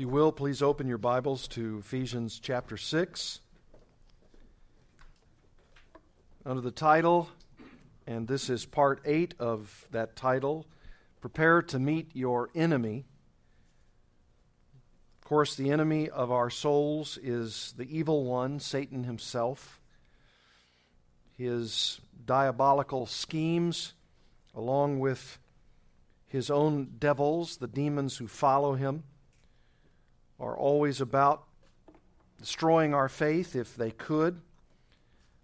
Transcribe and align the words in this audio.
you 0.00 0.08
will, 0.08 0.32
please 0.32 0.62
open 0.62 0.88
your 0.88 0.96
Bibles 0.96 1.46
to 1.46 1.76
Ephesians 1.80 2.40
chapter 2.42 2.78
6. 2.78 3.40
Under 6.46 6.62
the 6.62 6.70
title, 6.70 7.28
and 8.06 8.26
this 8.26 8.48
is 8.48 8.64
part 8.64 9.02
8 9.04 9.34
of 9.38 9.86
that 9.90 10.16
title, 10.16 10.66
Prepare 11.20 11.60
to 11.60 11.78
Meet 11.78 12.12
Your 12.14 12.48
Enemy. 12.54 13.04
Of 15.20 15.28
course, 15.28 15.54
the 15.54 15.70
enemy 15.70 16.08
of 16.08 16.32
our 16.32 16.48
souls 16.48 17.18
is 17.22 17.74
the 17.76 17.94
evil 17.94 18.24
one, 18.24 18.58
Satan 18.58 19.04
himself. 19.04 19.82
His 21.36 22.00
diabolical 22.24 23.04
schemes, 23.04 23.92
along 24.54 25.00
with 25.00 25.38
his 26.26 26.50
own 26.50 26.92
devils, 26.98 27.58
the 27.58 27.68
demons 27.68 28.16
who 28.16 28.26
follow 28.26 28.76
him, 28.76 29.02
are 30.40 30.56
always 30.56 31.00
about 31.00 31.44
destroying 32.38 32.94
our 32.94 33.08
faith 33.08 33.54
if 33.54 33.76
they 33.76 33.90
could, 33.90 34.40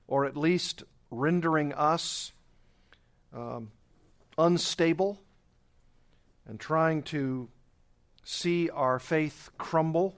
or 0.09 0.24
at 0.24 0.36
least 0.36 0.82
rendering 1.10 1.72
us 1.74 2.32
um, 3.34 3.70
unstable 4.38 5.20
and 6.48 6.59
trying 6.59 7.02
to 7.02 7.48
see 8.24 8.70
our 8.70 8.98
faith 8.98 9.50
crumble. 9.59 10.16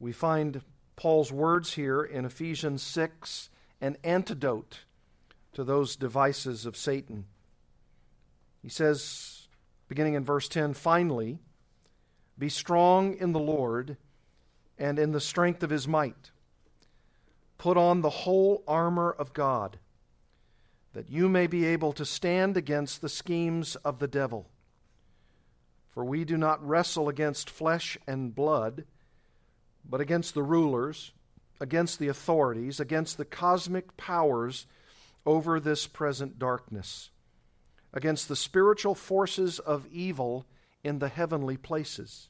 We 0.00 0.12
find 0.12 0.62
Paul's 0.96 1.30
words 1.30 1.74
here 1.74 2.02
in 2.02 2.24
Ephesians 2.24 2.82
6 2.82 3.50
an 3.80 3.96
antidote 4.02 4.80
to 5.52 5.64
those 5.64 5.96
devices 5.96 6.64
of 6.64 6.76
Satan. 6.76 7.26
He 8.62 8.68
says, 8.68 9.48
beginning 9.88 10.14
in 10.14 10.24
verse 10.24 10.48
10, 10.48 10.72
finally, 10.72 11.38
be 12.38 12.48
strong 12.48 13.14
in 13.14 13.32
the 13.32 13.40
Lord 13.40 13.96
and 14.78 14.98
in 14.98 15.12
the 15.12 15.20
strength 15.20 15.62
of 15.62 15.70
his 15.70 15.86
might. 15.86 16.30
Put 17.58 17.76
on 17.76 18.00
the 18.00 18.10
whole 18.10 18.62
armor 18.66 19.10
of 19.10 19.32
God, 19.32 19.78
that 20.92 21.10
you 21.10 21.28
may 21.28 21.46
be 21.46 21.64
able 21.64 21.92
to 21.92 22.04
stand 22.04 22.56
against 22.56 23.00
the 23.00 23.08
schemes 23.08 23.76
of 23.76 23.98
the 23.98 24.08
devil. 24.08 24.48
For 25.90 26.04
we 26.04 26.24
do 26.24 26.36
not 26.36 26.66
wrestle 26.66 27.08
against 27.08 27.48
flesh 27.48 27.96
and 28.06 28.34
blood, 28.34 28.84
but 29.88 30.00
against 30.00 30.34
the 30.34 30.42
rulers, 30.42 31.12
against 31.60 32.00
the 32.00 32.08
authorities, 32.08 32.80
against 32.80 33.16
the 33.16 33.24
cosmic 33.24 33.96
powers 33.96 34.66
over 35.24 35.60
this 35.60 35.86
present 35.86 36.38
darkness, 36.38 37.10
against 37.92 38.28
the 38.28 38.36
spiritual 38.36 38.96
forces 38.96 39.60
of 39.60 39.86
evil 39.86 40.46
in 40.84 40.98
the 41.00 41.08
heavenly 41.08 41.56
places. 41.56 42.28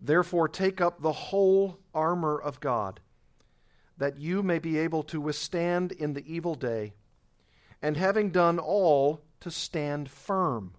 Therefore, 0.00 0.46
take 0.46 0.80
up 0.80 1.00
the 1.00 1.12
whole 1.12 1.80
armor 1.94 2.38
of 2.38 2.60
God, 2.60 3.00
that 3.96 4.18
you 4.18 4.42
may 4.42 4.58
be 4.58 4.78
able 4.78 5.02
to 5.04 5.20
withstand 5.20 5.90
in 5.90 6.12
the 6.12 6.32
evil 6.32 6.54
day, 6.54 6.92
and 7.80 7.96
having 7.96 8.30
done 8.30 8.58
all, 8.58 9.22
to 9.40 9.50
stand 9.50 10.10
firm. 10.10 10.74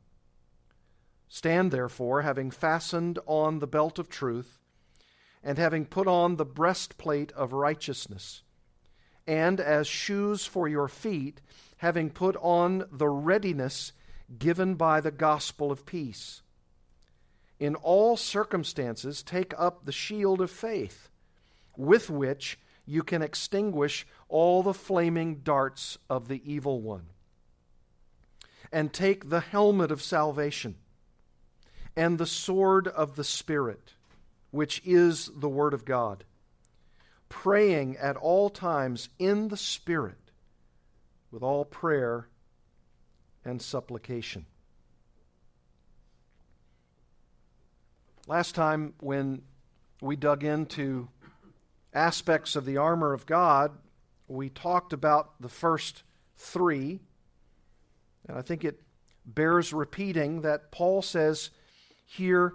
Stand 1.27 1.71
therefore, 1.71 2.21
having 2.21 2.51
fastened 2.51 3.19
on 3.25 3.59
the 3.59 3.67
belt 3.67 3.99
of 3.99 4.09
truth, 4.09 4.59
and 5.43 5.57
having 5.57 5.85
put 5.85 6.07
on 6.07 6.35
the 6.35 6.45
breastplate 6.45 7.31
of 7.33 7.53
righteousness, 7.53 8.43
and 9.25 9.59
as 9.59 9.87
shoes 9.87 10.45
for 10.45 10.67
your 10.67 10.87
feet, 10.87 11.41
having 11.77 12.09
put 12.09 12.35
on 12.37 12.85
the 12.91 13.09
readiness 13.09 13.93
given 14.37 14.75
by 14.75 15.01
the 15.01 15.11
gospel 15.11 15.71
of 15.71 15.85
peace. 15.85 16.41
In 17.59 17.75
all 17.75 18.17
circumstances, 18.17 19.23
take 19.23 19.53
up 19.57 19.85
the 19.85 19.91
shield 19.91 20.41
of 20.41 20.51
faith, 20.51 21.09
with 21.75 22.09
which 22.09 22.59
you 22.85 23.03
can 23.03 23.21
extinguish 23.21 24.05
all 24.29 24.63
the 24.63 24.73
flaming 24.73 25.37
darts 25.37 25.97
of 26.09 26.27
the 26.27 26.41
evil 26.45 26.81
one. 26.81 27.07
And 28.71 28.91
take 28.91 29.29
the 29.29 29.39
helmet 29.39 29.91
of 29.91 30.01
salvation 30.01 30.75
and 31.95 32.17
the 32.17 32.25
sword 32.25 32.87
of 32.87 33.15
the 33.15 33.23
Spirit, 33.23 33.93
which 34.51 34.81
is 34.85 35.31
the 35.35 35.49
Word 35.49 35.73
of 35.73 35.83
God, 35.83 36.25
praying 37.27 37.97
at 37.97 38.15
all 38.15 38.49
times 38.49 39.09
in 39.17 39.47
the 39.47 39.57
Spirit 39.57 40.31
with 41.31 41.41
all 41.41 41.65
prayer 41.65 42.27
and 43.47 43.61
supplication. 43.61 44.45
Last 48.27 48.55
time, 48.55 48.93
when 48.99 49.41
we 50.01 50.15
dug 50.15 50.43
into 50.43 51.07
aspects 51.93 52.55
of 52.55 52.65
the 52.65 52.77
armor 52.77 53.13
of 53.13 53.25
God, 53.25 53.71
we 54.27 54.49
talked 54.49 54.91
about 54.91 55.41
the 55.41 55.49
first 55.49 56.03
three. 56.35 56.99
And 58.27 58.37
I 58.37 58.41
think 58.41 58.65
it 58.65 58.81
bears 59.25 59.73
repeating 59.73 60.41
that 60.41 60.71
Paul 60.71 61.01
says 61.01 61.49
here 62.05 62.53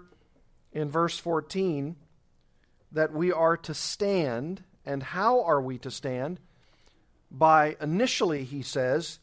in 0.71 0.89
verse 0.89 1.17
14 1.17 1.95
that 2.91 3.11
we 3.11 3.31
are 3.31 3.57
to 3.57 3.73
stand. 3.73 4.63
And 4.85 5.01
how 5.01 5.43
are 5.43 5.61
we 5.61 5.79
to 5.79 5.89
stand? 5.91 6.39
By 7.31 7.75
initially, 7.81 8.43
he 8.43 8.61
says, 8.61 9.17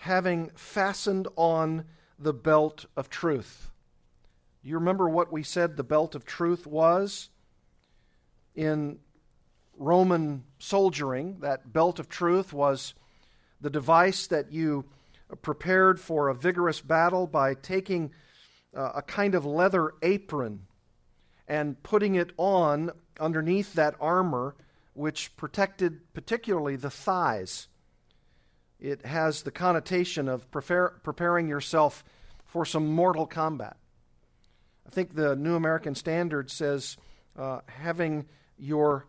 having 0.00 0.50
fastened 0.54 1.28
on 1.36 1.84
the 2.18 2.32
belt 2.32 2.86
of 2.96 3.10
truth. 3.10 3.70
You 4.62 4.76
remember 4.76 5.10
what 5.10 5.30
we 5.30 5.42
said 5.42 5.76
the 5.76 5.84
belt 5.84 6.14
of 6.14 6.24
truth 6.24 6.66
was? 6.66 7.28
In 8.54 8.98
Roman 9.76 10.44
soldiering, 10.58 11.40
that 11.40 11.70
belt 11.70 11.98
of 11.98 12.08
truth 12.08 12.50
was 12.54 12.94
the 13.60 13.68
device 13.68 14.26
that 14.28 14.50
you 14.50 14.86
prepared 15.42 16.00
for 16.00 16.28
a 16.28 16.34
vigorous 16.34 16.80
battle 16.80 17.26
by 17.26 17.52
taking 17.52 18.10
uh, 18.74 18.92
a 18.94 19.02
kind 19.02 19.34
of 19.34 19.44
leather 19.44 19.92
apron 20.00 20.66
and 21.46 21.82
putting 21.82 22.14
it 22.14 22.32
on 22.38 22.90
underneath 23.20 23.74
that 23.74 23.96
armor, 24.00 24.54
which 24.94 25.36
protected 25.36 26.00
particularly 26.14 26.76
the 26.76 26.90
thighs 26.90 27.68
it 28.80 29.04
has 29.04 29.42
the 29.42 29.50
connotation 29.50 30.28
of 30.28 30.50
prepare, 30.50 30.94
preparing 31.02 31.48
yourself 31.48 32.04
for 32.46 32.64
some 32.64 32.86
mortal 32.86 33.26
combat. 33.26 33.76
I 34.86 34.90
think 34.90 35.14
the 35.14 35.36
New 35.36 35.54
American 35.54 35.94
Standard 35.94 36.50
says 36.50 36.96
uh, 37.38 37.60
having 37.66 38.26
your, 38.58 39.06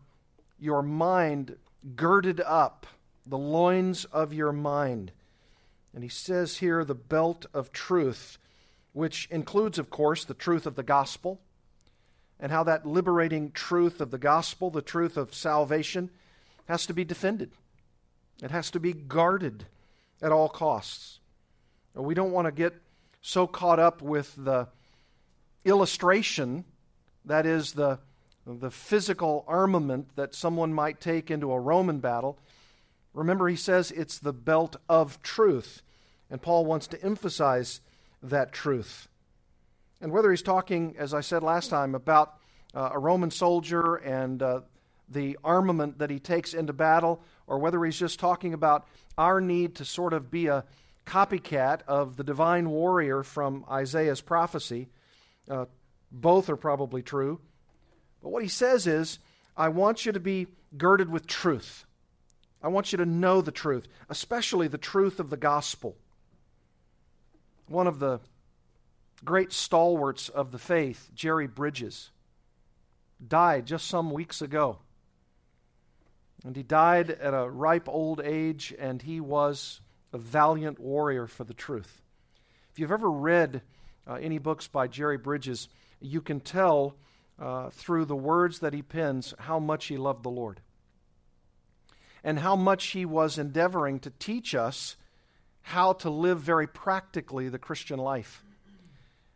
your 0.60 0.82
mind 0.82 1.56
girded 1.96 2.40
up, 2.42 2.86
the 3.26 3.38
loins 3.38 4.06
of 4.06 4.34
your 4.34 4.52
mind. 4.52 5.12
And 5.94 6.04
he 6.04 6.10
says 6.10 6.58
here 6.58 6.84
the 6.84 6.96
belt 6.96 7.46
of 7.54 7.72
truth, 7.72 8.38
which 8.94 9.28
includes, 9.32 9.80
of 9.80 9.90
course, 9.90 10.26
the 10.26 10.34
truth 10.34 10.66
of 10.66 10.76
the 10.76 10.84
gospel 10.84 11.40
and 12.40 12.52
how 12.52 12.64
that 12.64 12.86
liberating 12.86 13.52
truth 13.52 14.02
of 14.02 14.12
the 14.12 14.18
gospel, 14.18 14.70
the 14.70 14.82
truth 14.82 15.16
of 15.16 15.34
salvation, 15.34 16.10
has 16.66 16.86
to 16.88 16.94
be 16.94 17.04
defended. 17.04 17.52
It 18.42 18.52
has 18.52 18.72
to 18.72 18.80
be 18.80 18.94
guarded 18.94 19.66
at 20.22 20.32
all 20.32 20.50
costs. 20.50 21.20
We 21.94 22.14
don't 22.14 22.32
want 22.32 22.46
to 22.46 22.52
get 22.52 22.74
so 23.22 23.46
caught 23.46 23.80
up 23.80 24.02
with 24.02 24.34
the 24.36 24.68
illustration, 25.64 26.66
that 27.26 27.46
is, 27.46 27.74
the, 27.74 28.00
the 28.46 28.72
physical 28.72 29.46
armament 29.48 30.10
that 30.16 30.34
someone 30.34 30.74
might 30.74 31.00
take 31.00 31.30
into 31.30 31.52
a 31.52 31.60
Roman 31.60 32.00
battle. 32.00 32.40
Remember, 33.14 33.48
he 33.48 33.56
says 33.56 33.92
it's 33.92 34.18
the 34.18 34.34
belt 34.34 34.78
of 34.90 35.22
truth. 35.22 35.84
And 36.30 36.42
Paul 36.42 36.66
wants 36.66 36.88
to 36.88 37.04
emphasize 37.04 37.82
that 38.24 38.54
truth. 38.54 39.08
And 40.00 40.12
whether 40.12 40.32
he's 40.32 40.42
talking, 40.42 40.96
as 40.98 41.14
I 41.14 41.22
said 41.22 41.44
last 41.44 41.70
time, 41.70 41.94
about 41.94 42.36
uh, 42.74 42.92
a 42.94 43.00
Roman 43.00 43.30
soldier 43.30 43.96
and 43.96 44.42
uh, 44.42 44.62
the 45.10 45.38
armament 45.44 46.00
that 46.00 46.10
he 46.10 46.20
takes 46.20 46.54
into 46.54 46.74
battle, 46.74 47.22
or 47.52 47.60
whether 47.60 47.84
he's 47.84 48.00
just 48.00 48.18
talking 48.18 48.54
about 48.54 48.88
our 49.18 49.42
need 49.42 49.76
to 49.76 49.84
sort 49.84 50.14
of 50.14 50.32
be 50.32 50.48
a 50.48 50.64
copycat 51.06 51.82
of 51.86 52.16
the 52.16 52.24
divine 52.24 52.70
warrior 52.70 53.24
from 53.24 53.66
Isaiah's 53.70 54.22
prophecy. 54.22 54.88
Uh, 55.50 55.66
both 56.10 56.50
are 56.50 56.56
probably 56.56 57.02
true. 57.02 57.42
But 58.24 58.30
what 58.30 58.42
he 58.42 58.48
says 58.48 58.88
is, 58.88 59.20
I 59.58 59.68
want 59.68 60.06
you 60.06 60.14
to 60.14 60.20
be 60.22 60.48
girded 60.78 61.10
with 61.10 61.28
truth. 61.28 61.86
I 62.64 62.70
want 62.70 62.94
you 62.94 62.98
to 63.00 63.06
know 63.06 63.42
the 63.42 63.52
truth, 63.52 63.86
especially 64.08 64.70
the 64.70 64.78
truth 64.78 65.20
of 65.20 65.30
the 65.30 65.36
gospel. 65.36 65.98
One 67.68 67.88
of 67.88 68.00
the 68.00 68.22
great 69.26 69.52
stalwarts 69.52 70.30
of 70.30 70.54
the 70.54 70.60
faith, 70.60 71.10
Jerry 71.14 71.48
Bridges, 71.48 72.12
died 73.28 73.66
just 73.66 73.88
some 73.88 74.10
weeks 74.10 74.42
ago. 74.42 74.80
And 76.46 76.56
he 76.56 76.64
died 76.64 77.12
at 77.12 77.34
a 77.34 77.50
ripe 77.50 77.88
old 77.88 78.20
age, 78.20 78.74
and 78.80 79.02
he 79.02 79.20
was 79.20 79.82
a 80.12 80.18
valiant 80.18 80.80
warrior 80.80 81.28
for 81.28 81.44
the 81.44 81.54
truth. 81.54 82.02
If 82.72 82.80
you've 82.80 82.92
ever 82.92 83.10
read 83.10 83.62
uh, 84.08 84.16
any 84.16 84.40
books 84.40 84.68
by 84.68 84.88
Jerry 84.88 85.18
Bridges, 85.18 85.70
you 86.00 86.22
can 86.22 86.40
tell 86.40 86.96
uh, 87.40 87.70
through 87.70 88.06
the 88.06 88.16
words 88.16 88.60
that 88.60 88.74
he 88.74 88.82
pens 88.82 89.34
how 89.40 89.60
much 89.60 89.86
he 89.86 89.98
loved 89.98 90.24
the 90.24 90.30
Lord 90.30 90.62
and 92.24 92.40
how 92.40 92.56
much 92.56 92.88
he 92.88 93.06
was 93.06 93.38
endeavoring 93.38 94.00
to 94.00 94.12
teach 94.12 94.54
us 94.54 94.96
how 95.62 95.94
to 95.94 96.10
live 96.10 96.40
very 96.40 96.68
practically 96.68 97.50
the 97.50 97.60
Christian 97.60 98.00
life. 98.00 98.44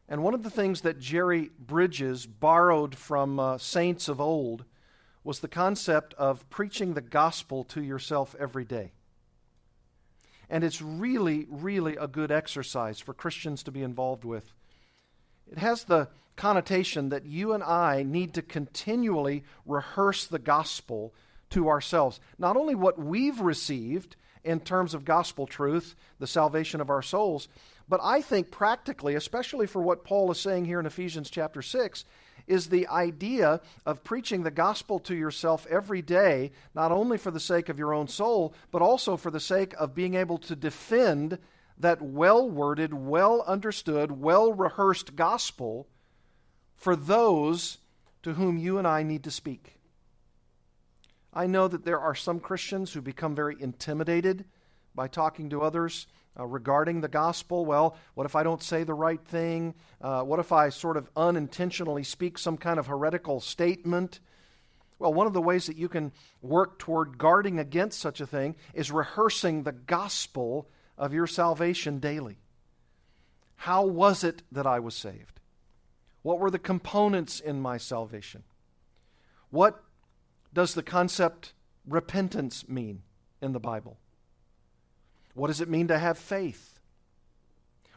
And 0.07 0.23
one 0.23 0.33
of 0.33 0.43
the 0.43 0.49
things 0.49 0.81
that 0.81 0.99
Jerry 0.99 1.49
Bridges 1.59 2.25
borrowed 2.25 2.95
from 2.95 3.39
uh, 3.39 3.57
saints 3.57 4.07
of 4.07 4.21
old 4.21 4.65
was 5.25 5.39
the 5.39 5.47
concept 5.47 6.13
of 6.13 6.47
preaching 6.51 6.93
the 6.93 7.01
gospel 7.01 7.63
to 7.65 7.83
yourself 7.83 8.35
every 8.39 8.63
day. 8.63 8.93
And 10.49 10.63
it's 10.63 10.81
really, 10.81 11.47
really 11.49 11.95
a 11.95 12.07
good 12.07 12.31
exercise 12.31 12.99
for 12.99 13.13
Christians 13.13 13.63
to 13.63 13.71
be 13.71 13.81
involved 13.81 14.23
with. 14.23 14.53
It 15.51 15.57
has 15.57 15.83
the 15.83 16.09
connotation 16.35 17.09
that 17.09 17.25
you 17.25 17.53
and 17.53 17.63
I 17.63 18.03
need 18.03 18.35
to 18.35 18.43
continually 18.43 19.43
rehearse 19.65 20.27
the 20.27 20.37
gospel 20.37 21.13
to 21.49 21.69
ourselves. 21.69 22.19
Not 22.37 22.55
only 22.55 22.75
what 22.75 22.99
we've 22.99 23.39
received 23.39 24.15
in 24.43 24.59
terms 24.59 24.93
of 24.93 25.05
gospel 25.05 25.47
truth, 25.47 25.95
the 26.19 26.27
salvation 26.27 26.81
of 26.81 26.91
our 26.91 27.01
souls, 27.01 27.47
but 27.89 27.99
I 28.03 28.21
think 28.21 28.51
practically, 28.51 29.15
especially 29.15 29.65
for 29.65 29.81
what 29.81 30.03
Paul 30.03 30.29
is 30.29 30.39
saying 30.39 30.65
here 30.65 30.79
in 30.79 30.85
Ephesians 30.85 31.31
chapter 31.31 31.63
6, 31.63 32.05
is 32.47 32.67
the 32.67 32.87
idea 32.87 33.61
of 33.85 34.03
preaching 34.03 34.43
the 34.43 34.51
gospel 34.51 34.99
to 34.99 35.15
yourself 35.15 35.65
every 35.69 36.01
day, 36.01 36.51
not 36.73 36.91
only 36.91 37.17
for 37.17 37.31
the 37.31 37.39
sake 37.39 37.69
of 37.69 37.79
your 37.79 37.93
own 37.93 38.07
soul, 38.07 38.53
but 38.71 38.81
also 38.81 39.17
for 39.17 39.31
the 39.31 39.39
sake 39.39 39.73
of 39.79 39.95
being 39.95 40.15
able 40.15 40.37
to 40.37 40.55
defend 40.55 41.39
that 41.77 42.01
well 42.01 42.49
worded, 42.49 42.93
well 42.93 43.43
understood, 43.47 44.21
well 44.21 44.53
rehearsed 44.53 45.15
gospel 45.15 45.87
for 46.75 46.95
those 46.95 47.79
to 48.23 48.33
whom 48.33 48.57
you 48.57 48.77
and 48.77 48.87
I 48.87 49.03
need 49.03 49.23
to 49.23 49.31
speak. 49.31 49.79
I 51.33 51.47
know 51.47 51.67
that 51.67 51.83
there 51.83 51.99
are 51.99 52.15
some 52.15 52.39
Christians 52.39 52.93
who 52.93 53.01
become 53.01 53.35
very 53.35 53.57
intimidated 53.59 54.45
by 54.93 55.07
talking 55.07 55.49
to 55.49 55.61
others 55.61 56.07
uh, 56.39 56.45
regarding 56.45 57.01
the 57.01 57.07
gospel. 57.07 57.65
Well, 57.65 57.97
what 58.13 58.25
if 58.25 58.35
I 58.35 58.43
don't 58.43 58.61
say 58.61 58.83
the 58.83 58.93
right 58.93 59.23
thing? 59.23 59.75
Uh, 60.01 60.23
what 60.23 60.39
if 60.39 60.51
I 60.51 60.69
sort 60.69 60.97
of 60.97 61.09
unintentionally 61.15 62.03
speak 62.03 62.37
some 62.37 62.57
kind 62.57 62.79
of 62.79 62.87
heretical 62.87 63.39
statement? 63.39 64.19
Well, 64.99 65.13
one 65.13 65.27
of 65.27 65.33
the 65.33 65.41
ways 65.41 65.67
that 65.67 65.77
you 65.77 65.89
can 65.89 66.11
work 66.41 66.79
toward 66.79 67.17
guarding 67.17 67.59
against 67.59 67.99
such 67.99 68.21
a 68.21 68.27
thing 68.27 68.55
is 68.73 68.91
rehearsing 68.91 69.63
the 69.63 69.71
gospel 69.71 70.69
of 70.97 71.13
your 71.13 71.27
salvation 71.27 71.99
daily. 71.99 72.37
How 73.57 73.85
was 73.85 74.23
it 74.23 74.43
that 74.51 74.67
I 74.67 74.79
was 74.79 74.95
saved? 74.95 75.39
What 76.21 76.39
were 76.39 76.51
the 76.51 76.59
components 76.59 77.39
in 77.39 77.61
my 77.61 77.77
salvation? 77.77 78.43
What 79.49 79.83
does 80.53 80.73
the 80.73 80.83
concept 80.83 81.53
repentance 81.87 82.67
mean 82.67 83.03
in 83.41 83.51
the 83.51 83.59
Bible? 83.59 83.99
What 85.35 85.47
does 85.47 85.61
it 85.61 85.69
mean 85.69 85.89
to 85.89 85.99
have 85.99 86.17
faith? 86.17 86.79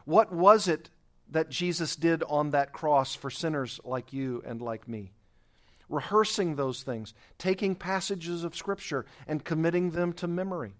What 0.05 0.31
was 0.31 0.67
it 0.67 0.89
that 1.31 1.49
Jesus 1.49 1.95
did 1.95 2.21
on 2.23 2.51
that 2.51 2.73
cross 2.73 3.15
for 3.15 3.29
sinners 3.29 3.79
like 3.83 4.13
you 4.13 4.43
and 4.45 4.61
like 4.61 4.87
me? 4.87 5.13
Rehearsing 5.87 6.55
those 6.55 6.83
things, 6.83 7.13
taking 7.37 7.75
passages 7.75 8.43
of 8.43 8.55
Scripture 8.55 9.05
and 9.27 9.43
committing 9.43 9.91
them 9.91 10.13
to 10.13 10.27
memory. 10.27 10.73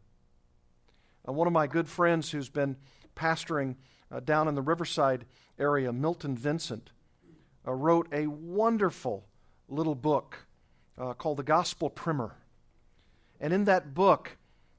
Uh, 1.28 1.32
one 1.32 1.48
of 1.48 1.54
my 1.54 1.66
good 1.66 1.88
friends 1.88 2.30
who's 2.30 2.50
been 2.50 2.76
pastoring 3.16 3.76
uh, 4.12 4.20
down 4.20 4.48
in 4.48 4.56
the 4.56 4.62
Riverside 4.62 5.26
area, 5.58 5.94
Milton 5.94 6.36
Vincent, 6.36 6.92
uh, 7.68 7.72
wrote 7.72 8.08
a 8.12 8.28
wonderful 8.28 9.26
little 9.68 9.96
book 9.96 10.46
uh, 10.98 11.14
called 11.14 11.38
The 11.38 11.44
Gospel 11.44 11.90
Primer. 11.90 12.36
And 13.40 13.54
in 13.54 13.66
that 13.66 13.94
book, 13.94 14.38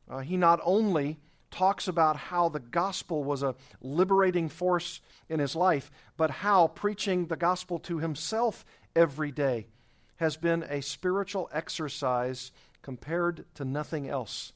uh, 0.09 0.19
he 0.19 0.37
not 0.37 0.61
only 0.62 1.19
talks 1.50 1.88
about 1.88 2.17
how 2.17 2.49
the 2.49 2.61
gospel 2.61 3.25
was 3.25 3.43
a 3.43 3.55
liberating 3.81 4.49
force 4.49 5.00
in 5.29 5.41
his 5.41 5.56
life, 5.56 5.91
but 6.17 6.31
how 6.31 6.69
preaching 6.69 7.26
the 7.26 7.37
gospel 7.37 7.79
to 7.81 7.99
himself 7.99 8.64
every 8.94 9.31
day 9.31 9.67
has 10.17 10.37
been 10.37 10.64
a 10.64 10.82
spiritual 10.82 11.49
exercise 11.52 12.52
compared 12.82 13.44
to 13.55 13.64
nothing 13.64 14.08
else 14.08 14.52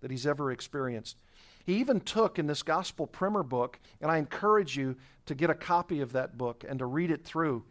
that 0.00 0.10
he's 0.10 0.26
ever 0.26 0.50
experienced. 0.50 1.16
He 1.64 1.74
even 1.76 2.00
took 2.00 2.38
in 2.38 2.46
this 2.46 2.62
Gospel 2.62 3.06
Primer 3.06 3.42
book, 3.42 3.78
and 4.00 4.10
I 4.10 4.16
encourage 4.16 4.76
you 4.76 4.96
to 5.26 5.34
get 5.34 5.50
a 5.50 5.54
copy 5.54 6.00
of 6.00 6.12
that 6.12 6.38
book 6.38 6.64
and 6.66 6.78
to 6.78 6.86
read 6.86 7.10
it 7.10 7.24
through. 7.24 7.64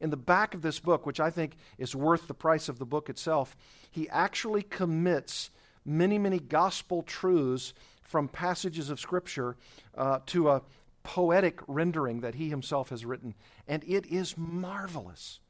In 0.00 0.10
the 0.10 0.16
back 0.16 0.54
of 0.54 0.62
this 0.62 0.80
book, 0.80 1.06
which 1.06 1.20
I 1.20 1.30
think 1.30 1.56
is 1.78 1.94
worth 1.94 2.26
the 2.26 2.34
price 2.34 2.68
of 2.68 2.78
the 2.78 2.84
book 2.84 3.08
itself, 3.08 3.56
he 3.90 4.08
actually 4.08 4.62
commits 4.62 5.50
many, 5.84 6.18
many 6.18 6.40
gospel 6.40 7.02
truths 7.02 7.74
from 8.04 8.28
passages 8.28 8.90
of 8.90 9.00
Scripture 9.00 9.56
uh, 9.96 10.20
to 10.26 10.50
a 10.50 10.62
poetic 11.02 11.60
rendering 11.66 12.20
that 12.20 12.34
he 12.34 12.48
himself 12.48 12.90
has 12.90 13.04
written. 13.04 13.34
And 13.66 13.82
it 13.84 14.06
is 14.06 14.36
marvelous. 14.36 15.40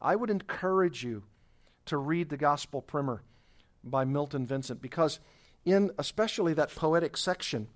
I 0.00 0.16
would 0.16 0.30
encourage 0.30 1.04
you 1.04 1.24
to 1.86 1.96
read 1.96 2.28
the 2.28 2.36
Gospel 2.36 2.82
Primer 2.82 3.22
by 3.82 4.04
Milton 4.04 4.46
Vincent 4.46 4.80
because, 4.82 5.20
in 5.64 5.90
especially 5.98 6.54
that 6.54 6.74
poetic 6.74 7.16
section, 7.16 7.68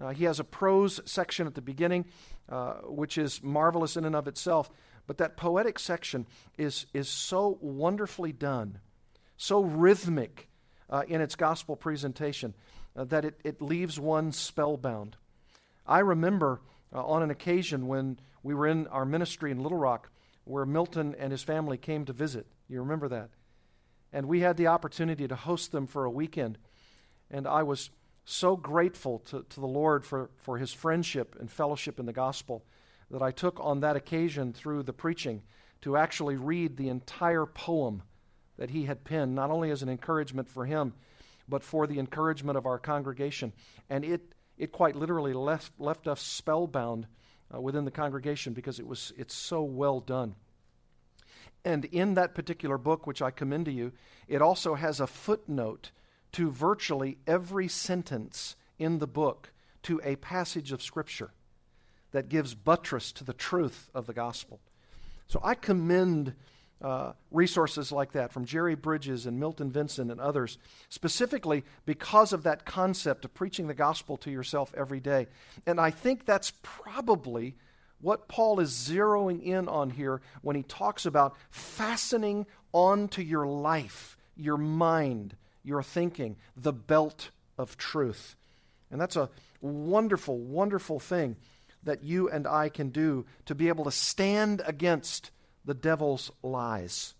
uh, 0.00 0.10
he 0.10 0.24
has 0.24 0.38
a 0.38 0.44
prose 0.44 1.00
section 1.04 1.46
at 1.46 1.54
the 1.54 1.62
beginning, 1.62 2.06
uh, 2.48 2.74
which 2.84 3.18
is 3.18 3.42
marvelous 3.42 3.96
in 3.96 4.04
and 4.04 4.14
of 4.14 4.28
itself. 4.28 4.70
But 5.06 5.18
that 5.18 5.36
poetic 5.36 5.78
section 5.78 6.26
is, 6.56 6.86
is 6.92 7.08
so 7.08 7.58
wonderfully 7.60 8.32
done, 8.32 8.78
so 9.36 9.62
rhythmic 9.62 10.48
uh, 10.90 11.02
in 11.08 11.20
its 11.20 11.34
gospel 11.34 11.76
presentation, 11.76 12.54
uh, 12.98 13.04
that 13.04 13.24
it, 13.24 13.40
it 13.44 13.62
leaves 13.62 14.00
one 14.00 14.32
spellbound. 14.32 15.16
I 15.86 16.00
remember 16.00 16.60
uh, 16.92 17.04
on 17.04 17.22
an 17.22 17.30
occasion 17.30 17.86
when 17.86 18.18
we 18.42 18.54
were 18.54 18.66
in 18.66 18.88
our 18.88 19.04
ministry 19.04 19.52
in 19.52 19.62
Little 19.62 19.78
Rock 19.78 20.10
where 20.44 20.66
Milton 20.66 21.14
and 21.18 21.30
his 21.30 21.42
family 21.42 21.78
came 21.78 22.04
to 22.06 22.12
visit. 22.12 22.46
You 22.68 22.80
remember 22.80 23.08
that? 23.08 23.30
And 24.12 24.26
we 24.26 24.40
had 24.40 24.56
the 24.56 24.66
opportunity 24.66 25.28
to 25.28 25.36
host 25.36 25.70
them 25.70 25.86
for 25.86 26.04
a 26.04 26.10
weekend. 26.10 26.58
And 27.30 27.46
I 27.46 27.62
was 27.62 27.90
so 28.24 28.56
grateful 28.56 29.20
to, 29.20 29.44
to 29.48 29.60
the 29.60 29.66
Lord 29.66 30.04
for, 30.04 30.30
for 30.38 30.58
his 30.58 30.72
friendship 30.72 31.36
and 31.38 31.50
fellowship 31.50 32.00
in 32.00 32.06
the 32.06 32.12
gospel 32.12 32.64
that 33.10 33.22
I 33.22 33.30
took 33.30 33.60
on 33.60 33.80
that 33.80 33.96
occasion 33.96 34.52
through 34.52 34.82
the 34.82 34.92
preaching 34.92 35.42
to 35.82 35.96
actually 35.96 36.36
read 36.36 36.76
the 36.76 36.88
entire 36.88 37.46
poem 37.46 38.02
that 38.56 38.70
he 38.70 38.84
had 38.84 39.04
penned, 39.04 39.34
not 39.34 39.50
only 39.50 39.70
as 39.70 39.82
an 39.82 39.88
encouragement 39.88 40.48
for 40.48 40.66
him, 40.66 40.94
but 41.48 41.62
for 41.62 41.86
the 41.86 41.98
encouragement 41.98 42.58
of 42.58 42.66
our 42.66 42.78
congregation. 42.78 43.52
And 43.88 44.04
it, 44.04 44.32
it 44.56 44.72
quite 44.72 44.96
literally 44.96 45.32
left, 45.32 45.72
left 45.78 46.06
us 46.06 46.20
spellbound 46.20 47.06
uh, 47.54 47.60
within 47.60 47.84
the 47.84 47.90
congregation 47.90 48.52
because 48.52 48.78
it 48.78 48.86
was, 48.86 49.12
it's 49.16 49.34
so 49.34 49.62
well 49.62 50.00
done. 50.00 50.34
And 51.64 51.84
in 51.86 52.14
that 52.14 52.34
particular 52.34 52.78
book, 52.78 53.06
which 53.06 53.22
I 53.22 53.30
commend 53.30 53.66
to 53.66 53.72
you, 53.72 53.92
it 54.26 54.42
also 54.42 54.74
has 54.74 55.00
a 55.00 55.06
footnote 55.06 55.90
to 56.32 56.50
virtually 56.50 57.18
every 57.26 57.68
sentence 57.68 58.56
in 58.78 58.98
the 58.98 59.06
book 59.06 59.52
to 59.82 60.00
a 60.04 60.16
passage 60.16 60.72
of 60.72 60.82
Scripture 60.82 61.32
that 62.12 62.28
gives 62.28 62.54
buttress 62.54 63.12
to 63.12 63.24
the 63.24 63.32
truth 63.32 63.90
of 63.94 64.06
the 64.06 64.12
gospel. 64.12 64.60
So 65.26 65.40
I 65.42 65.54
commend 65.54 66.34
uh, 66.80 67.12
resources 67.30 67.90
like 67.90 68.12
that 68.12 68.32
from 68.32 68.44
Jerry 68.44 68.76
Bridges 68.76 69.26
and 69.26 69.40
Milton 69.40 69.70
Vincent 69.70 70.10
and 70.10 70.20
others, 70.20 70.58
specifically 70.88 71.64
because 71.86 72.32
of 72.32 72.44
that 72.44 72.64
concept 72.64 73.24
of 73.24 73.34
preaching 73.34 73.66
the 73.66 73.74
gospel 73.74 74.16
to 74.18 74.30
yourself 74.30 74.72
every 74.76 75.00
day. 75.00 75.26
And 75.66 75.80
I 75.80 75.90
think 75.90 76.24
that's 76.24 76.52
probably 76.62 77.56
what 78.00 78.28
Paul 78.28 78.60
is 78.60 78.70
zeroing 78.70 79.42
in 79.42 79.68
on 79.68 79.90
here 79.90 80.20
when 80.42 80.54
he 80.54 80.62
talks 80.62 81.04
about 81.04 81.34
fastening 81.50 82.46
onto 82.72 83.22
your 83.22 83.46
life, 83.46 84.16
your 84.36 84.56
mind, 84.56 85.34
your 85.64 85.82
thinking, 85.82 86.36
the 86.56 86.72
belt 86.72 87.30
of 87.58 87.76
truth. 87.76 88.36
And 88.90 89.00
that's 89.00 89.16
a 89.16 89.30
wonderful, 89.60 90.38
wonderful 90.38 91.00
thing 91.00 91.36
that 91.82 92.04
you 92.04 92.28
and 92.28 92.46
I 92.46 92.68
can 92.68 92.90
do 92.90 93.26
to 93.46 93.54
be 93.54 93.68
able 93.68 93.84
to 93.84 93.90
stand 93.90 94.62
against 94.64 95.30
the 95.64 95.74
devil's 95.74 96.30
lies. 96.42 97.14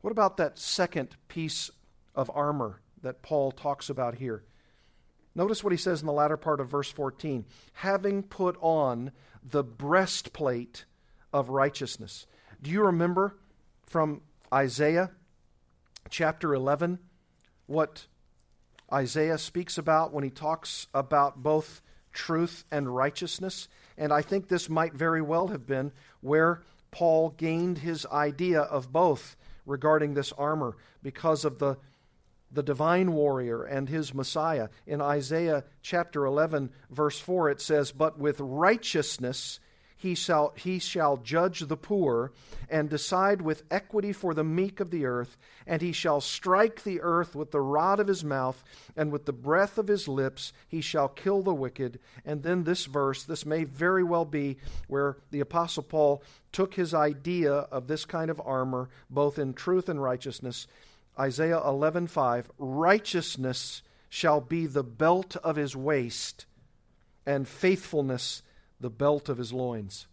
What 0.00 0.10
about 0.10 0.36
that 0.38 0.58
second 0.58 1.16
piece 1.28 1.70
of 2.14 2.30
armor 2.34 2.80
that 3.02 3.22
Paul 3.22 3.52
talks 3.52 3.90
about 3.90 4.14
here? 4.14 4.44
Notice 5.34 5.62
what 5.62 5.72
he 5.72 5.76
says 5.76 6.00
in 6.00 6.06
the 6.06 6.12
latter 6.12 6.36
part 6.36 6.60
of 6.60 6.68
verse 6.68 6.90
14 6.90 7.44
having 7.74 8.22
put 8.22 8.56
on 8.60 9.12
the 9.42 9.62
breastplate 9.62 10.84
of 11.32 11.48
righteousness. 11.48 12.26
Do 12.60 12.70
you 12.70 12.82
remember 12.82 13.36
from 13.86 14.22
Isaiah 14.52 15.12
chapter 16.08 16.54
11 16.54 16.98
what 17.66 18.06
Isaiah 18.92 19.38
speaks 19.38 19.78
about 19.78 20.12
when 20.12 20.24
he 20.24 20.30
talks 20.30 20.88
about 20.92 21.42
both 21.42 21.80
truth 22.12 22.64
and 22.70 22.94
righteousness. 22.94 23.68
And 24.00 24.14
I 24.14 24.22
think 24.22 24.48
this 24.48 24.70
might 24.70 24.94
very 24.94 25.20
well 25.20 25.48
have 25.48 25.66
been 25.66 25.92
where 26.22 26.62
Paul 26.90 27.34
gained 27.36 27.78
his 27.78 28.06
idea 28.06 28.62
of 28.62 28.90
both 28.90 29.36
regarding 29.66 30.14
this 30.14 30.32
armor 30.32 30.78
because 31.02 31.44
of 31.44 31.58
the, 31.58 31.76
the 32.50 32.62
divine 32.62 33.12
warrior 33.12 33.62
and 33.62 33.90
his 33.90 34.14
Messiah. 34.14 34.70
In 34.86 35.02
Isaiah 35.02 35.64
chapter 35.82 36.24
11, 36.24 36.70
verse 36.90 37.20
4, 37.20 37.50
it 37.50 37.60
says, 37.60 37.92
But 37.92 38.18
with 38.18 38.40
righteousness 38.40 39.60
he 40.00 40.14
shall, 40.14 40.54
he 40.56 40.78
shall 40.78 41.18
judge 41.18 41.60
the 41.60 41.76
poor 41.76 42.32
and 42.70 42.88
decide 42.88 43.42
with 43.42 43.64
equity 43.70 44.14
for 44.14 44.32
the 44.32 44.42
meek 44.42 44.80
of 44.80 44.90
the 44.90 45.04
earth, 45.04 45.36
and 45.66 45.82
he 45.82 45.92
shall 45.92 46.22
strike 46.22 46.84
the 46.84 47.02
earth 47.02 47.34
with 47.34 47.50
the 47.50 47.60
rod 47.60 48.00
of 48.00 48.06
his 48.06 48.24
mouth, 48.24 48.64
and 48.96 49.12
with 49.12 49.26
the 49.26 49.32
breath 49.34 49.76
of 49.76 49.88
his 49.88 50.08
lips 50.08 50.54
he 50.66 50.80
shall 50.80 51.06
kill 51.06 51.42
the 51.42 51.52
wicked. 51.52 52.00
And 52.24 52.42
then 52.42 52.64
this 52.64 52.86
verse, 52.86 53.24
this 53.24 53.44
may 53.44 53.64
very 53.64 54.02
well 54.02 54.24
be 54.24 54.56
where 54.88 55.18
the 55.32 55.40
Apostle 55.40 55.82
Paul 55.82 56.22
took 56.50 56.72
his 56.72 56.94
idea 56.94 57.52
of 57.52 57.86
this 57.86 58.06
kind 58.06 58.30
of 58.30 58.40
armor, 58.42 58.88
both 59.10 59.38
in 59.38 59.52
truth 59.52 59.90
and 59.90 60.02
righteousness. 60.02 60.66
Isaiah 61.18 61.60
11:5 61.60 62.46
Righteousness 62.58 63.82
shall 64.08 64.40
be 64.40 64.64
the 64.64 64.82
belt 64.82 65.36
of 65.36 65.56
his 65.56 65.76
waist, 65.76 66.46
and 67.26 67.46
faithfulness 67.46 68.42
the 68.80 68.90
belt 68.90 69.28
of 69.28 69.38
his 69.38 69.52
loins. 69.52 70.06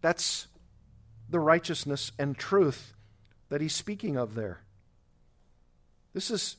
That's 0.00 0.46
the 1.28 1.40
righteousness 1.40 2.12
and 2.18 2.36
truth 2.36 2.94
that 3.48 3.60
he's 3.60 3.74
speaking 3.74 4.16
of 4.16 4.34
there. 4.34 4.60
This 6.14 6.30
is, 6.30 6.56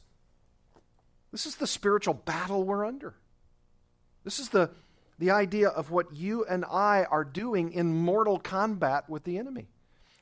this 1.31 1.45
is 1.45 1.55
the 1.55 1.67
spiritual 1.67 2.13
battle 2.13 2.63
we're 2.63 2.85
under. 2.85 3.15
This 4.23 4.39
is 4.39 4.49
the, 4.49 4.69
the 5.17 5.31
idea 5.31 5.69
of 5.69 5.91
what 5.91 6.13
you 6.13 6.45
and 6.45 6.65
I 6.65 7.05
are 7.09 7.23
doing 7.23 7.71
in 7.71 7.95
mortal 7.95 8.39
combat 8.39 9.09
with 9.09 9.23
the 9.23 9.37
enemy. 9.37 9.67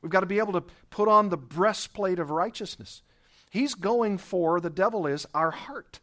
We've 0.02 0.12
got 0.12 0.20
to 0.20 0.26
be 0.26 0.38
able 0.38 0.52
to 0.52 0.64
put 0.90 1.08
on 1.08 1.28
the 1.28 1.36
breastplate 1.36 2.18
of 2.18 2.30
righteousness. 2.30 3.02
He's 3.50 3.74
going 3.74 4.18
for, 4.18 4.60
the 4.60 4.70
devil 4.70 5.06
is, 5.06 5.26
our 5.34 5.50
heart. 5.50 6.00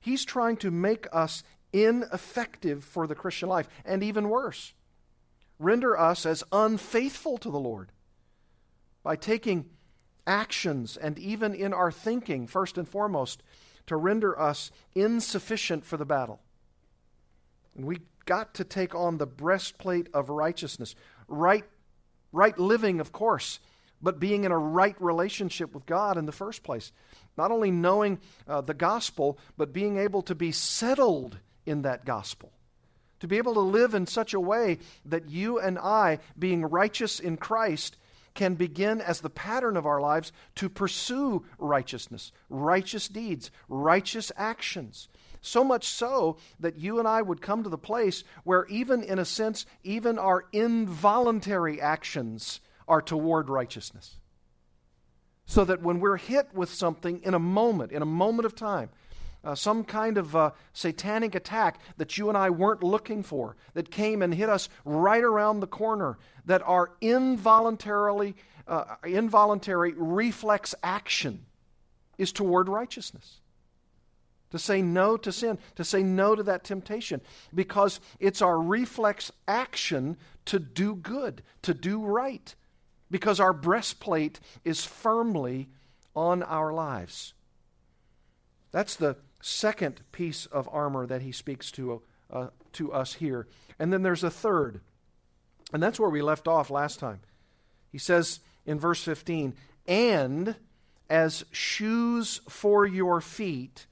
He's 0.00 0.24
trying 0.24 0.58
to 0.58 0.70
make 0.70 1.06
us 1.12 1.42
ineffective 1.84 2.84
for 2.84 3.06
the 3.06 3.14
Christian 3.14 3.48
life, 3.48 3.68
and 3.84 4.02
even 4.02 4.28
worse, 4.28 4.72
render 5.58 5.98
us 5.98 6.26
as 6.26 6.44
unfaithful 6.52 7.38
to 7.38 7.50
the 7.50 7.58
Lord 7.58 7.90
by 9.02 9.16
taking 9.16 9.66
actions 10.26 10.96
and 10.96 11.18
even 11.18 11.54
in 11.54 11.72
our 11.72 11.92
thinking, 11.92 12.46
first 12.46 12.78
and 12.78 12.88
foremost, 12.88 13.42
to 13.86 13.96
render 13.96 14.38
us 14.38 14.70
insufficient 14.94 15.84
for 15.84 15.96
the 15.96 16.04
battle. 16.04 16.40
And 17.76 17.84
we 17.84 17.98
got 18.24 18.54
to 18.54 18.64
take 18.64 18.94
on 18.94 19.18
the 19.18 19.26
breastplate 19.26 20.08
of 20.12 20.28
righteousness. 20.28 20.94
Right, 21.28 21.64
right 22.32 22.58
living, 22.58 23.00
of 23.00 23.12
course, 23.12 23.60
but 24.02 24.18
being 24.18 24.44
in 24.44 24.52
a 24.52 24.58
right 24.58 24.96
relationship 25.00 25.72
with 25.74 25.86
God 25.86 26.18
in 26.18 26.26
the 26.26 26.32
first 26.32 26.62
place. 26.62 26.92
Not 27.36 27.50
only 27.50 27.70
knowing 27.70 28.18
uh, 28.48 28.60
the 28.60 28.74
gospel, 28.74 29.38
but 29.56 29.72
being 29.72 29.98
able 29.98 30.22
to 30.22 30.34
be 30.34 30.52
settled 30.52 31.38
in 31.66 31.82
that 31.82 32.04
gospel. 32.04 32.52
To 33.20 33.28
be 33.28 33.38
able 33.38 33.54
to 33.54 33.60
live 33.60 33.94
in 33.94 34.06
such 34.06 34.34
a 34.34 34.40
way 34.40 34.78
that 35.04 35.28
you 35.28 35.58
and 35.58 35.78
I, 35.78 36.18
being 36.38 36.62
righteous 36.62 37.18
in 37.18 37.36
Christ, 37.36 37.96
can 38.34 38.54
begin 38.54 39.00
as 39.00 39.20
the 39.20 39.30
pattern 39.30 39.76
of 39.76 39.86
our 39.86 40.00
lives 40.00 40.30
to 40.56 40.68
pursue 40.68 41.44
righteousness, 41.58 42.30
righteous 42.48 43.08
deeds, 43.08 43.50
righteous 43.68 44.30
actions. 44.36 45.08
So 45.40 45.64
much 45.64 45.88
so 45.88 46.36
that 46.60 46.78
you 46.78 46.98
and 46.98 47.08
I 47.08 47.22
would 47.22 47.40
come 47.40 47.62
to 47.62 47.68
the 47.70 47.78
place 47.78 48.24
where, 48.44 48.66
even 48.66 49.02
in 49.02 49.18
a 49.18 49.24
sense, 49.24 49.64
even 49.82 50.18
our 50.18 50.44
involuntary 50.52 51.80
actions 51.80 52.60
are 52.86 53.02
toward 53.02 53.48
righteousness. 53.48 54.18
So 55.46 55.64
that 55.64 55.82
when 55.82 56.00
we're 56.00 56.16
hit 56.16 56.48
with 56.52 56.70
something 56.70 57.22
in 57.22 57.32
a 57.32 57.38
moment, 57.38 57.92
in 57.92 58.02
a 58.02 58.06
moment 58.06 58.46
of 58.46 58.54
time, 58.54 58.90
uh, 59.46 59.54
some 59.54 59.84
kind 59.84 60.18
of 60.18 60.34
uh, 60.34 60.50
satanic 60.72 61.36
attack 61.36 61.80
that 61.98 62.18
you 62.18 62.28
and 62.28 62.36
I 62.36 62.50
weren't 62.50 62.82
looking 62.82 63.22
for, 63.22 63.56
that 63.74 63.90
came 63.90 64.20
and 64.20 64.34
hit 64.34 64.48
us 64.48 64.68
right 64.84 65.22
around 65.22 65.60
the 65.60 65.66
corner, 65.68 66.18
that 66.44 66.62
our 66.66 66.90
involuntarily, 67.00 68.34
uh, 68.66 68.96
involuntary 69.04 69.94
reflex 69.96 70.74
action 70.82 71.46
is 72.18 72.32
toward 72.32 72.68
righteousness. 72.68 73.40
To 74.50 74.58
say 74.58 74.82
no 74.82 75.16
to 75.16 75.32
sin, 75.32 75.58
to 75.76 75.84
say 75.84 76.02
no 76.02 76.34
to 76.34 76.42
that 76.44 76.64
temptation, 76.64 77.20
because 77.54 78.00
it's 78.18 78.42
our 78.42 78.58
reflex 78.60 79.30
action 79.46 80.16
to 80.46 80.58
do 80.58 80.96
good, 80.96 81.42
to 81.62 81.72
do 81.72 82.04
right, 82.04 82.54
because 83.10 83.38
our 83.38 83.52
breastplate 83.52 84.40
is 84.64 84.84
firmly 84.84 85.68
on 86.14 86.42
our 86.42 86.72
lives. 86.72 87.34
That's 88.72 88.96
the 88.96 89.16
second 89.40 90.00
piece 90.12 90.46
of 90.46 90.68
armor 90.72 91.06
that 91.06 91.22
he 91.22 91.32
speaks 91.32 91.70
to, 91.72 92.02
uh, 92.30 92.48
to 92.72 92.92
us 92.92 93.14
here. 93.14 93.46
And 93.78 93.92
then 93.92 94.02
there's 94.02 94.24
a 94.24 94.30
third. 94.30 94.80
And 95.72 95.82
that's 95.82 96.00
where 96.00 96.10
we 96.10 96.22
left 96.22 96.48
off 96.48 96.70
last 96.70 96.98
time. 96.98 97.20
He 97.90 97.98
says 97.98 98.40
in 98.64 98.78
verse 98.78 99.02
15, 99.02 99.54
and 99.86 100.56
as 101.08 101.44
shoes 101.52 102.40
for 102.48 102.86
your 102.86 103.20
feet, 103.20 103.86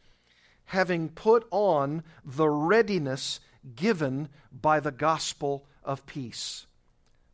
having 0.67 1.09
put 1.09 1.47
on 1.51 2.03
the 2.25 2.49
readiness 2.49 3.41
given 3.77 4.29
by 4.53 4.81
the 4.81 4.91
gospel 4.91 5.67
of 5.85 6.07
peace. 6.07 6.67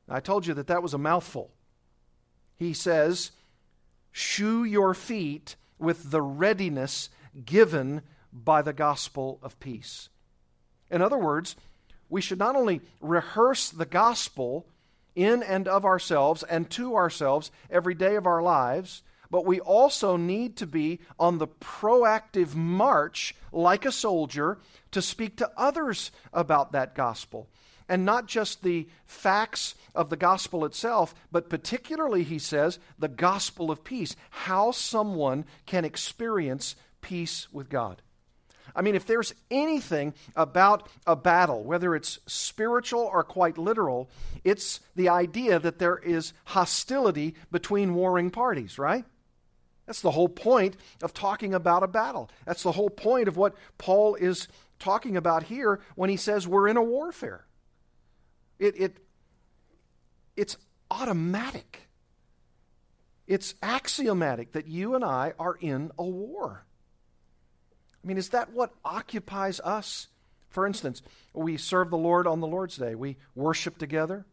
I 0.09 0.21
told 0.21 0.47
you 0.47 0.55
that 0.55 0.67
that 0.67 0.83
was 0.83 0.95
a 0.95 0.99
mouthful. 0.99 1.51
He 2.57 2.73
says, 2.73 3.31
shoe 4.13 4.65
your 4.65 4.93
feet 4.93 5.57
with 5.79 6.11
the 6.11 6.21
readiness 6.21 7.09
given 7.45 8.03
by 8.33 8.63
the 8.63 8.73
gospel 8.73 9.39
of 9.43 9.59
peace. 9.61 10.09
In 10.91 11.03
other 11.03 11.19
words, 11.19 11.57
we 12.09 12.21
should 12.21 12.39
not 12.39 12.57
only 12.57 12.81
rehearse 13.01 13.71
the 13.71 13.87
gospel 13.87 14.67
in 15.15 15.43
and 15.43 15.69
of 15.69 15.85
ourselves 15.85 16.43
and 16.43 16.69
to 16.71 16.97
ourselves 16.97 17.51
every 17.71 17.95
day 17.95 18.17
of 18.17 18.27
our 18.27 18.43
lives, 18.43 19.03
but 19.31 19.47
we 19.47 19.61
also 19.61 20.17
need 20.17 20.57
to 20.57 20.67
be 20.67 20.99
on 21.19 21.39
the 21.39 21.47
proactive 21.47 22.55
march, 22.55 23.35
like 23.53 23.85
a 23.85 23.93
soldier, 23.93 24.59
to 24.91 25.01
speak 25.01 25.37
to 25.37 25.51
others 25.57 26.11
about 26.33 26.73
that 26.73 26.95
gospel. 26.97 27.49
And 27.89 28.05
not 28.05 28.27
just 28.27 28.63
the 28.63 28.89
facts 29.05 29.75
of 29.95 30.11
the 30.11 30.17
gospel 30.17 30.65
itself, 30.65 31.15
but 31.31 31.49
particularly, 31.49 32.23
he 32.25 32.39
says, 32.39 32.79
the 32.99 33.09
gospel 33.09 33.71
of 33.71 33.85
peace, 33.85 34.15
how 34.31 34.71
someone 34.71 35.45
can 35.67 35.85
experience 35.85 36.77
peace 37.01 37.49
with 37.53 37.69
God. 37.69 38.03
I 38.75 38.83
mean, 38.83 38.95
if 38.95 39.07
there's 39.07 39.35
anything 39.51 40.15
about 40.37 40.89
a 41.07 41.17
battle, 41.17 41.65
whether 41.65 41.95
it's 41.95 42.19
spiritual 42.27 43.01
or 43.01 43.25
quite 43.25 43.59
literal, 43.59 44.11
it's 44.45 44.81
the 44.95 45.09
idea 45.09 45.59
that 45.59 45.79
there 45.79 45.97
is 45.97 46.33
hostility 46.45 47.35
between 47.51 47.95
warring 47.95 48.31
parties, 48.31 48.79
right? 48.79 49.05
That's 49.87 50.03
the 50.03 50.13
whole 50.13 50.29
point 50.29 50.77
of 51.03 51.13
talking 51.13 51.53
about 51.53 51.83
a 51.83 51.89
battle. 51.89 52.31
That's 52.47 52.63
the 52.63 52.73
whole 52.73 52.91
point 52.91 53.27
of 53.27 53.37
what 53.37 53.57
Paul 53.77 54.15
is 54.15 54.47
talking 54.79 55.17
about 55.17 55.45
here 55.45 55.81
when 55.97 56.11
he 56.11 56.17
says 56.17 56.47
we're 56.47 56.69
in 56.69 56.77
a 56.77 56.83
warfare. 56.83 57.45
It, 58.59 58.81
it, 58.81 58.97
it's 60.37 60.57
automatic, 60.91 61.89
it's 63.27 63.55
axiomatic 63.63 64.53
that 64.53 64.67
you 64.67 64.95
and 64.95 65.05
I 65.05 65.33
are 65.39 65.57
in 65.61 65.91
a 65.99 66.05
war. 66.05 66.65
I 68.03 68.07
mean, 68.07 68.17
is 68.17 68.31
that 68.31 68.53
what 68.53 68.73
occupies 68.85 69.61
us? 69.61 70.09
For 70.49 70.67
instance, 70.67 71.03
we 71.33 71.57
serve 71.57 71.91
the 71.91 71.99
Lord 71.99 72.27
on 72.27 72.41
the 72.41 72.47
Lord's 72.47 72.77
Day. 72.77 72.95
We 72.95 73.17
worship 73.35 73.79
together. 73.79 74.27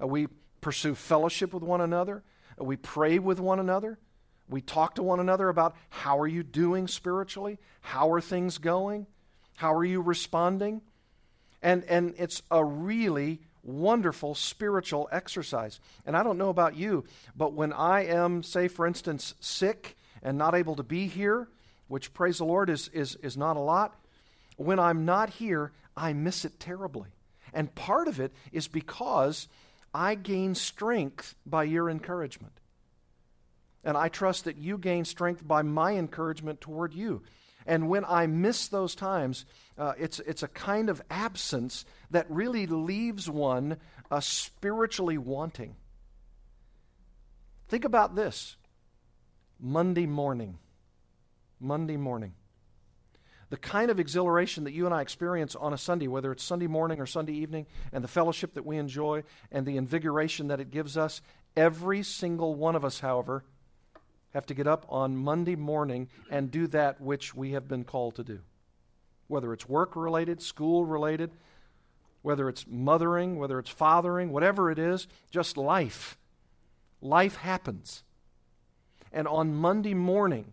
Uh, 0.00 0.06
we 0.06 0.28
pursue 0.60 0.94
fellowship 0.94 1.52
with 1.52 1.62
one 1.62 1.80
another. 1.80 2.22
Uh, 2.60 2.64
we 2.64 2.76
pray 2.76 3.18
with 3.18 3.40
one 3.40 3.58
another. 3.58 3.98
We 4.48 4.62
talk 4.62 4.94
to 4.94 5.02
one 5.02 5.20
another 5.20 5.48
about 5.48 5.76
how 5.90 6.18
are 6.20 6.26
you 6.26 6.42
doing 6.42 6.88
spiritually? 6.88 7.58
How 7.80 8.12
are 8.12 8.20
things 8.20 8.58
going? 8.58 9.06
How 9.56 9.74
are 9.74 9.84
you 9.84 10.00
responding? 10.00 10.80
And, 11.60 11.84
and 11.84 12.14
it's 12.16 12.42
a 12.50 12.64
really 12.64 13.40
wonderful 13.62 14.34
spiritual 14.34 15.08
exercise. 15.12 15.80
And 16.06 16.16
I 16.16 16.22
don't 16.22 16.38
know 16.38 16.48
about 16.48 16.76
you, 16.76 17.04
but 17.36 17.52
when 17.52 17.72
I 17.72 18.06
am, 18.06 18.42
say, 18.42 18.68
for 18.68 18.86
instance, 18.86 19.34
sick 19.40 19.96
and 20.22 20.38
not 20.38 20.54
able 20.54 20.76
to 20.76 20.82
be 20.82 21.08
here, 21.08 21.48
which, 21.88 22.14
praise 22.14 22.38
the 22.38 22.44
Lord, 22.44 22.70
is, 22.70 22.88
is, 22.88 23.16
is 23.16 23.36
not 23.36 23.56
a 23.56 23.60
lot. 23.60 23.98
When 24.56 24.78
I'm 24.78 25.04
not 25.04 25.30
here, 25.30 25.72
I 25.96 26.12
miss 26.12 26.44
it 26.44 26.60
terribly. 26.60 27.08
And 27.52 27.74
part 27.74 28.08
of 28.08 28.20
it 28.20 28.32
is 28.52 28.68
because 28.68 29.48
I 29.92 30.14
gain 30.14 30.54
strength 30.54 31.34
by 31.46 31.64
your 31.64 31.90
encouragement. 31.90 32.52
And 33.84 33.96
I 33.96 34.08
trust 34.08 34.44
that 34.44 34.58
you 34.58 34.76
gain 34.76 35.04
strength 35.04 35.46
by 35.46 35.62
my 35.62 35.92
encouragement 35.92 36.60
toward 36.60 36.92
you. 36.92 37.22
And 37.66 37.88
when 37.88 38.04
I 38.04 38.26
miss 38.26 38.68
those 38.68 38.94
times, 38.94 39.44
uh, 39.76 39.92
it's, 39.98 40.20
it's 40.20 40.42
a 40.42 40.48
kind 40.48 40.88
of 40.88 41.02
absence 41.10 41.84
that 42.10 42.26
really 42.30 42.66
leaves 42.66 43.28
one 43.28 43.76
uh, 44.10 44.20
spiritually 44.20 45.18
wanting. 45.18 45.76
Think 47.68 47.84
about 47.84 48.14
this 48.14 48.56
Monday 49.60 50.06
morning. 50.06 50.58
Monday 51.60 51.96
morning. 51.96 52.34
The 53.50 53.56
kind 53.56 53.90
of 53.90 53.98
exhilaration 53.98 54.64
that 54.64 54.72
you 54.72 54.84
and 54.84 54.94
I 54.94 55.00
experience 55.00 55.56
on 55.56 55.72
a 55.72 55.78
Sunday, 55.78 56.06
whether 56.06 56.30
it's 56.32 56.44
Sunday 56.44 56.66
morning 56.66 57.00
or 57.00 57.06
Sunday 57.06 57.32
evening, 57.32 57.66
and 57.92 58.04
the 58.04 58.08
fellowship 58.08 58.54
that 58.54 58.66
we 58.66 58.76
enjoy 58.76 59.24
and 59.50 59.64
the 59.64 59.78
invigoration 59.78 60.48
that 60.48 60.60
it 60.60 60.70
gives 60.70 60.96
us, 60.98 61.22
every 61.56 62.02
single 62.02 62.54
one 62.54 62.76
of 62.76 62.84
us, 62.84 63.00
however, 63.00 63.44
have 64.34 64.44
to 64.46 64.54
get 64.54 64.66
up 64.66 64.84
on 64.90 65.16
Monday 65.16 65.56
morning 65.56 66.08
and 66.30 66.50
do 66.50 66.66
that 66.66 67.00
which 67.00 67.34
we 67.34 67.52
have 67.52 67.66
been 67.66 67.84
called 67.84 68.16
to 68.16 68.24
do. 68.24 68.40
Whether 69.26 69.52
it's 69.54 69.68
work 69.68 69.96
related, 69.96 70.42
school 70.42 70.84
related, 70.84 71.30
whether 72.20 72.48
it's 72.48 72.66
mothering, 72.68 73.38
whether 73.38 73.58
it's 73.58 73.70
fathering, 73.70 74.30
whatever 74.30 74.70
it 74.70 74.78
is, 74.78 75.08
just 75.30 75.56
life. 75.56 76.18
Life 77.00 77.36
happens. 77.36 78.02
And 79.10 79.26
on 79.26 79.54
Monday 79.54 79.94
morning, 79.94 80.52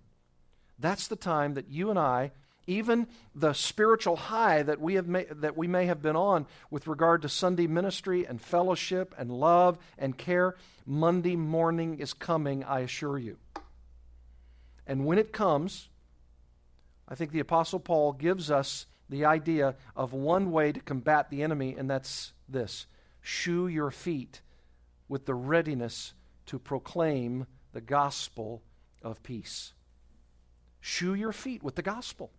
that's 0.79 1.07
the 1.07 1.15
time 1.15 1.53
that 1.53 1.69
you 1.69 1.89
and 1.89 1.99
I, 1.99 2.31
even 2.67 3.07
the 3.33 3.53
spiritual 3.53 4.15
high 4.15 4.63
that 4.63 4.81
we, 4.81 4.95
have 4.95 5.07
may, 5.07 5.25
that 5.29 5.55
we 5.55 5.67
may 5.67 5.85
have 5.85 6.01
been 6.01 6.15
on 6.15 6.47
with 6.69 6.87
regard 6.87 7.21
to 7.21 7.29
Sunday 7.29 7.67
ministry 7.67 8.25
and 8.25 8.41
fellowship 8.41 9.13
and 9.17 9.29
love 9.29 9.77
and 9.97 10.17
care, 10.17 10.55
Monday 10.85 11.35
morning 11.35 11.99
is 11.99 12.13
coming, 12.13 12.63
I 12.63 12.81
assure 12.81 13.17
you. 13.17 13.37
And 14.87 15.05
when 15.05 15.17
it 15.17 15.31
comes, 15.31 15.89
I 17.07 17.15
think 17.15 17.31
the 17.31 17.39
Apostle 17.39 17.79
Paul 17.79 18.13
gives 18.13 18.49
us 18.49 18.87
the 19.09 19.25
idea 19.25 19.75
of 19.95 20.13
one 20.13 20.51
way 20.51 20.71
to 20.71 20.79
combat 20.79 21.29
the 21.29 21.43
enemy, 21.43 21.75
and 21.77 21.89
that's 21.89 22.33
this 22.49 22.87
shoe 23.21 23.67
your 23.67 23.91
feet 23.91 24.41
with 25.07 25.25
the 25.25 25.33
readiness 25.35 26.13
to 26.47 26.59
proclaim 26.59 27.45
the 27.73 27.81
gospel 27.81 28.63
of 29.03 29.21
peace. 29.23 29.73
Shoe 30.87 31.15
your 31.15 31.31
feet 31.31 31.63
with 31.63 31.73
the 31.73 31.81
gospel. 31.81 32.29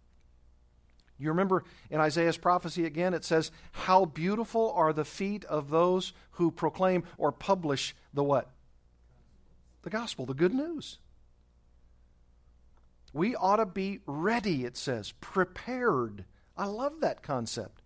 You 1.18 1.30
remember 1.30 1.64
in 1.90 1.98
Isaiah's 1.98 2.36
prophecy 2.36 2.84
again, 2.84 3.12
it 3.12 3.24
says, 3.24 3.50
How 3.72 4.04
beautiful 4.04 4.70
are 4.70 4.92
the 4.92 5.04
feet 5.04 5.44
of 5.46 5.68
those 5.68 6.12
who 6.30 6.52
proclaim 6.52 7.02
or 7.18 7.32
publish 7.32 7.96
the 8.14 8.22
what? 8.22 8.48
The 9.82 9.90
gospel, 9.90 10.26
the 10.26 10.32
good 10.32 10.54
news. 10.54 10.98
We 13.12 13.34
ought 13.34 13.56
to 13.56 13.66
be 13.66 13.98
ready, 14.06 14.64
it 14.64 14.76
says, 14.76 15.10
prepared. 15.20 16.24
I 16.56 16.66
love 16.66 17.00
that 17.00 17.24
concept. 17.24 17.82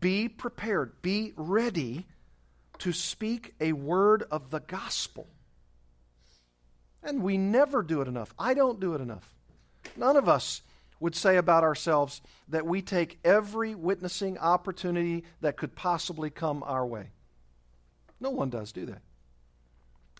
Be 0.00 0.28
prepared, 0.28 1.00
be 1.00 1.32
ready 1.36 2.06
to 2.78 2.92
speak 2.92 3.54
a 3.60 3.72
word 3.72 4.24
of 4.32 4.50
the 4.50 4.58
gospel. 4.58 5.28
And 7.04 7.22
we 7.22 7.38
never 7.38 7.84
do 7.84 8.00
it 8.00 8.08
enough. 8.08 8.34
I 8.36 8.54
don't 8.54 8.80
do 8.80 8.94
it 8.94 9.00
enough. 9.00 9.30
None 9.96 10.16
of 10.16 10.28
us 10.28 10.62
would 11.00 11.14
say 11.14 11.36
about 11.36 11.64
ourselves 11.64 12.22
that 12.48 12.66
we 12.66 12.80
take 12.82 13.18
every 13.24 13.74
witnessing 13.74 14.38
opportunity 14.38 15.24
that 15.40 15.56
could 15.56 15.74
possibly 15.74 16.30
come 16.30 16.62
our 16.62 16.86
way. 16.86 17.10
No 18.20 18.30
one 18.30 18.50
does, 18.50 18.72
do 18.72 18.86
they? 18.86 18.96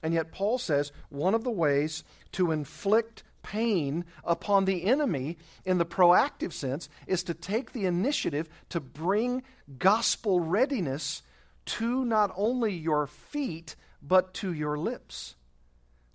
And 0.02 0.12
yet, 0.12 0.33
Paul 0.33 0.59
says 0.59 0.92
one 1.09 1.35
of 1.35 1.44
the 1.44 1.50
ways 1.50 2.04
to 2.33 2.50
inflict 2.50 3.23
pain 3.42 4.04
upon 4.25 4.64
the 4.64 4.85
enemy 4.85 5.38
in 5.64 5.78
the 5.78 5.87
proactive 5.87 6.52
sense 6.52 6.88
is 7.06 7.23
to 7.25 7.35
take 7.35 7.73
the 7.73 7.87
initiative 7.87 8.49
to 8.71 8.80
bring 8.80 9.42
gospel 9.78 10.40
readiness 10.40 11.23
to 11.66 12.04
not 12.04 12.33
only 12.37 12.75
your 12.75 13.06
feet, 13.06 13.77
but 14.03 14.35
to 14.35 14.53
your 14.53 14.77
lips 14.77 15.37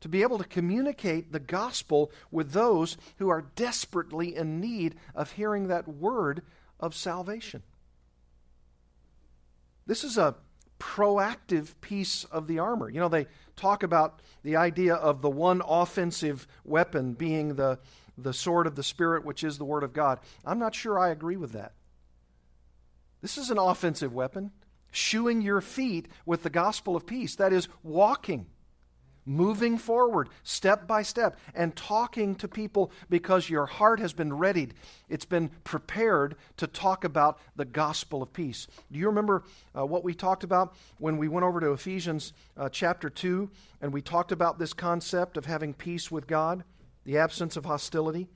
to 0.01 0.09
be 0.09 0.21
able 0.21 0.37
to 0.37 0.43
communicate 0.43 1.31
the 1.31 1.39
gospel 1.39 2.11
with 2.31 2.51
those 2.51 2.97
who 3.17 3.29
are 3.29 3.45
desperately 3.55 4.35
in 4.35 4.59
need 4.59 4.95
of 5.13 5.31
hearing 5.31 5.67
that 5.67 5.87
word 5.87 6.41
of 6.79 6.95
salvation. 6.95 7.63
This 9.85 10.03
is 10.03 10.17
a 10.17 10.35
proactive 10.79 11.73
piece 11.81 12.23
of 12.25 12.47
the 12.47 12.59
armor. 12.59 12.89
You 12.89 12.99
know, 12.99 13.09
they 13.09 13.27
talk 13.55 13.83
about 13.83 14.21
the 14.43 14.55
idea 14.55 14.95
of 14.95 15.21
the 15.21 15.29
one 15.29 15.61
offensive 15.67 16.47
weapon 16.63 17.13
being 17.13 17.55
the, 17.55 17.79
the 18.17 18.33
sword 18.33 18.65
of 18.65 18.75
the 18.75 18.83
Spirit, 18.83 19.25
which 19.25 19.43
is 19.43 19.57
the 19.57 19.65
Word 19.65 19.83
of 19.83 19.93
God. 19.93 20.19
I'm 20.45 20.59
not 20.59 20.75
sure 20.75 20.97
I 20.97 21.09
agree 21.09 21.37
with 21.37 21.51
that. 21.51 21.73
This 23.21 23.37
is 23.37 23.49
an 23.49 23.57
offensive 23.57 24.13
weapon, 24.13 24.51
shoeing 24.91 25.41
your 25.41 25.59
feet 25.59 26.07
with 26.25 26.43
the 26.43 26.49
gospel 26.49 26.95
of 26.95 27.05
peace. 27.05 27.35
That 27.35 27.51
is, 27.51 27.67
walking 27.83 28.45
moving 29.29 29.77
forward 29.77 30.27
step 30.43 30.87
by 30.87 31.03
step 31.03 31.37
and 31.53 31.75
talking 31.75 32.33
to 32.33 32.47
people 32.47 32.91
because 33.11 33.47
your 33.47 33.67
heart 33.67 33.99
has 33.99 34.11
been 34.11 34.33
readied. 34.33 34.73
It's 35.07 35.25
been 35.25 35.49
prepared 35.63 36.35
to 36.57 36.65
talk 36.65 37.03
about 37.03 37.39
the 37.55 37.63
gospel 37.63 38.23
of 38.23 38.33
peace. 38.33 38.67
Do 38.91 38.97
you 38.97 39.05
remember 39.05 39.43
uh, 39.77 39.85
what 39.85 40.03
we 40.03 40.15
talked 40.15 40.43
about 40.43 40.73
when 40.97 41.17
we 41.17 41.27
went 41.27 41.45
over 41.45 41.59
to 41.59 41.73
Ephesians 41.73 42.33
uh, 42.57 42.69
chapter 42.69 43.07
2 43.07 43.51
and 43.81 43.93
we 43.93 44.01
talked 44.01 44.31
about 44.31 44.57
this 44.57 44.73
concept 44.73 45.37
of 45.37 45.45
having 45.45 45.75
peace 45.75 46.09
with 46.09 46.25
God, 46.25 46.63
the 47.05 47.19
absence 47.19 47.55
of 47.55 47.65
hostility? 47.65 48.29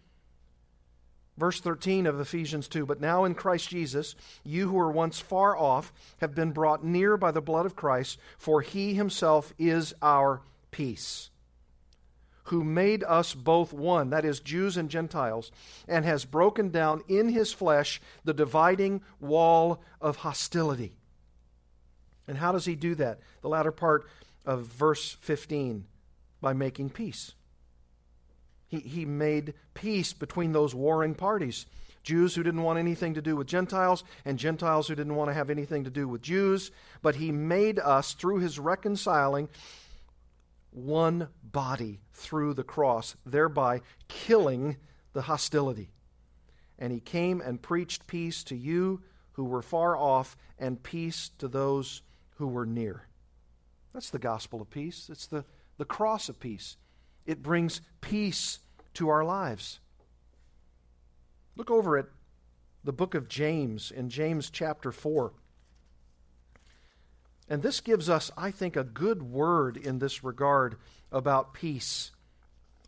Verse 1.38 1.60
13 1.60 2.06
of 2.06 2.20
Ephesians 2.20 2.68
2 2.68 2.86
But 2.86 3.02
now 3.02 3.24
in 3.24 3.34
Christ 3.34 3.68
Jesus, 3.68 4.16
you 4.44 4.70
who 4.70 4.76
were 4.76 4.92
once 4.92 5.20
far 5.20 5.58
off 5.58 5.92
have 6.20 6.36
been 6.36 6.52
brought 6.52 6.84
near 6.84 7.18
by 7.18 7.32
the 7.32 7.42
blood 7.42 7.66
of 7.66 7.76
Christ, 7.76 8.20
for 8.38 8.62
he 8.62 8.94
himself 8.94 9.52
is 9.58 9.96
our 10.00 10.44
peace, 10.74 11.30
who 12.46 12.66
made 12.66 13.06
us 13.06 13.34
both 13.34 13.72
one, 13.72 14.10
that 14.10 14.26
is, 14.26 14.42
Jews 14.42 14.76
and 14.76 14.90
Gentiles, 14.90 15.50
and 15.88 16.04
has 16.04 16.26
broken 16.26 16.70
down 16.70 17.02
in 17.08 17.30
his 17.30 17.54
flesh 17.54 18.02
the 18.26 18.34
dividing 18.34 19.02
wall 19.22 19.82
of 20.02 20.18
hostility. 20.18 20.98
And 22.28 22.38
how 22.38 22.52
does 22.52 22.66
he 22.66 22.76
do 22.76 22.96
that? 22.96 23.20
The 23.42 23.50
latter 23.50 23.72
part 23.72 24.06
of 24.46 24.66
verse 24.66 25.18
15 25.22 25.86
by 26.42 26.54
making 26.54 26.90
peace. 26.90 27.34
He, 28.68 28.80
he 28.80 29.06
made 29.06 29.54
peace 29.74 30.14
between 30.14 30.52
those 30.52 30.76
warring 30.76 31.16
parties. 31.16 31.66
Jews 32.04 32.36
who 32.36 32.44
didn't 32.44 32.64
want 32.64 32.80
anything 32.80 33.14
to 33.14 33.22
do 33.22 33.36
with 33.36 33.48
Gentiles, 33.48 34.04
and 34.26 34.38
Gentiles 34.38 34.88
who 34.88 34.96
didn't 34.96 35.16
want 35.16 35.30
to 35.30 35.34
have 35.34 35.50
anything 35.50 35.86
to 35.86 35.90
do 35.90 36.08
with 36.08 36.22
Jews. 36.22 36.72
But 37.02 37.16
he 37.16 37.32
made 37.32 37.80
us, 37.80 38.14
through 38.14 38.40
his 38.40 38.60
reconciling, 38.60 39.48
one 40.74 41.30
body 41.44 42.02
through 42.14 42.54
the 42.54 42.64
cross, 42.64 43.16
thereby 43.26 43.82
killing 44.08 44.78
the 45.14 45.24
hostility. 45.24 45.92
And 46.80 46.92
he 46.92 47.00
came 47.00 47.42
and 47.42 47.62
preached 47.62 48.08
peace 48.08 48.44
to 48.46 48.56
you 48.56 49.02
who 49.34 49.44
were 49.46 49.62
far 49.62 49.96
off 49.96 50.36
and 50.58 50.82
peace 50.82 51.30
to 51.38 51.48
those 51.48 52.02
who 52.38 52.48
were 52.48 52.66
near. 52.66 53.08
That's 53.94 54.10
the 54.10 54.20
gospel 54.20 54.62
of 54.62 54.70
peace. 54.70 55.10
It's 55.12 55.28
the, 55.28 55.46
the 55.78 55.86
cross 55.86 56.30
of 56.30 56.40
peace. 56.40 56.78
It 57.26 57.44
brings 57.44 57.82
peace 58.02 58.60
to 58.96 59.10
our 59.10 59.24
lives. 59.24 59.80
Look 61.56 61.70
over 61.70 61.98
at 61.98 62.08
the 62.84 62.94
book 62.94 63.16
of 63.16 63.30
James 63.30 63.92
in 63.92 64.10
James 64.10 64.50
chapter 64.50 64.92
4. 64.92 65.32
And 67.50 67.62
this 67.62 67.82
gives 67.82 68.10
us, 68.10 68.32
I 68.38 68.52
think, 68.52 68.76
a 68.76 68.84
good 68.84 69.22
word 69.24 69.78
in 69.78 70.00
this 70.00 70.24
regard 70.24 70.78
about 71.12 71.54
peace, 71.54 72.12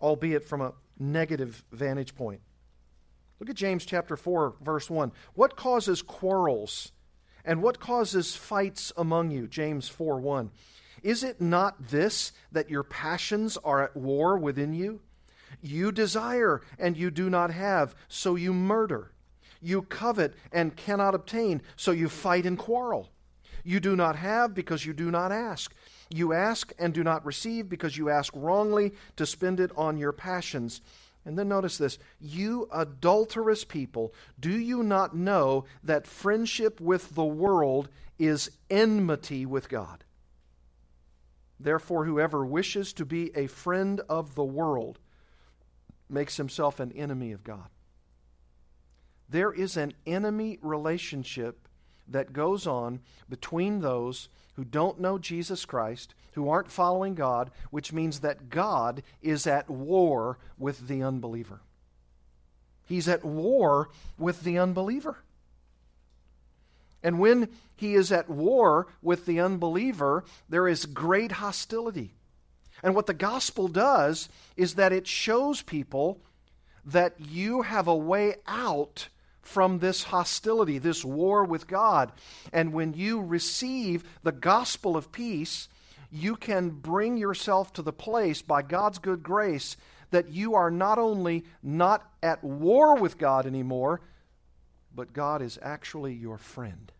albeit 0.01 0.45
from 0.45 0.61
a 0.61 0.73
negative 0.97 1.63
vantage 1.71 2.15
point. 2.15 2.41
Look 3.39 3.49
at 3.49 3.55
James 3.55 3.85
chapter 3.85 4.15
4, 4.15 4.55
verse 4.61 4.89
1. 4.89 5.11
What 5.33 5.55
causes 5.57 6.01
quarrels 6.01 6.91
and 7.43 7.61
what 7.61 7.79
causes 7.79 8.35
fights 8.35 8.91
among 8.97 9.31
you? 9.31 9.47
James 9.47 9.89
4 9.89 10.19
1. 10.19 10.51
Is 11.03 11.23
it 11.23 11.39
not 11.39 11.89
this 11.89 12.31
that 12.51 12.69
your 12.69 12.83
passions 12.83 13.57
are 13.57 13.83
at 13.83 13.95
war 13.95 14.37
within 14.37 14.73
you? 14.73 15.01
You 15.61 15.91
desire 15.91 16.61
and 16.79 16.97
you 16.97 17.11
do 17.11 17.29
not 17.29 17.51
have, 17.51 17.95
so 18.07 18.35
you 18.35 18.53
murder. 18.53 19.11
You 19.61 19.83
covet 19.83 20.33
and 20.51 20.75
cannot 20.75 21.13
obtain, 21.13 21.61
so 21.75 21.91
you 21.91 22.09
fight 22.09 22.45
and 22.45 22.57
quarrel. 22.57 23.11
You 23.65 23.79
do 23.79 23.95
not 23.95 24.15
have 24.15 24.53
because 24.53 24.85
you 24.85 24.93
do 24.93 25.09
not 25.11 25.31
ask. 25.31 25.73
You 26.09 26.33
ask 26.33 26.71
and 26.77 26.93
do 26.93 27.03
not 27.03 27.25
receive 27.25 27.67
because 27.67 27.97
you 27.97 28.09
ask 28.09 28.31
wrongly 28.35 28.93
to 29.17 29.25
spend 29.25 29.59
it 29.59 29.71
on 29.75 29.97
your 29.97 30.11
passions. 30.13 30.81
And 31.25 31.37
then 31.37 31.49
notice 31.49 31.77
this 31.79 31.97
You 32.19 32.69
adulterous 32.71 33.65
people, 33.65 34.13
do 34.39 34.51
you 34.51 34.83
not 34.83 35.15
know 35.15 35.65
that 35.83 36.05
friendship 36.05 36.79
with 36.79 37.15
the 37.15 37.25
world 37.25 37.89
is 38.19 38.51
enmity 38.69 39.45
with 39.47 39.67
God? 39.67 40.03
Therefore, 41.59 42.05
whoever 42.05 42.45
wishes 42.45 42.93
to 42.93 43.05
be 43.05 43.31
a 43.35 43.47
friend 43.47 43.99
of 44.07 44.35
the 44.35 44.43
world 44.43 44.99
makes 46.07 46.37
himself 46.37 46.79
an 46.79 46.91
enemy 46.91 47.31
of 47.31 47.43
God. 47.43 47.69
there 49.27 49.51
is 49.51 49.75
an 49.75 49.91
enemy 50.05 50.59
relationship 50.61 51.64
that 52.07 52.33
goes 52.33 52.67
on 52.67 52.99
between 53.29 53.81
those 53.81 54.29
who 54.55 54.63
don't 54.63 54.99
know 54.99 55.17
Jesus 55.17 55.65
Christ, 55.65 56.13
who 56.33 56.49
aren't 56.49 56.71
following 56.71 57.15
God, 57.15 57.51
which 57.71 57.93
means 57.93 58.19
that 58.19 58.49
God 58.49 59.03
is 59.21 59.47
at 59.47 59.69
war 59.69 60.37
with 60.57 60.87
the 60.87 61.03
unbeliever. 61.03 61.61
He's 62.85 63.07
at 63.07 63.25
war 63.25 63.89
with 64.17 64.43
the 64.43 64.57
unbeliever. 64.57 65.17
And 67.03 67.19
when 67.19 67.49
he 67.75 67.93
is 67.95 68.11
at 68.11 68.29
war 68.29 68.87
with 69.01 69.25
the 69.25 69.39
unbeliever, 69.39 70.23
there 70.49 70.67
is 70.67 70.85
great 70.85 71.33
hostility. 71.33 72.13
And 72.81 72.95
what 72.95 73.05
the 73.05 73.13
gospel 73.13 73.67
does 73.67 74.29
is 74.55 74.75
that 74.75 74.93
it 74.93 75.07
shows 75.07 75.61
people 75.61 76.21
that 76.85 77.15
you 77.19 77.63
have 77.63 77.87
a 77.87 77.95
way 77.95 78.35
out 78.47 79.09
from 79.45 79.79
this 79.79 80.03
hostility, 80.03 80.79
this 80.79 81.05
war 81.05 81.45
with 81.45 81.67
God. 81.67 82.11
And 82.51 82.73
when 82.73 82.93
you 82.93 83.21
receive 83.21 84.03
the 84.23 84.31
gospel 84.31 84.97
of 84.97 85.11
peace, 85.11 85.69
you 86.11 86.35
can 86.35 86.69
bring 86.71 87.15
yourself 87.15 87.71
to 87.73 87.81
the 87.81 87.93
place 87.93 88.41
by 88.41 88.63
God's 88.63 88.97
good 88.97 89.21
grace 89.21 89.77
that 90.09 90.29
you 90.29 90.55
are 90.55 90.71
not 90.71 90.97
only 90.97 91.45
not 91.61 92.09
at 92.23 92.43
war 92.43 92.97
with 92.97 93.17
God 93.17 93.45
anymore, 93.45 94.01
but 94.93 95.13
God 95.13 95.41
is 95.41 95.59
actually 95.61 96.13
your 96.13 96.37
friend. 96.37 96.91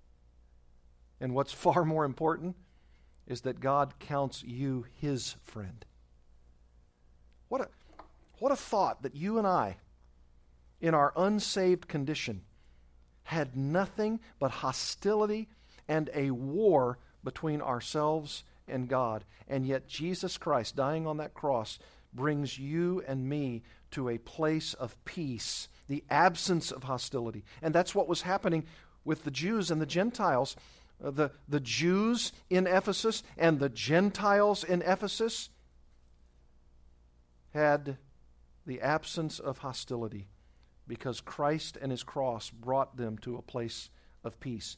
And 1.19 1.33
what's 1.33 1.53
far 1.67 1.83
more 1.83 2.05
important 2.05 2.55
is 3.25 3.41
that 3.41 3.59
God 3.59 3.97
counts 3.99 4.43
you 4.43 4.85
his 5.01 5.35
friend. 5.43 5.83
What 7.47 7.61
a, 7.61 7.67
what 8.37 8.51
a 8.51 8.55
thought 8.55 9.01
that 9.01 9.15
you 9.15 9.39
and 9.39 9.47
I 9.47 9.77
in 10.81 10.93
our 10.93 11.13
unsaved 11.15 11.87
condition 11.87 12.41
had 13.23 13.55
nothing 13.57 14.19
but 14.39 14.51
hostility 14.51 15.49
and 15.87 16.09
a 16.13 16.31
war 16.31 16.99
between 17.23 17.61
ourselves 17.61 18.43
and 18.67 18.87
God. 18.87 19.25
And 19.47 19.65
yet, 19.65 19.87
Jesus 19.87 20.37
Christ, 20.37 20.75
dying 20.75 21.07
on 21.07 21.17
that 21.17 21.33
cross, 21.33 21.79
brings 22.13 22.57
you 22.57 23.03
and 23.07 23.27
me 23.27 23.63
to 23.91 24.09
a 24.09 24.17
place 24.17 24.73
of 24.75 25.03
peace, 25.05 25.67
the 25.87 26.03
absence 26.09 26.71
of 26.71 26.83
hostility. 26.83 27.43
And 27.61 27.73
that's 27.73 27.95
what 27.95 28.07
was 28.07 28.21
happening 28.21 28.65
with 29.03 29.23
the 29.23 29.31
Jews 29.31 29.71
and 29.71 29.81
the 29.81 29.85
Gentiles. 29.85 30.55
Uh, 31.03 31.11
the, 31.11 31.31
the 31.47 31.59
Jews 31.59 32.31
in 32.49 32.67
Ephesus 32.67 33.23
and 33.37 33.59
the 33.59 33.69
Gentiles 33.69 34.63
in 34.63 34.81
Ephesus 34.81 35.49
had 37.53 37.97
the 38.65 38.81
absence 38.81 39.39
of 39.39 39.59
hostility 39.59 40.27
because 40.87 41.21
Christ 41.21 41.77
and 41.81 41.91
his 41.91 42.03
cross 42.03 42.49
brought 42.49 42.97
them 42.97 43.17
to 43.19 43.37
a 43.37 43.41
place 43.41 43.89
of 44.23 44.39
peace. 44.39 44.77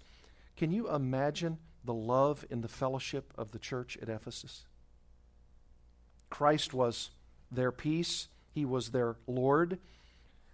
Can 0.56 0.72
you 0.72 0.90
imagine 0.90 1.58
the 1.84 1.94
love 1.94 2.46
in 2.50 2.62
the 2.62 2.68
fellowship 2.68 3.34
of 3.38 3.52
the 3.52 3.60
church 3.60 3.98
at 4.02 4.10
Ephesus? 4.10 4.66
Christ 6.30 6.74
was 6.74 7.12
their 7.52 7.72
peace, 7.72 8.28
he 8.54 8.66
was 8.66 8.90
their 8.90 9.16
Lord, 9.28 9.80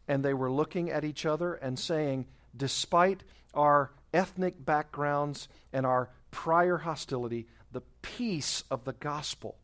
and 0.08 0.24
they 0.24 0.34
were 0.34 0.52
looking 0.52 0.92
at 0.92 1.06
each 1.06 1.26
other 1.26 1.54
and 1.54 1.80
saying, 1.80 2.26
despite 2.56 3.24
our 3.54 3.92
ethnic 4.14 4.64
backgrounds 4.64 5.48
and 5.72 5.86
our 5.86 6.10
prior 6.32 6.78
hostility, 6.78 7.48
the 7.72 7.82
peace 8.02 8.64
of 8.70 8.84
the 8.84 8.94
gospel 8.94 9.58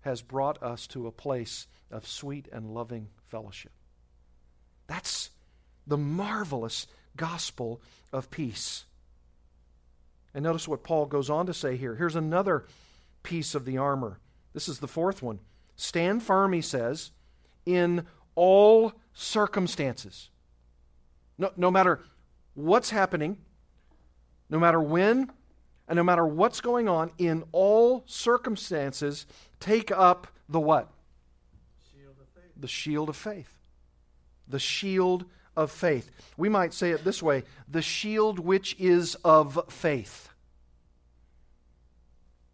has 0.00 0.22
brought 0.22 0.62
us 0.62 0.86
to 0.86 1.06
a 1.06 1.12
place 1.12 1.66
of 1.90 2.06
sweet 2.06 2.48
and 2.52 2.72
loving 2.72 3.08
fellowship. 3.26 3.72
That's 4.88 5.30
the 5.86 5.96
marvelous 5.96 6.86
gospel 7.16 7.80
of 8.12 8.30
peace. 8.30 8.84
And 10.34 10.42
notice 10.42 10.66
what 10.66 10.82
Paul 10.82 11.06
goes 11.06 11.30
on 11.30 11.46
to 11.46 11.54
say 11.54 11.76
here. 11.76 11.94
Here's 11.94 12.16
another 12.16 12.64
piece 13.22 13.54
of 13.54 13.64
the 13.64 13.78
armor. 13.78 14.18
This 14.54 14.68
is 14.68 14.80
the 14.80 14.88
fourth 14.88 15.22
one. 15.22 15.38
Stand 15.76 16.22
firm, 16.22 16.52
he 16.52 16.60
says, 16.60 17.12
in 17.64 18.06
all 18.34 18.92
circumstances. 19.12 20.30
No, 21.36 21.52
no 21.56 21.70
matter 21.70 22.00
what's 22.54 22.90
happening, 22.90 23.38
no 24.50 24.58
matter 24.58 24.80
when, 24.80 25.30
and 25.86 25.96
no 25.96 26.02
matter 26.02 26.26
what's 26.26 26.60
going 26.60 26.88
on, 26.88 27.10
in 27.18 27.44
all 27.52 28.02
circumstances, 28.06 29.26
take 29.60 29.90
up 29.90 30.26
the 30.48 30.60
what? 30.60 30.90
Shield 31.92 32.14
the 32.56 32.68
shield 32.68 33.08
of 33.08 33.16
faith 33.16 33.57
the 34.48 34.58
shield 34.58 35.24
of 35.56 35.70
faith. 35.70 36.10
We 36.36 36.48
might 36.48 36.72
say 36.72 36.90
it 36.90 37.04
this 37.04 37.22
way 37.22 37.44
the 37.68 37.82
shield 37.82 38.38
which 38.38 38.76
is 38.78 39.16
of 39.24 39.58
faith. 39.68 40.30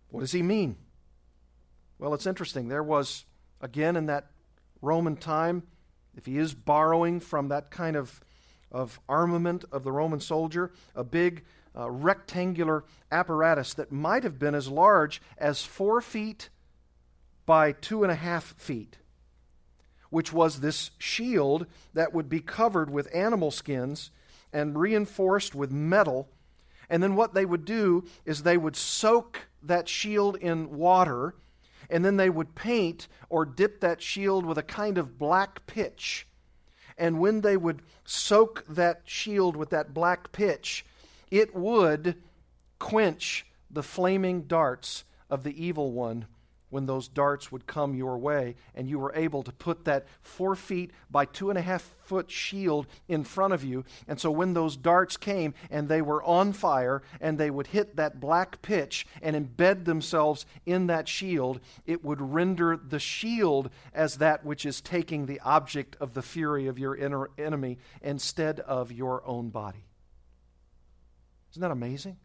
What 0.08 0.20
does 0.20 0.32
he 0.32 0.42
mean? 0.42 0.76
Well, 1.98 2.14
it's 2.14 2.26
interesting. 2.26 2.68
There 2.68 2.82
was, 2.82 3.24
again, 3.60 3.96
in 3.96 4.06
that 4.06 4.30
Roman 4.80 5.16
time, 5.16 5.64
if 6.16 6.26
he 6.26 6.38
is 6.38 6.54
borrowing 6.54 7.20
from 7.20 7.48
that 7.48 7.70
kind 7.70 7.96
of, 7.96 8.20
of 8.70 9.00
armament 9.08 9.64
of 9.72 9.84
the 9.84 9.92
Roman 9.92 10.20
soldier, 10.20 10.72
a 10.94 11.04
big 11.04 11.44
uh, 11.76 11.90
rectangular 11.90 12.84
apparatus 13.10 13.74
that 13.74 13.90
might 13.90 14.22
have 14.22 14.38
been 14.38 14.54
as 14.54 14.68
large 14.68 15.20
as 15.36 15.64
four 15.64 16.00
feet 16.00 16.48
by 17.46 17.72
two 17.72 18.02
and 18.02 18.12
a 18.12 18.16
half 18.16 18.54
feet 18.56 18.98
which 20.14 20.32
was 20.32 20.60
this 20.60 20.92
shield 20.96 21.66
that 21.92 22.14
would 22.14 22.28
be 22.28 22.38
covered 22.38 22.88
with 22.88 23.12
animal 23.12 23.50
skins 23.50 24.12
and 24.52 24.78
reinforced 24.78 25.56
with 25.56 25.72
metal. 25.72 26.28
And 26.88 27.02
then 27.02 27.16
what 27.16 27.34
they 27.34 27.44
would 27.44 27.64
do 27.64 28.04
is 28.24 28.44
they 28.44 28.56
would 28.56 28.76
soak 28.76 29.48
that 29.64 29.88
shield 29.88 30.36
in 30.36 30.70
water, 30.70 31.34
and 31.90 32.04
then 32.04 32.16
they 32.16 32.30
would 32.30 32.54
paint 32.54 33.08
or 33.28 33.44
dip 33.44 33.80
that 33.80 34.00
shield 34.00 34.46
with 34.46 34.56
a 34.56 34.62
kind 34.62 34.98
of 34.98 35.18
black 35.18 35.66
pitch. 35.66 36.28
And 36.96 37.18
when 37.18 37.40
they 37.40 37.56
would 37.56 37.82
soak 38.04 38.64
that 38.68 39.02
shield 39.06 39.56
with 39.56 39.70
that 39.70 39.92
black 39.92 40.30
pitch, 40.30 40.86
it 41.28 41.56
would 41.56 42.22
quench 42.78 43.46
the 43.68 43.82
flaming 43.82 44.42
darts 44.42 45.02
of 45.28 45.42
the 45.42 45.60
evil 45.60 45.90
one 45.90 46.26
when 46.74 46.86
those 46.86 47.06
darts 47.06 47.52
would 47.52 47.68
come 47.68 47.94
your 47.94 48.18
way, 48.18 48.56
and 48.74 48.88
you 48.88 48.98
were 48.98 49.12
able 49.14 49.44
to 49.44 49.52
put 49.52 49.84
that 49.84 50.04
four 50.22 50.56
feet 50.56 50.90
by 51.08 51.24
two 51.24 51.48
and 51.48 51.56
a 51.56 51.62
half 51.62 51.94
foot 52.02 52.28
shield 52.28 52.88
in 53.06 53.22
front 53.22 53.54
of 53.54 53.62
you. 53.62 53.84
And 54.08 54.18
so 54.18 54.32
when 54.32 54.54
those 54.54 54.76
darts 54.76 55.16
came 55.16 55.54
and 55.70 55.88
they 55.88 56.02
were 56.02 56.20
on 56.24 56.52
fire 56.52 57.04
and 57.20 57.38
they 57.38 57.48
would 57.48 57.68
hit 57.68 57.94
that 57.94 58.18
black 58.18 58.60
pitch 58.60 59.06
and 59.22 59.36
embed 59.36 59.84
themselves 59.84 60.46
in 60.66 60.88
that 60.88 61.06
shield, 61.06 61.60
it 61.86 62.04
would 62.04 62.20
render 62.20 62.76
the 62.76 62.98
shield 62.98 63.70
as 63.92 64.16
that 64.16 64.44
which 64.44 64.66
is 64.66 64.80
taking 64.80 65.26
the 65.26 65.38
object 65.44 65.96
of 66.00 66.12
the 66.14 66.22
fury 66.22 66.66
of 66.66 66.76
your 66.76 66.98
enemy 67.38 67.78
instead 68.02 68.58
of 68.58 68.90
your 68.90 69.24
own 69.24 69.50
body. 69.50 69.86
Isn't 71.52 71.62
that 71.62 71.70
amazing? 71.70 72.16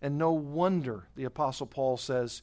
And 0.00 0.16
no 0.16 0.32
wonder 0.32 1.08
the 1.14 1.24
Apostle 1.24 1.66
Paul 1.66 1.98
says, 1.98 2.40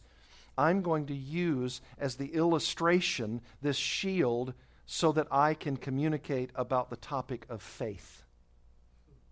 I'm 0.62 0.84
going 0.84 1.08
to 1.08 1.15
use 1.15 1.82
as 1.97 2.15
the 2.15 2.36
illustration 2.36 3.41
this 3.63 3.78
shield 3.78 4.54
so 4.86 5.12
that 5.13 5.28
I 5.32 5.56
can 5.56 5.76
communicate 5.76 6.52
about 6.54 6.91
the 6.91 6.97
topic 6.97 7.47
of 7.50 7.63
faith. 7.63 8.24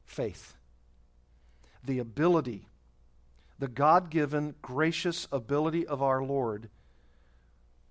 Faith. 0.06 0.56
The 1.84 2.00
ability, 2.00 2.68
the 3.60 3.68
God 3.68 4.10
given, 4.10 4.56
gracious 4.64 5.28
ability 5.32 5.86
of 5.86 6.02
our 6.02 6.24
Lord 6.24 6.70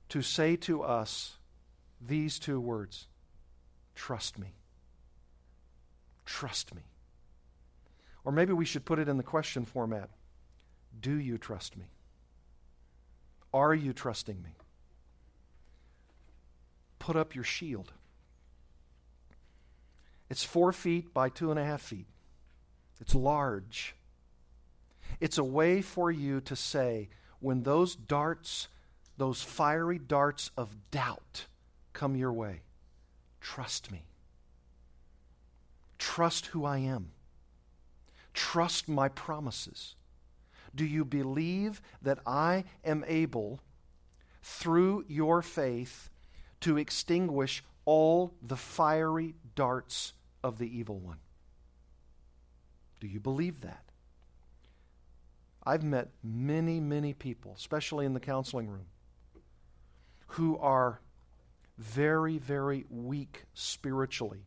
to 0.09 0.21
say 0.21 0.57
to 0.57 0.83
us 0.83 1.37
these 2.01 2.41
two 2.41 2.61
words 2.61 3.07
Trust 3.95 4.37
me. 4.37 4.55
Trust 6.27 6.75
me. 6.75 6.83
Or 8.25 8.33
maybe 8.33 8.53
we 8.53 8.65
should 8.65 8.85
put 8.85 8.99
it 8.99 9.09
in 9.09 9.17
the 9.17 9.23
question 9.23 9.65
format 9.65 10.11
Do 11.01 11.15
you 11.15 11.39
trust 11.39 11.77
me? 11.77 11.93
Are 13.53 13.75
you 13.75 13.93
trusting 13.93 14.43
me? 14.43 14.51
Put 16.99 17.17
up 17.17 17.35
your 17.35 17.45
shield. 17.45 17.93
It's 20.29 20.45
four 20.45 20.73
feet 20.73 21.15
by 21.15 21.29
two 21.31 21.51
and 21.51 21.59
a 21.59 21.65
half 21.65 21.81
feet. 21.81 22.07
It's 23.01 23.15
large. 23.15 23.95
It's 25.21 25.39
a 25.39 25.45
way 25.45 25.81
for 25.81 26.11
you 26.11 26.41
to 26.43 26.55
say, 26.55 27.09
when 27.41 27.63
those 27.63 27.97
darts, 27.97 28.69
those 29.17 29.43
fiery 29.43 29.99
darts 29.99 30.51
of 30.57 30.91
doubt 30.91 31.47
come 31.93 32.17
your 32.17 32.33
way, 32.33 32.61
trust 33.41 33.91
me. 33.91 34.05
Trust 35.99 36.47
who 36.47 36.65
I 36.65 36.79
am. 36.79 37.13
Trust 38.35 38.89
my 38.89 39.09
promises. 39.09 39.97
Do 40.79 40.87
you 40.87 41.05
believe 41.05 41.83
that 42.01 42.21
I 42.25 42.63
am 42.85 43.05
able, 43.09 43.59
through 44.43 45.05
your 45.09 45.43
faith, 45.43 46.09
to 46.61 46.79
extinguish 46.79 47.65
all 47.85 48.33
the 48.41 48.57
fiery 48.57 49.35
darts 49.57 50.13
of 50.45 50.59
the 50.59 50.79
evil 50.79 51.01
one. 51.01 51.17
Do 53.01 53.09
you 53.09 53.19
believe 53.19 53.63
that? 53.63 53.83
I've 55.65 55.83
met 55.83 56.11
many, 56.23 56.79
many 56.79 57.13
people, 57.13 57.55
especially 57.57 58.07
in 58.07 58.15
the 58.15 58.21
counseling 58.21 58.69
room, 58.69 58.87
who 60.29 60.59
are 60.59 61.01
very, 61.77 62.39
very 62.39 62.85
weak 62.89 63.47
spiritually. 63.53 64.47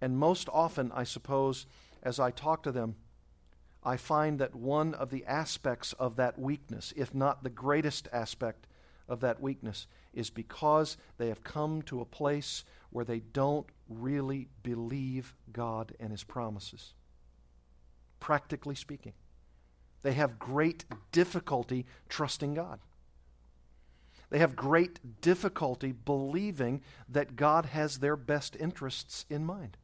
And 0.00 0.16
most 0.16 0.48
often, 0.52 0.92
I 0.92 1.02
suppose, 1.02 1.66
as 2.04 2.20
I 2.20 2.30
talk 2.30 2.62
to 2.62 2.72
them, 2.72 2.94
I 3.82 3.96
find 3.96 4.38
that 4.38 4.54
one 4.54 4.94
of 4.94 5.10
the 5.10 5.24
aspects 5.24 5.92
of 5.94 6.16
that 6.16 6.38
weakness, 6.38 6.92
if 6.96 7.14
not 7.14 7.42
the 7.42 7.50
greatest 7.50 8.08
aspect 8.12 8.66
of 9.08 9.20
that 9.20 9.40
weakness, 9.40 9.86
is 10.12 10.30
because 10.30 10.96
they 11.16 11.28
have 11.28 11.44
come 11.44 11.82
to 11.82 12.00
a 12.00 12.06
place 12.06 12.64
where 12.90 13.04
they 13.04 13.20
don't 13.20 13.66
really 13.88 14.48
believe 14.62 15.34
God 15.52 15.94
and 16.00 16.10
His 16.10 16.24
promises. 16.24 16.94
Practically 18.20 18.74
speaking, 18.74 19.12
they 20.02 20.12
have 20.12 20.38
great 20.38 20.84
difficulty 21.12 21.86
trusting 22.08 22.54
God. 22.54 22.80
They 24.30 24.38
have 24.38 24.56
great 24.56 25.20
difficulty 25.20 25.92
believing 25.92 26.82
that 27.08 27.36
God 27.36 27.66
has 27.66 27.98
their 27.98 28.16
best 28.16 28.56
interests 28.56 29.24
in 29.30 29.44
mind. 29.44 29.76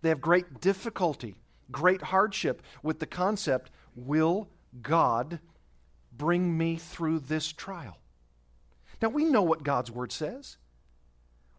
They 0.00 0.08
have 0.08 0.20
great 0.20 0.60
difficulty, 0.60 1.36
great 1.70 2.02
hardship 2.02 2.62
with 2.82 2.98
the 2.98 3.06
concept 3.06 3.70
will 3.94 4.48
God 4.82 5.40
bring 6.16 6.56
me 6.56 6.76
through 6.76 7.20
this 7.20 7.52
trial? 7.52 7.98
Now, 9.02 9.08
we 9.08 9.24
know 9.24 9.42
what 9.42 9.62
God's 9.62 9.90
Word 9.90 10.12
says. 10.12 10.56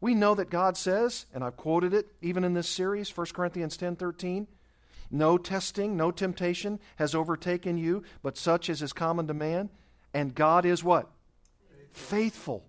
We 0.02 0.14
know 0.14 0.36
that 0.36 0.50
God 0.50 0.78
says, 0.78 1.26
and 1.34 1.44
I've 1.44 1.58
quoted 1.58 1.94
it 1.94 2.08
even 2.22 2.44
in 2.44 2.54
this 2.54 2.70
series, 2.70 3.16
1 3.16 3.28
Corinthians 3.34 3.78
10 3.78 3.96
13, 3.96 4.48
no 5.12 5.38
testing, 5.38 5.96
no 5.96 6.12
temptation 6.12 6.80
has 6.98 7.16
overtaken 7.16 7.78
you, 7.78 8.04
but 8.22 8.38
such 8.38 8.70
as 8.70 8.82
is 8.82 8.94
common 8.94 9.28
to 9.28 9.34
man. 9.34 9.70
And 10.14 10.34
God 10.34 10.66
is 10.66 10.84
what? 10.84 11.10
Faithful 11.92 12.66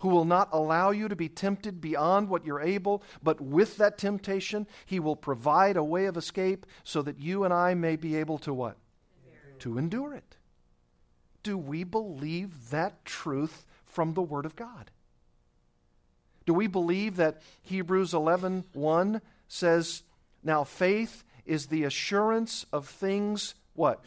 who 0.00 0.08
will 0.08 0.24
not 0.24 0.48
allow 0.52 0.90
you 0.90 1.08
to 1.08 1.16
be 1.16 1.28
tempted 1.28 1.80
beyond 1.80 2.28
what 2.28 2.44
you're 2.44 2.60
able, 2.60 3.02
but 3.22 3.40
with 3.40 3.76
that 3.76 3.98
temptation, 3.98 4.66
he 4.84 4.98
will 4.98 5.16
provide 5.16 5.76
a 5.76 5.84
way 5.84 6.06
of 6.06 6.16
escape 6.16 6.66
so 6.84 7.02
that 7.02 7.18
you 7.18 7.44
and 7.44 7.54
I 7.54 7.74
may 7.74 7.96
be 7.96 8.16
able 8.16 8.38
to 8.38 8.52
what? 8.52 8.76
To 9.60 9.78
endure 9.78 10.14
it. 10.14 10.36
Do 11.42 11.56
we 11.56 11.84
believe 11.84 12.70
that 12.70 13.04
truth 13.04 13.64
from 13.84 14.14
the 14.14 14.22
Word 14.22 14.46
of 14.46 14.56
God? 14.56 14.90
Do 16.46 16.54
we 16.54 16.66
believe 16.66 17.16
that 17.16 17.42
Hebrews 17.62 18.14
11 18.14 18.64
1 18.72 19.20
says, 19.48 20.02
Now 20.42 20.64
faith 20.64 21.24
is 21.44 21.66
the 21.66 21.84
assurance 21.84 22.64
of 22.72 22.88
things 22.88 23.54
what? 23.74 24.02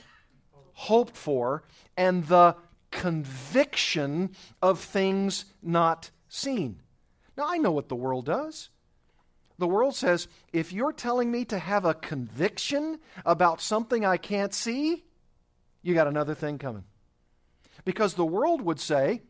Hoped 0.74 1.16
for, 1.16 1.64
and 1.96 2.26
the 2.26 2.56
conviction 2.94 4.32
of 4.62 4.80
things 4.80 5.46
not 5.62 6.12
seen. 6.30 6.82
Now, 7.36 7.46
I 7.48 7.58
know 7.58 7.72
what 7.72 7.90
the 7.90 7.96
world 7.96 8.26
does. 8.26 8.70
The 9.58 9.68
world 9.68 9.96
says, 9.96 10.28
if 10.52 10.72
you're 10.72 10.94
telling 10.94 11.32
me 11.32 11.46
to 11.46 11.60
have 11.60 11.86
a 11.86 11.94
conviction 11.94 13.00
about 13.26 13.62
something 13.62 14.06
I 14.06 14.18
can't 14.18 14.54
see, 14.54 15.04
you 15.82 15.94
got 15.94 16.08
another 16.08 16.36
thing 16.36 16.58
coming. 16.58 16.86
Because 17.86 18.14
the 18.14 18.26
world 18.26 18.62
would 18.62 18.80
say, 18.80 19.22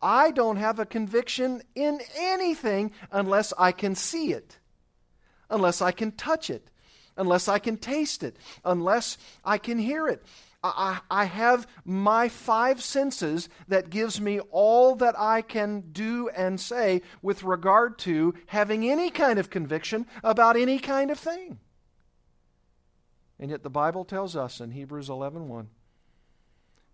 I 0.00 0.30
don't 0.30 0.56
have 0.56 0.78
a 0.78 0.86
conviction 0.86 1.62
in 1.74 2.00
anything 2.16 2.92
unless 3.10 3.52
I 3.58 3.72
can 3.72 3.94
see 3.94 4.32
it, 4.32 4.58
unless 5.50 5.82
I 5.82 5.90
can 5.90 6.12
touch 6.12 6.50
it, 6.50 6.68
unless 7.16 7.48
I 7.48 7.58
can 7.58 7.76
taste 7.76 8.22
it, 8.22 8.36
unless 8.64 9.18
I 9.44 9.58
can 9.58 9.78
hear 9.78 10.06
it. 10.06 10.24
I, 10.62 11.00
I 11.08 11.24
have 11.26 11.68
my 11.84 12.28
five 12.28 12.82
senses 12.82 13.48
that 13.68 13.90
gives 13.90 14.20
me 14.20 14.40
all 14.50 14.96
that 14.96 15.18
I 15.18 15.42
can 15.42 15.92
do 15.92 16.28
and 16.30 16.60
say 16.60 17.02
with 17.22 17.44
regard 17.44 17.98
to 18.00 18.34
having 18.46 18.88
any 18.88 19.10
kind 19.10 19.38
of 19.38 19.50
conviction 19.50 20.06
about 20.24 20.56
any 20.56 20.78
kind 20.78 21.10
of 21.10 21.18
thing. 21.18 21.60
And 23.38 23.50
yet 23.50 23.62
the 23.62 23.70
Bible 23.70 24.04
tells 24.04 24.34
us 24.34 24.60
in 24.60 24.72
Hebrews 24.72 25.08
11:1 25.08 25.46
1, 25.46 25.68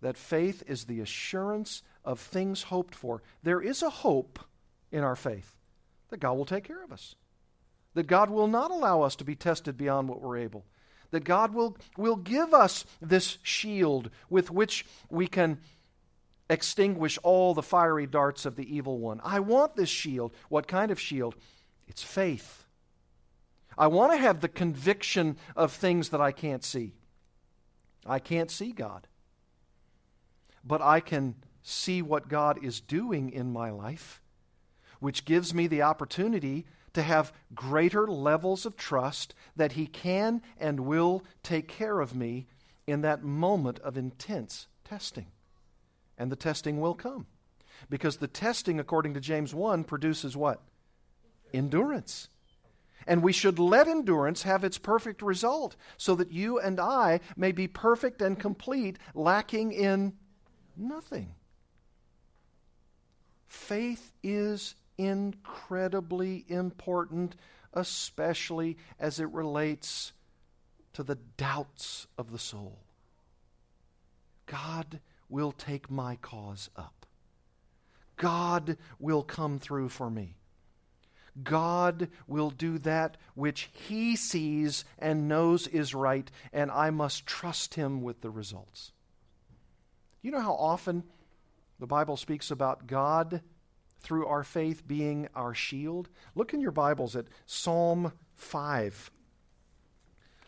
that 0.01 0.17
faith 0.17 0.61
is 0.67 0.85
the 0.85 0.99
assurance 0.99 1.81
of 2.03 2.19
things 2.19 2.63
hoped 2.63 2.93
for. 2.93 3.23
There 3.41 3.61
is 3.61 3.81
a 3.81 3.89
hope 3.89 4.37
in 4.91 5.03
our 5.03 5.15
faith 5.15 5.55
that 6.09 6.19
God 6.19 6.33
will 6.33 6.45
take 6.45 6.65
care 6.65 6.83
of 6.83 6.91
us. 6.91 7.15
That 7.95 8.05
God 8.05 8.29
will 8.29 8.47
not 8.47 8.69
allow 8.69 9.01
us 9.01 9.15
to 9.15 9.23
be 9.23 9.35
tested 9.35 9.75
beyond 9.75 10.07
what 10.07 10.21
we're 10.21 10.37
able 10.37 10.65
that 11.11 11.23
God 11.23 11.53
will, 11.53 11.77
will 11.97 12.15
give 12.15 12.53
us 12.53 12.85
this 13.01 13.37
shield 13.43 14.09
with 14.29 14.51
which 14.51 14.85
we 15.09 15.27
can 15.27 15.59
extinguish 16.49 17.17
all 17.23 17.53
the 17.53 17.63
fiery 17.63 18.05
darts 18.05 18.45
of 18.45 18.55
the 18.55 18.75
evil 18.75 18.99
one. 18.99 19.19
I 19.23 19.39
want 19.39 19.75
this 19.75 19.89
shield. 19.89 20.33
What 20.49 20.67
kind 20.67 20.91
of 20.91 20.99
shield? 20.99 21.35
It's 21.87 22.03
faith. 22.03 22.65
I 23.77 23.87
want 23.87 24.13
to 24.13 24.17
have 24.17 24.41
the 24.41 24.47
conviction 24.47 25.37
of 25.55 25.71
things 25.71 26.09
that 26.09 26.21
I 26.21 26.31
can't 26.31 26.63
see. 26.63 26.93
I 28.05 28.19
can't 28.19 28.51
see 28.51 28.71
God. 28.71 29.07
But 30.63 30.81
I 30.81 30.99
can 30.99 31.35
see 31.61 32.01
what 32.01 32.29
God 32.29 32.63
is 32.63 32.79
doing 32.79 33.31
in 33.31 33.51
my 33.51 33.71
life, 33.71 34.21
which 34.99 35.25
gives 35.25 35.53
me 35.53 35.67
the 35.67 35.81
opportunity 35.81 36.65
to 36.95 37.03
have 37.03 37.33
greater 37.53 38.07
levels 38.07 38.65
of 38.65 38.75
trust 38.75 39.35
that 39.55 39.73
He 39.73 39.85
can 39.85 40.41
and 40.59 40.81
will 40.81 41.23
take 41.43 41.67
care 41.67 41.99
of 41.99 42.15
me 42.15 42.47
in 42.87 43.01
that 43.01 43.23
moment 43.23 43.79
of 43.79 43.97
intense 43.97 44.67
testing. 44.83 45.27
And 46.17 46.31
the 46.31 46.35
testing 46.35 46.79
will 46.79 46.95
come. 46.95 47.27
Because 47.89 48.17
the 48.17 48.27
testing, 48.27 48.79
according 48.79 49.13
to 49.13 49.19
James 49.19 49.53
1, 49.53 49.83
produces 49.83 50.35
what? 50.35 50.61
Endurance. 51.53 52.29
And 53.05 53.21
we 53.21 53.33
should 53.33 53.59
let 53.59 53.87
endurance 53.87 54.43
have 54.43 54.63
its 54.63 54.77
perfect 54.77 55.21
result 55.21 55.75
so 55.97 56.15
that 56.15 56.31
you 56.31 56.59
and 56.59 56.79
I 56.79 57.19
may 57.35 57.51
be 57.51 57.67
perfect 57.67 58.21
and 58.21 58.39
complete, 58.39 58.97
lacking 59.13 59.73
in 59.73 60.13
nothing. 60.75 61.35
Faith 63.47 64.11
is 64.23 64.75
incredibly 64.97 66.45
important, 66.47 67.35
especially 67.73 68.77
as 68.99 69.19
it 69.19 69.29
relates 69.31 70.13
to 70.93 71.03
the 71.03 71.17
doubts 71.37 72.07
of 72.17 72.31
the 72.31 72.39
soul. 72.39 72.79
God 74.45 74.99
will 75.29 75.51
take 75.51 75.89
my 75.89 76.15
cause 76.17 76.69
up. 76.75 77.05
God 78.17 78.77
will 78.99 79.23
come 79.23 79.59
through 79.59 79.89
for 79.89 80.09
me. 80.09 80.37
God 81.43 82.09
will 82.27 82.49
do 82.49 82.77
that 82.79 83.17
which 83.33 83.69
He 83.73 84.15
sees 84.15 84.85
and 84.97 85.27
knows 85.27 85.67
is 85.67 85.93
right, 85.93 86.29
and 86.53 86.71
I 86.71 86.91
must 86.91 87.25
trust 87.25 87.73
Him 87.73 88.01
with 88.01 88.21
the 88.21 88.29
results. 88.29 88.93
You 90.21 90.31
know 90.31 90.39
how 90.39 90.53
often 90.53 91.03
the 91.77 91.87
Bible 91.87 92.15
speaks 92.15 92.51
about 92.51 92.87
God 92.87 93.41
through 94.05 94.27
our 94.27 94.43
faith 94.43 94.87
being 94.87 95.27
our 95.35 95.55
shield. 95.55 96.09
Look 96.35 96.53
in 96.53 96.61
your 96.61 96.71
Bibles 96.71 97.15
at 97.15 97.25
Psalm 97.47 98.13
5. 98.35 99.09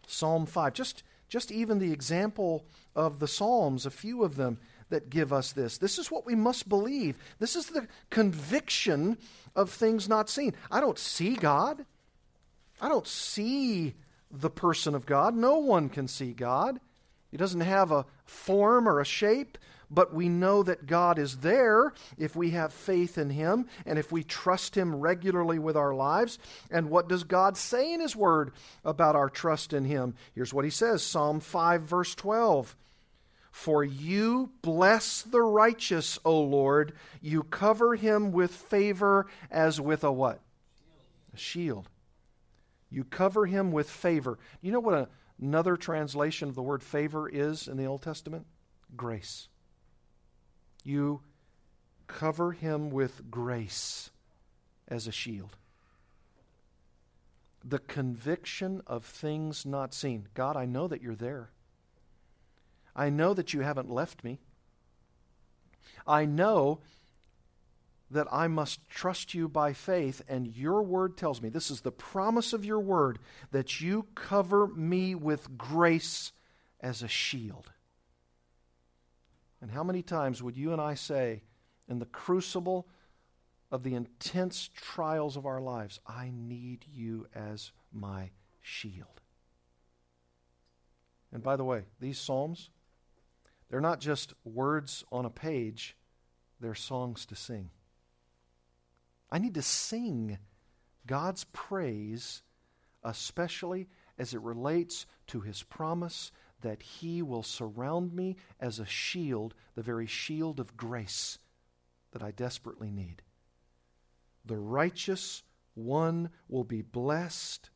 Psalm 0.05 0.45
5. 0.45 0.73
Just, 0.73 1.03
just 1.27 1.51
even 1.51 1.79
the 1.79 1.91
example 1.91 2.65
of 2.95 3.19
the 3.19 3.27
Psalms, 3.27 3.87
a 3.87 3.91
few 3.91 4.23
of 4.23 4.35
them 4.35 4.59
that 4.89 5.09
give 5.09 5.33
us 5.33 5.53
this. 5.53 5.79
This 5.79 5.97
is 5.97 6.11
what 6.11 6.25
we 6.25 6.35
must 6.35 6.69
believe. 6.69 7.17
This 7.39 7.55
is 7.55 7.65
the 7.65 7.87
conviction 8.11 9.17
of 9.55 9.71
things 9.71 10.07
not 10.07 10.29
seen. 10.29 10.53
I 10.69 10.79
don't 10.79 10.99
see 10.99 11.35
God. 11.35 11.83
I 12.79 12.87
don't 12.87 13.07
see 13.07 13.95
the 14.29 14.51
person 14.51 14.93
of 14.93 15.07
God. 15.07 15.35
No 15.35 15.57
one 15.57 15.89
can 15.89 16.07
see 16.07 16.31
God. 16.31 16.79
He 17.31 17.37
doesn't 17.37 17.61
have 17.61 17.91
a 17.91 18.05
form 18.23 18.87
or 18.87 18.99
a 18.99 19.05
shape 19.05 19.57
but 19.89 20.13
we 20.13 20.27
know 20.29 20.63
that 20.63 20.85
God 20.85 21.17
is 21.17 21.37
there 21.37 21.93
if 22.17 22.35
we 22.35 22.51
have 22.51 22.73
faith 22.73 23.17
in 23.17 23.29
Him 23.29 23.67
and 23.85 23.97
if 23.97 24.11
we 24.11 24.23
trust 24.23 24.75
Him 24.75 24.95
regularly 24.95 25.59
with 25.59 25.77
our 25.77 25.93
lives. 25.93 26.39
And 26.69 26.89
what 26.89 27.07
does 27.07 27.23
God 27.23 27.57
say 27.57 27.93
in 27.93 28.01
His 28.01 28.15
Word 28.15 28.51
about 28.83 29.15
our 29.15 29.29
trust 29.29 29.73
in 29.73 29.85
Him? 29.85 30.15
Here's 30.35 30.53
what 30.53 30.65
He 30.65 30.71
says 30.71 31.03
Psalm 31.03 31.39
5, 31.39 31.81
verse 31.83 32.15
12. 32.15 32.75
For 33.51 33.83
you 33.83 34.51
bless 34.61 35.23
the 35.23 35.41
righteous, 35.41 36.19
O 36.23 36.41
Lord. 36.41 36.93
You 37.21 37.41
cover 37.41 37.95
him 37.95 38.31
with 38.31 38.51
favor 38.51 39.25
as 39.49 39.81
with 39.81 40.03
a 40.03 40.11
what? 40.11 40.41
A 41.33 41.37
shield. 41.37 41.89
You 42.91 43.03
cover 43.03 43.47
him 43.47 43.71
with 43.71 43.89
favor. 43.89 44.37
You 44.61 44.71
know 44.71 44.79
what 44.79 45.09
another 45.41 45.75
translation 45.75 46.49
of 46.49 46.55
the 46.55 46.61
word 46.61 46.83
favor 46.83 47.27
is 47.27 47.67
in 47.67 47.77
the 47.77 47.85
Old 47.85 48.03
Testament? 48.03 48.45
Grace 48.95 49.47
you 50.87 51.21
cover 52.07 52.53
him 52.53 52.89
with 52.89 53.29
grace 53.29 54.09
as 54.87 55.07
a 55.07 55.11
shield. 55.11 55.57
the 57.63 57.79
conviction 57.79 58.81
of 58.87 59.03
things 59.03 59.65
not 59.65 59.93
seen. 59.93 60.27
God, 60.33 60.55
I 60.55 60.65
know 60.65 60.87
that 60.87 61.01
you're 61.01 61.15
there. 61.15 61.49
I 62.95 63.09
know 63.09 63.33
that 63.33 63.53
you 63.53 63.61
haven't 63.61 63.89
left 63.91 64.23
me. 64.23 64.39
I 66.05 66.25
know 66.25 66.79
that 68.09 68.27
I 68.31 68.47
must 68.47 68.87
trust 68.89 69.33
you 69.33 69.49
by 69.49 69.73
faith, 69.73 70.21
and 70.29 70.47
your 70.47 70.81
word 70.81 71.17
tells 71.17 71.41
me 71.41 71.49
this 71.49 71.69
is 71.69 71.81
the 71.81 71.91
promise 71.91 72.53
of 72.53 72.63
your 72.63 72.79
word 72.79 73.19
that 73.51 73.81
you 73.81 74.07
cover 74.15 74.67
me 74.67 75.13
with 75.13 75.57
grace 75.57 76.31
as 76.79 77.03
a 77.03 77.07
shield. 77.09 77.69
And 79.61 79.71
how 79.71 79.83
many 79.83 80.01
times 80.01 80.43
would 80.43 80.57
you 80.57 80.71
and 80.71 80.81
I 80.81 80.93
say, 80.93 81.43
in 81.87 81.99
the 81.99 82.05
crucible 82.05 82.87
of 83.71 83.83
the 83.83 83.95
intense 83.95 84.69
trials 84.73 85.35
of 85.35 85.45
our 85.45 85.59
lives, 85.61 85.99
I 86.05 86.31
need 86.33 86.85
you 86.91 87.27
as 87.33 87.71
my 87.91 88.31
shield? 88.61 89.21
And 91.31 91.43
by 91.43 91.55
the 91.55 91.65
way, 91.65 91.85
these 91.99 92.19
Psalms, 92.19 92.69
they're 93.69 93.81
not 93.81 93.99
just 93.99 94.33
words 94.43 95.03
on 95.11 95.25
a 95.25 95.29
page, 95.29 95.97
they're 96.59 96.75
songs 96.75 97.25
to 97.27 97.35
sing. 97.35 97.69
I 99.29 99.39
need 99.39 99.55
to 99.55 99.61
sing 99.61 100.37
God's 101.05 101.45
praise, 101.51 102.43
especially 103.03 103.87
as 104.17 104.33
it 104.33 104.41
relates 104.41 105.05
to 105.27 105.41
his 105.41 105.63
promise 105.63 106.31
that 106.61 106.81
he 106.81 107.21
will 107.21 107.43
surround 107.43 108.13
me 108.13 108.35
as 108.59 108.79
a 108.79 108.85
shield, 108.85 109.53
the 109.75 109.81
very 109.81 110.07
shield 110.07 110.59
of 110.59 110.75
grace 110.75 111.39
that 112.11 112.23
I 112.23 112.31
desperately 112.31 112.91
need. 112.91 113.21
The 114.45 114.57
righteous 114.57 115.43
one 115.75 116.29
will 116.47 116.63
be 116.63 116.81
blessed 116.81 117.69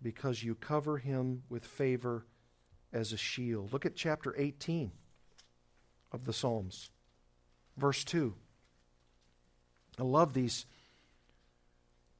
because 0.00 0.42
you 0.42 0.54
cover 0.54 0.98
him 0.98 1.42
with 1.48 1.64
favor 1.64 2.26
as 2.92 3.12
a 3.12 3.16
shield. 3.16 3.72
Look 3.72 3.84
at 3.84 3.96
chapter 3.96 4.34
18 4.38 4.92
of 6.12 6.24
the 6.24 6.32
Psalms, 6.32 6.90
verse 7.76 8.04
2. 8.04 8.34
I 9.98 10.02
love 10.02 10.32
these, 10.32 10.66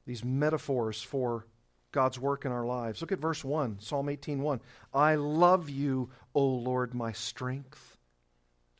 these 0.05 0.23
metaphors 0.23 1.01
for 1.01 1.45
God's 1.95 2.19
work 2.19 2.43
in 2.43 2.51
our 2.51 2.65
lives. 2.65 2.99
Look 2.99 3.13
at 3.13 3.19
verse 3.19 3.41
1, 3.43 3.79
Psalm 3.79 4.07
18:1. 4.07 4.59
I 4.93 5.15
love 5.15 5.69
you, 5.69 6.09
O 6.33 6.45
Lord, 6.45 6.93
my 6.93 7.13
strength. 7.13 7.97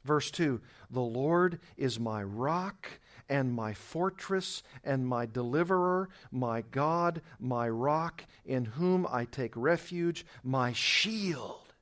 Verse 0.03 0.29
2, 0.29 0.61
the 0.91 0.99
Lord 0.99 1.59
is 1.77 1.97
my 1.97 2.21
rock 2.21 2.87
and 3.29 3.53
my 3.53 3.73
fortress 3.73 4.61
and 4.83 5.07
my 5.07 5.25
deliverer, 5.25 6.09
my 6.29 6.61
God, 6.61 7.21
my 7.39 7.69
rock, 7.69 8.25
in 8.45 8.65
whom 8.65 9.07
I 9.09 9.23
take 9.25 9.53
refuge, 9.55 10.25
my 10.43 10.73
shield 10.73 11.73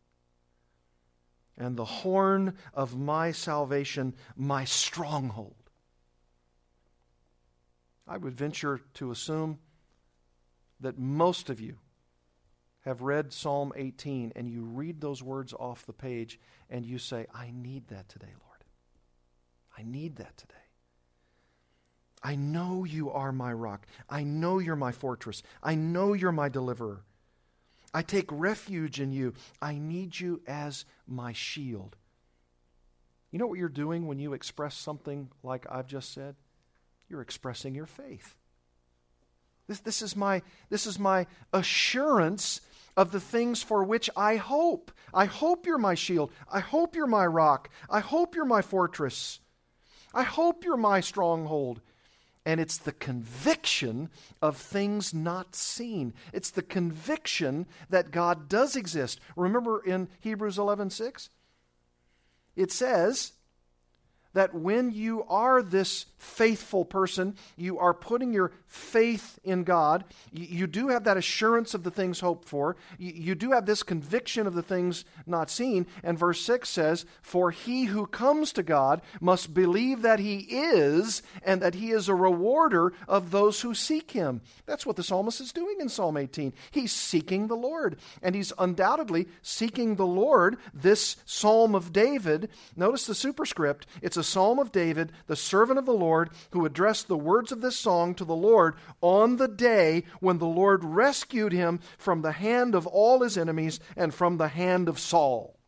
and 1.57 1.75
the 1.75 1.85
horn 1.85 2.55
of 2.73 2.97
my 2.97 3.31
salvation, 3.31 4.13
my 4.35 4.65
stronghold. 4.65 5.55
I 8.07 8.17
would 8.17 8.35
venture 8.35 8.81
to 8.95 9.11
assume 9.11 9.59
that 10.83 10.97
most 10.97 11.49
of 11.49 11.59
you 11.59 11.77
have 12.81 13.01
read 13.01 13.33
Psalm 13.33 13.73
18 13.75 14.33
and 14.35 14.49
you 14.49 14.63
read 14.63 15.01
those 15.01 15.23
words 15.23 15.53
off 15.53 15.85
the 15.85 15.93
page 15.93 16.39
and 16.69 16.85
you 16.85 16.97
say, 16.97 17.25
I 17.33 17.51
need 17.53 17.87
that 17.87 18.09
today, 18.09 18.27
Lord. 18.27 18.63
I 19.77 19.83
need 19.83 20.17
that 20.17 20.37
today. 20.37 20.53
I 22.21 22.35
know 22.35 22.83
you 22.83 23.11
are 23.11 23.31
my 23.31 23.51
rock. 23.51 23.85
I 24.09 24.23
know 24.23 24.59
you're 24.59 24.75
my 24.75 24.91
fortress. 24.91 25.43
I 25.61 25.75
know 25.75 26.13
you're 26.13 26.31
my 26.31 26.49
deliverer. 26.49 27.03
I 27.93 28.01
take 28.01 28.27
refuge 28.31 28.99
in 28.99 29.11
you. 29.11 29.33
I 29.61 29.77
need 29.77 30.19
you 30.19 30.41
as 30.47 30.85
my 31.05 31.33
shield. 31.33 31.95
You 33.31 33.39
know 33.39 33.47
what 33.47 33.59
you're 33.59 33.69
doing 33.69 34.07
when 34.07 34.19
you 34.19 34.33
express 34.33 34.75
something 34.75 35.29
like 35.41 35.65
I've 35.69 35.87
just 35.87 36.13
said? 36.13 36.35
You're 37.09 37.21
expressing 37.21 37.75
your 37.75 37.85
faith. 37.85 38.37
This, 39.67 39.79
this, 39.79 40.01
is 40.01 40.15
my, 40.15 40.41
this 40.69 40.85
is 40.85 40.99
my 40.99 41.25
assurance 41.53 42.61
of 42.95 43.11
the 43.11 43.19
things 43.19 43.63
for 43.63 43.83
which 43.83 44.09
I 44.15 44.35
hope. 44.35 44.91
I 45.13 45.25
hope 45.25 45.65
you're 45.65 45.77
my 45.77 45.95
shield. 45.95 46.31
I 46.51 46.59
hope 46.59 46.95
you're 46.95 47.07
my 47.07 47.25
rock. 47.25 47.69
I 47.89 47.99
hope 47.99 48.35
you're 48.35 48.45
my 48.45 48.61
fortress. 48.61 49.39
I 50.13 50.23
hope 50.23 50.63
you're 50.63 50.77
my 50.77 50.99
stronghold. 50.99 51.81
And 52.45 52.59
it's 52.59 52.77
the 52.77 52.91
conviction 52.91 54.09
of 54.41 54.57
things 54.57 55.13
not 55.13 55.55
seen. 55.55 56.13
It's 56.33 56.51
the 56.51 56.61
conviction 56.61 57.67
that 57.89 58.11
God 58.11 58.49
does 58.49 58.75
exist. 58.75 59.21
Remember 59.37 59.79
in 59.79 60.09
Hebrews 60.19 60.57
11:6? 60.57 61.29
It 62.55 62.71
says, 62.71 63.31
that 64.33 64.53
when 64.53 64.91
you 64.91 65.23
are 65.29 65.61
this 65.61 66.05
faithful 66.17 66.85
person, 66.85 67.35
you 67.55 67.77
are 67.79 67.93
putting 67.93 68.33
your 68.33 68.51
faith 68.67 69.39
in 69.43 69.63
God. 69.63 70.03
You, 70.31 70.67
do 70.67 70.87
have 70.87 71.03
that 71.03 71.17
assurance 71.17 71.73
of 71.73 71.83
the 71.83 71.91
things 71.91 72.19
hoped 72.19 72.47
for. 72.47 72.75
You 72.97 73.35
do 73.35 73.51
have 73.51 73.65
this 73.65 73.83
conviction 73.83 74.47
of 74.47 74.55
the 74.55 74.63
things 74.63 75.05
not 75.27 75.49
seen. 75.49 75.85
And 76.03 76.17
verse 76.17 76.41
6 76.41 76.67
says, 76.67 77.05
For 77.21 77.51
he 77.51 77.85
who 77.85 78.07
comes 78.07 78.53
to 78.53 78.63
God 78.63 79.01
must 79.21 79.53
believe 79.53 80.01
that 80.01 80.19
he 80.19 80.39
is, 80.49 81.21
and 81.43 81.61
that 81.61 81.75
he 81.75 81.91
is 81.91 82.09
a 82.09 82.15
rewarder 82.15 82.93
of 83.07 83.31
those 83.31 83.61
who 83.61 83.73
seek 83.73 84.11
him. 84.11 84.41
That's 84.65 84.85
what 84.85 84.95
the 84.95 85.03
psalmist 85.03 85.41
is 85.41 85.51
doing 85.51 85.77
in 85.79 85.89
Psalm 85.89 86.17
18. 86.17 86.53
He's 86.71 86.91
seeking 86.91 87.47
the 87.47 87.55
Lord. 87.55 87.97
And 88.21 88.33
he's 88.33 88.53
undoubtedly 88.57 89.27
seeking 89.41 89.95
the 89.95 90.07
Lord. 90.07 90.57
This 90.73 91.17
psalm 91.25 91.75
of 91.75 91.93
David, 91.93 92.49
notice 92.75 93.05
the 93.05 93.15
superscript, 93.15 93.85
it's 94.01 94.17
a 94.17 94.22
the 94.23 94.29
psalm 94.29 94.57
of 94.57 94.71
David, 94.71 95.11
the 95.27 95.35
servant 95.35 95.77
of 95.77 95.85
the 95.85 95.91
Lord, 95.91 96.29
who 96.51 96.65
addressed 96.65 97.09
the 97.09 97.17
words 97.17 97.51
of 97.51 97.59
this 97.59 97.75
song 97.75 98.15
to 98.15 98.23
the 98.23 98.33
Lord 98.33 98.75
on 99.01 99.35
the 99.35 99.49
day 99.49 100.05
when 100.21 100.37
the 100.37 100.45
Lord 100.45 100.81
rescued 100.81 101.51
him 101.51 101.81
from 101.97 102.21
the 102.21 102.31
hand 102.31 102.73
of 102.73 102.87
all 102.87 103.19
his 103.19 103.37
enemies 103.37 103.81
and 103.97 104.13
from 104.13 104.37
the 104.37 104.47
hand 104.47 104.87
of 104.87 104.97
Saul. 104.97 105.59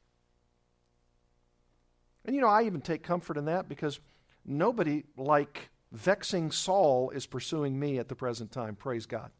And 2.23 2.33
you 2.33 2.41
know, 2.41 2.47
I 2.47 2.63
even 2.63 2.79
take 2.79 3.03
comfort 3.03 3.35
in 3.35 3.43
that 3.43 3.67
because 3.67 3.99
nobody 4.45 5.03
like 5.17 5.69
vexing 5.91 6.51
Saul 6.51 7.09
is 7.09 7.25
pursuing 7.25 7.77
me 7.77 7.99
at 7.99 8.07
the 8.07 8.15
present 8.15 8.53
time. 8.53 8.77
Praise 8.77 9.05
God. 9.05 9.31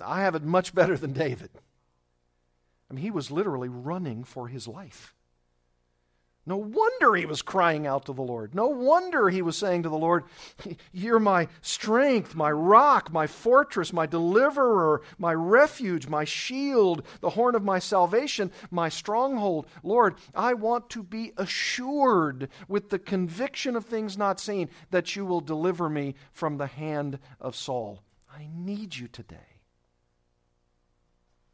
I 0.00 0.20
have 0.20 0.36
it 0.36 0.44
much 0.44 0.76
better 0.76 0.96
than 0.96 1.12
David. 1.12 1.50
I 2.88 2.94
mean, 2.94 3.02
he 3.02 3.10
was 3.10 3.32
literally 3.32 3.68
running 3.68 4.22
for 4.22 4.46
his 4.46 4.68
life. 4.68 5.12
No 6.44 6.56
wonder 6.56 7.14
he 7.14 7.24
was 7.24 7.40
crying 7.40 7.86
out 7.86 8.06
to 8.06 8.12
the 8.12 8.22
Lord. 8.22 8.52
No 8.52 8.66
wonder 8.66 9.28
he 9.28 9.42
was 9.42 9.56
saying 9.56 9.84
to 9.84 9.88
the 9.88 9.96
Lord, 9.96 10.24
You're 10.92 11.20
my 11.20 11.46
strength, 11.60 12.34
my 12.34 12.50
rock, 12.50 13.12
my 13.12 13.28
fortress, 13.28 13.92
my 13.92 14.06
deliverer, 14.06 15.02
my 15.18 15.32
refuge, 15.32 16.08
my 16.08 16.24
shield, 16.24 17.04
the 17.20 17.30
horn 17.30 17.54
of 17.54 17.62
my 17.62 17.78
salvation, 17.78 18.50
my 18.72 18.88
stronghold. 18.88 19.68
Lord, 19.84 20.16
I 20.34 20.54
want 20.54 20.90
to 20.90 21.04
be 21.04 21.32
assured 21.36 22.48
with 22.66 22.90
the 22.90 22.98
conviction 22.98 23.76
of 23.76 23.84
things 23.84 24.18
not 24.18 24.40
seen 24.40 24.68
that 24.90 25.14
you 25.14 25.24
will 25.24 25.40
deliver 25.40 25.88
me 25.88 26.16
from 26.32 26.58
the 26.58 26.66
hand 26.66 27.20
of 27.40 27.54
Saul. 27.54 28.02
I 28.34 28.48
need 28.52 28.96
you 28.96 29.06
today. 29.06 29.51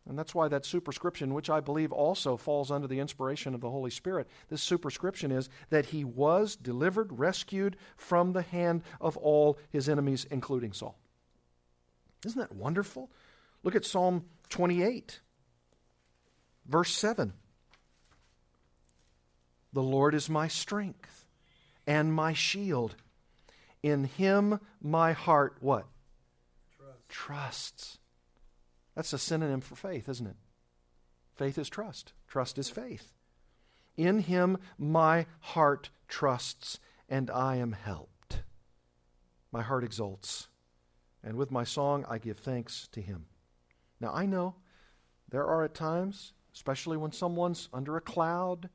And 0.09 0.19
that's 0.19 0.35
why 0.35 0.49
that 0.49 0.65
superscription, 0.65 1.35
which 1.35 1.51
I 1.51 1.61
believe 1.61 1.93
also 1.93 2.39
falls 2.39 2.71
under 2.71 2.89
the 2.89 2.99
inspiration 2.99 3.55
of 3.55 3.61
the 3.61 3.71
Holy 3.71 3.91
Spirit, 3.91 4.27
this 4.49 4.63
superscription 4.63 5.31
is 5.31 5.51
that 5.69 5.87
he 5.87 6.03
was 6.03 6.57
delivered, 6.57 7.19
rescued 7.19 7.77
from 7.97 8.33
the 8.33 8.43
hand 8.43 8.83
of 9.01 9.19
all 9.19 9.59
his 9.71 9.89
enemies, 9.89 10.27
including 10.31 10.73
Saul. 10.73 10.99
Isn't 12.25 12.41
that 12.41 12.55
wonderful? 12.55 13.11
Look 13.63 13.77
at 13.77 13.85
Psalm 13.85 14.25
28, 14.49 15.21
verse 16.67 16.95
7. 16.95 17.35
The 19.75 19.83
Lord 19.83 20.15
is 20.15 20.31
my 20.31 20.49
strength 20.49 21.27
and 21.87 22.13
my 22.13 22.33
shield. 22.33 22.97
In 23.83 24.05
him 24.05 24.59
my 24.81 25.13
heart, 25.13 25.59
what? 25.61 25.87
Trust. 26.79 27.09
Trusts. 27.11 27.98
That's 28.99 29.13
a 29.13 29.19
synonym 29.19 29.61
for 29.61 29.77
faith, 29.77 30.09
isn't 30.09 30.27
it? 30.27 30.35
Faith 31.37 31.57
is 31.57 31.69
trust, 31.69 32.15
trust 32.27 32.59
is 32.59 32.69
faith. 32.69 33.13
In 33.97 34.19
him 34.19 34.59
my 34.77 35.27
heart 35.39 35.91
trusts, 36.09 36.81
and 37.09 37.31
I 37.31 37.59
am 37.59 37.71
helped. 37.71 38.43
My 39.53 39.63
heart 39.63 39.85
exults, 39.85 40.49
and 41.23 41.37
with 41.37 41.53
my 41.53 41.63
song 41.63 42.07
I 42.11 42.19
give 42.19 42.39
thanks 42.39 42.89
to 42.91 43.01
him. 43.01 43.27
Now 44.01 44.13
I 44.13 44.27
know 44.27 44.57
there 45.29 45.47
are 45.47 45.63
at 45.63 45.75
times, 45.75 46.33
especially 46.53 46.97
when 46.97 47.13
someone's 47.13 47.69
under 47.73 47.97
a 47.97 48.01
cloud, 48.01 48.69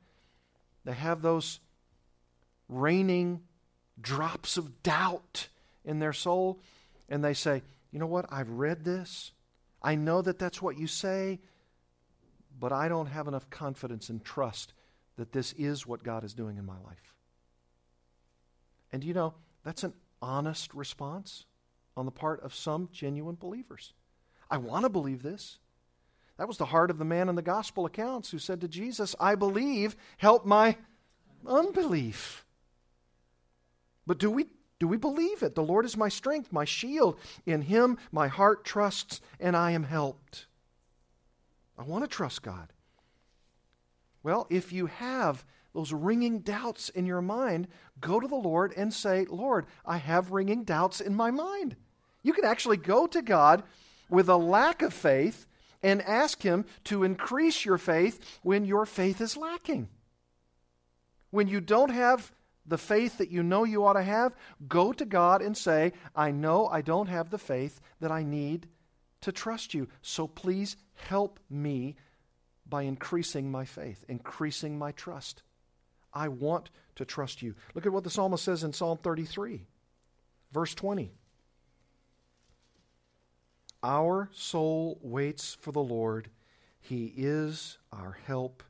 they 0.86 0.94
have 0.94 1.20
those 1.20 1.60
raining 2.70 3.42
drops 4.00 4.56
of 4.56 4.82
doubt 4.82 5.48
in 5.84 5.98
their 5.98 6.14
soul, 6.14 6.62
and 7.10 7.22
they 7.22 7.34
say, 7.34 7.60
you 7.92 7.98
know 7.98 8.06
what? 8.06 8.24
I've 8.30 8.48
read 8.48 8.86
this. 8.86 9.32
I 9.84 9.96
know 9.96 10.22
that 10.22 10.38
that's 10.38 10.62
what 10.62 10.78
you 10.78 10.86
say, 10.86 11.40
but 12.58 12.72
I 12.72 12.88
don't 12.88 13.06
have 13.06 13.28
enough 13.28 13.50
confidence 13.50 14.08
and 14.08 14.24
trust 14.24 14.72
that 15.16 15.32
this 15.32 15.52
is 15.52 15.86
what 15.86 16.02
God 16.02 16.24
is 16.24 16.32
doing 16.32 16.56
in 16.56 16.64
my 16.64 16.78
life. 16.86 17.14
And 18.90 19.04
you 19.04 19.12
know, 19.12 19.34
that's 19.62 19.84
an 19.84 19.92
honest 20.22 20.72
response 20.72 21.44
on 21.98 22.06
the 22.06 22.10
part 22.10 22.40
of 22.42 22.54
some 22.54 22.88
genuine 22.92 23.36
believers. 23.38 23.92
I 24.50 24.56
want 24.56 24.84
to 24.84 24.88
believe 24.88 25.22
this. 25.22 25.58
That 26.38 26.48
was 26.48 26.56
the 26.56 26.64
heart 26.64 26.90
of 26.90 26.98
the 26.98 27.04
man 27.04 27.28
in 27.28 27.34
the 27.34 27.42
gospel 27.42 27.84
accounts 27.84 28.30
who 28.30 28.38
said 28.38 28.62
to 28.62 28.68
Jesus, 28.68 29.14
I 29.20 29.34
believe, 29.34 29.96
help 30.16 30.46
my 30.46 30.76
unbelief. 31.46 32.46
But 34.06 34.18
do 34.18 34.30
we 34.30 34.46
do 34.84 34.88
we 34.88 34.98
believe 34.98 35.42
it? 35.42 35.54
The 35.54 35.62
Lord 35.62 35.86
is 35.86 35.96
my 35.96 36.10
strength, 36.10 36.52
my 36.52 36.66
shield. 36.66 37.18
In 37.46 37.62
him 37.62 37.96
my 38.12 38.28
heart 38.28 38.66
trusts 38.66 39.22
and 39.40 39.56
I 39.56 39.70
am 39.70 39.84
helped. 39.84 40.44
I 41.78 41.84
want 41.84 42.04
to 42.04 42.08
trust 42.08 42.42
God. 42.42 42.70
Well, 44.22 44.46
if 44.50 44.74
you 44.74 44.84
have 44.84 45.42
those 45.72 45.90
ringing 45.90 46.40
doubts 46.40 46.90
in 46.90 47.06
your 47.06 47.22
mind, 47.22 47.66
go 47.98 48.20
to 48.20 48.28
the 48.28 48.34
Lord 48.34 48.74
and 48.76 48.92
say, 48.92 49.24
Lord, 49.30 49.64
I 49.86 49.96
have 49.96 50.32
ringing 50.32 50.64
doubts 50.64 51.00
in 51.00 51.14
my 51.14 51.30
mind. 51.30 51.76
You 52.22 52.34
can 52.34 52.44
actually 52.44 52.76
go 52.76 53.06
to 53.06 53.22
God 53.22 53.62
with 54.10 54.28
a 54.28 54.36
lack 54.36 54.82
of 54.82 54.92
faith 54.92 55.46
and 55.82 56.02
ask 56.02 56.42
Him 56.42 56.66
to 56.84 57.04
increase 57.04 57.64
your 57.64 57.78
faith 57.78 58.38
when 58.42 58.66
your 58.66 58.84
faith 58.84 59.22
is 59.22 59.34
lacking. 59.34 59.88
When 61.30 61.48
you 61.48 61.62
don't 61.62 61.90
have 61.90 62.30
the 62.66 62.78
faith 62.78 63.18
that 63.18 63.30
you 63.30 63.42
know 63.42 63.64
you 63.64 63.84
ought 63.84 63.94
to 63.94 64.02
have, 64.02 64.34
go 64.68 64.92
to 64.92 65.04
God 65.04 65.42
and 65.42 65.56
say, 65.56 65.92
I 66.14 66.30
know 66.30 66.66
I 66.66 66.80
don't 66.80 67.08
have 67.08 67.30
the 67.30 67.38
faith 67.38 67.80
that 68.00 68.10
I 68.10 68.22
need 68.22 68.68
to 69.20 69.32
trust 69.32 69.74
you. 69.74 69.88
So 70.02 70.26
please 70.26 70.76
help 70.94 71.38
me 71.50 71.96
by 72.66 72.82
increasing 72.82 73.50
my 73.50 73.64
faith, 73.64 74.04
increasing 74.08 74.78
my 74.78 74.92
trust. 74.92 75.42
I 76.12 76.28
want 76.28 76.70
to 76.96 77.04
trust 77.04 77.42
you. 77.42 77.54
Look 77.74 77.86
at 77.86 77.92
what 77.92 78.04
the 78.04 78.10
psalmist 78.10 78.44
says 78.44 78.64
in 78.64 78.72
Psalm 78.72 78.98
33, 79.02 79.66
verse 80.52 80.74
20. 80.74 81.12
Our 83.82 84.30
soul 84.32 84.98
waits 85.02 85.54
for 85.60 85.72
the 85.72 85.82
Lord. 85.82 86.30
He 86.80 87.12
is 87.16 87.78
our 87.92 88.16
help 88.26 88.62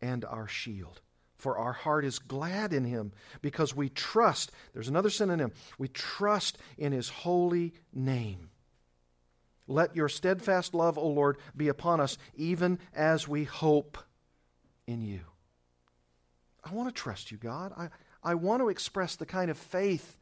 and 0.00 0.24
our 0.24 0.48
shield. 0.48 1.00
For 1.38 1.56
our 1.56 1.72
heart 1.72 2.04
is 2.04 2.18
glad 2.18 2.72
in 2.72 2.84
him 2.84 3.12
because 3.40 3.74
we 3.74 3.88
trust. 3.88 4.50
There's 4.74 4.88
another 4.88 5.10
synonym. 5.10 5.52
We 5.78 5.88
trust 5.88 6.58
in 6.76 6.92
his 6.92 7.08
holy 7.08 7.74
name. 7.92 8.50
Let 9.68 9.94
your 9.94 10.08
steadfast 10.08 10.74
love, 10.74 10.98
O 10.98 11.06
Lord, 11.06 11.38
be 11.56 11.68
upon 11.68 12.00
us, 12.00 12.18
even 12.34 12.78
as 12.94 13.28
we 13.28 13.44
hope 13.44 13.98
in 14.86 15.00
you. 15.00 15.20
I 16.64 16.72
want 16.74 16.88
to 16.88 17.00
trust 17.00 17.30
you, 17.30 17.38
God. 17.38 17.72
I, 17.76 17.88
I 18.22 18.34
want 18.34 18.62
to 18.62 18.68
express 18.68 19.14
the 19.14 19.26
kind 19.26 19.50
of 19.50 19.56
faith 19.56 20.16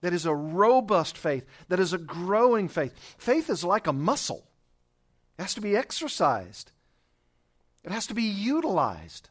that 0.00 0.12
is 0.12 0.26
a 0.26 0.34
robust 0.34 1.18
faith, 1.18 1.44
that 1.68 1.80
is 1.80 1.92
a 1.92 1.98
growing 1.98 2.68
faith. 2.68 2.94
Faith 3.18 3.50
is 3.50 3.64
like 3.64 3.86
a 3.86 3.92
muscle, 3.92 4.46
it 5.38 5.42
has 5.42 5.54
to 5.54 5.60
be 5.60 5.76
exercised, 5.76 6.70
it 7.82 7.90
has 7.90 8.06
to 8.06 8.14
be 8.14 8.22
utilized. 8.22 9.28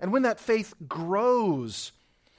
And 0.00 0.12
when 0.12 0.22
that 0.22 0.40
faith 0.40 0.74
grows, 0.86 1.92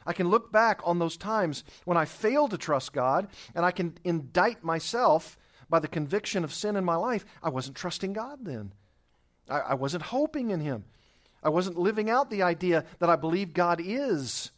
I 0.05 0.13
can 0.13 0.29
look 0.29 0.51
back 0.51 0.81
on 0.83 0.99
those 0.99 1.17
times 1.17 1.63
when 1.85 1.97
I 1.97 2.05
failed 2.05 2.51
to 2.51 2.57
trust 2.57 2.93
God, 2.93 3.27
and 3.53 3.65
I 3.65 3.71
can 3.71 3.97
indict 4.03 4.63
myself 4.63 5.37
by 5.69 5.79
the 5.79 5.87
conviction 5.87 6.43
of 6.43 6.53
sin 6.53 6.75
in 6.75 6.83
my 6.83 6.95
life. 6.95 7.25
I 7.43 7.49
wasn't 7.49 7.77
trusting 7.77 8.13
God 8.13 8.39
then. 8.41 8.73
I, 9.49 9.59
I 9.59 9.73
wasn't 9.75 10.03
hoping 10.03 10.51
in 10.51 10.61
Him. 10.61 10.85
I 11.43 11.49
wasn't 11.49 11.77
living 11.77 12.09
out 12.09 12.29
the 12.29 12.43
idea 12.43 12.85
that 12.99 13.09
I 13.09 13.15
believe 13.15 13.53
God 13.53 13.81
is. 13.83 14.51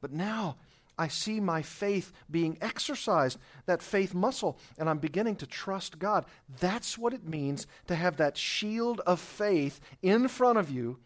But 0.00 0.12
now 0.12 0.56
I 0.98 1.08
see 1.08 1.40
my 1.40 1.62
faith 1.62 2.12
being 2.30 2.58
exercised, 2.60 3.38
that 3.66 3.82
faith 3.82 4.14
muscle, 4.14 4.58
and 4.78 4.88
I'm 4.88 4.98
beginning 4.98 5.36
to 5.36 5.46
trust 5.46 5.98
God. 5.98 6.26
That's 6.60 6.98
what 6.98 7.14
it 7.14 7.26
means 7.26 7.66
to 7.86 7.94
have 7.94 8.16
that 8.16 8.36
shield 8.36 9.00
of 9.06 9.20
faith 9.20 9.80
in 10.02 10.28
front 10.28 10.58
of 10.58 10.70
you. 10.70 10.98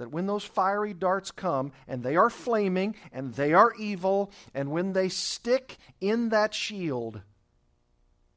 That 0.00 0.10
when 0.10 0.26
those 0.26 0.44
fiery 0.44 0.94
darts 0.94 1.30
come, 1.30 1.72
and 1.86 2.02
they 2.02 2.16
are 2.16 2.30
flaming, 2.30 2.94
and 3.12 3.34
they 3.34 3.52
are 3.52 3.74
evil, 3.78 4.32
and 4.54 4.70
when 4.70 4.94
they 4.94 5.10
stick 5.10 5.76
in 6.00 6.30
that 6.30 6.54
shield, 6.54 7.20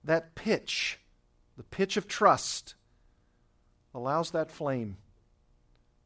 that 0.03 0.35
pitch, 0.35 0.99
the 1.55 1.63
pitch 1.63 1.95
of 1.95 2.05
trust, 2.05 2.75
allows 3.95 4.31
that 4.31 4.51
flame 4.51 4.97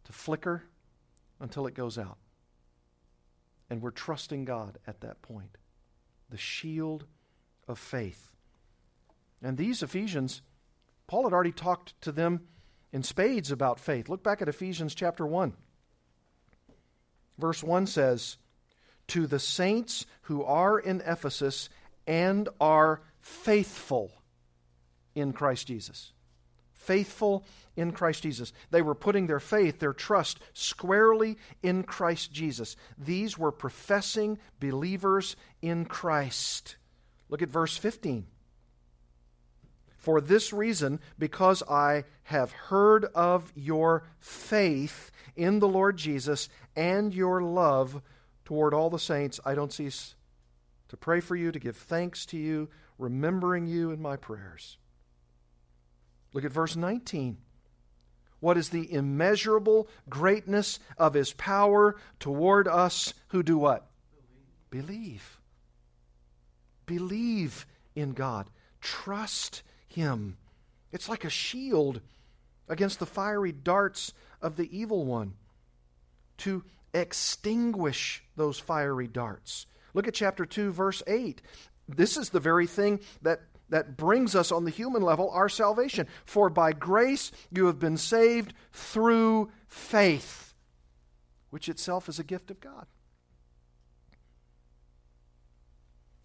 to 0.04 0.14
flicker 0.14 0.62
until 1.40 1.66
it 1.66 1.74
goes 1.74 1.98
out. 1.98 2.20
And 3.68 3.82
we're 3.82 3.90
trusting 3.90 4.46
God 4.46 4.78
at 4.86 5.02
that 5.02 5.24
point. 5.24 5.58
The 6.30 6.38
shield 6.38 7.06
of 7.68 7.80
faith. 7.80 8.30
And 9.42 9.58
these 9.58 9.82
Ephesians, 9.82 10.44
Paul 11.08 11.24
had 11.24 11.34
already 11.34 11.52
talked 11.52 12.00
to 12.02 12.12
them 12.12 12.42
in 12.92 13.04
spades 13.04 13.52
about 13.52 13.80
faith. 13.80 14.10
Look 14.10 14.24
back 14.24 14.42
at 14.42 14.50
Ephesians 14.50 14.96
chapter 14.96 15.26
1. 15.26 15.54
Verse 17.38 17.64
1 17.64 17.88
says, 17.88 18.38
To 19.10 19.28
the 19.28 19.40
saints 19.40 20.06
who 20.24 20.44
are 20.44 20.80
in 20.80 21.02
Ephesus 21.06 21.70
and 22.06 22.50
are 22.60 23.02
faithful 23.20 24.12
in 25.16 25.34
Christ 25.34 25.68
Jesus 25.68 26.14
faithful 26.88 27.44
in 27.76 27.92
Christ 27.92 28.24
Jesus. 28.24 28.54
They 28.72 28.82
were 28.82 28.96
putting 28.96 29.28
their 29.28 29.42
faith, 29.42 29.80
their 29.80 29.94
trust 29.94 30.40
squarely 30.54 31.38
in 31.62 31.84
Christ 31.84 32.32
Jesus. 32.32 32.78
These 32.98 33.38
were 33.38 33.52
professing 33.52 34.40
believers 34.60 35.36
in 35.62 35.84
Christ. 35.86 36.78
Look 37.30 37.42
at 37.42 37.50
verse 37.50 37.76
15. 37.76 38.26
For 40.08 40.22
this 40.22 40.54
reason, 40.54 41.02
because 41.20 41.62
I 41.64 42.06
have 42.24 42.54
heard 42.54 43.04
of 43.14 43.52
your 43.58 44.04
faith 44.22 45.12
in 45.36 45.60
the 45.60 45.68
Lord 45.68 45.98
Jesus 45.98 46.48
and 46.78 47.14
your 47.14 47.42
love 47.42 48.02
toward 48.46 48.74
all 48.74 48.90
the 48.90 49.00
saints, 49.00 49.42
I 49.44 49.54
don't 49.54 49.74
cease 49.74 50.16
to 50.88 50.96
pray 50.96 51.20
for 51.20 51.36
you, 51.36 51.52
to 51.52 51.60
give 51.60 51.76
thanks 51.76 52.26
to 52.28 52.38
you, 52.38 52.70
remembering 52.98 53.68
you 53.68 53.92
in 53.92 54.02
my 54.02 54.16
prayers. 54.16 54.78
Look 56.32 56.46
at 56.46 56.54
verse 56.54 56.78
19. 56.78 57.40
What 58.40 58.56
is 58.56 58.70
the 58.70 58.90
immeasurable 58.90 59.90
greatness 60.10 60.80
of 60.98 61.16
his 61.16 61.34
power 61.34 61.98
toward 62.22 62.70
us 62.70 63.14
who 63.28 63.44
do 63.44 63.58
what? 63.58 63.86
Believe. 64.70 65.42
Believe 66.86 67.66
in 67.94 68.14
God. 68.14 68.50
Trust 68.80 69.64
him. 69.98 70.38
It's 70.92 71.10
like 71.10 71.26
a 71.26 71.30
shield 71.30 72.02
against 72.70 73.00
the 73.00 73.06
fiery 73.06 73.52
darts 73.52 74.14
of 74.42 74.56
the 74.56 74.78
evil 74.78 75.06
one 75.06 75.34
to 76.38 76.64
extinguish 76.94 78.24
those 78.36 78.60
fiery 78.60 79.08
darts. 79.08 79.66
Look 79.96 80.08
at 80.08 80.14
chapter 80.14 80.46
2, 80.46 80.72
verse 80.72 81.02
8. 81.08 81.42
This 81.90 82.16
is 82.16 82.30
the 82.30 82.40
very 82.40 82.68
thing 82.68 83.00
that 83.24 83.42
that 83.70 83.98
brings 83.98 84.34
us 84.34 84.52
on 84.54 84.64
the 84.64 84.72
human 84.72 85.02
level 85.02 85.30
our 85.32 85.50
salvation. 85.50 86.08
For 86.26 86.50
by 86.50 86.72
grace 86.72 87.34
you 87.52 87.66
have 87.66 87.80
been 87.80 87.98
saved 87.98 88.54
through 88.72 89.52
faith, 89.68 90.54
which 91.50 91.68
itself 91.68 92.08
is 92.08 92.18
a 92.18 92.24
gift 92.24 92.50
of 92.50 92.62
God. 92.62 92.86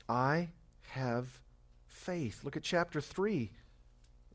I 0.09 0.51
have 0.91 1.41
faith. 1.89 2.45
Look 2.45 2.57
at 2.57 2.62
chapter 2.62 3.01
3, 3.01 3.51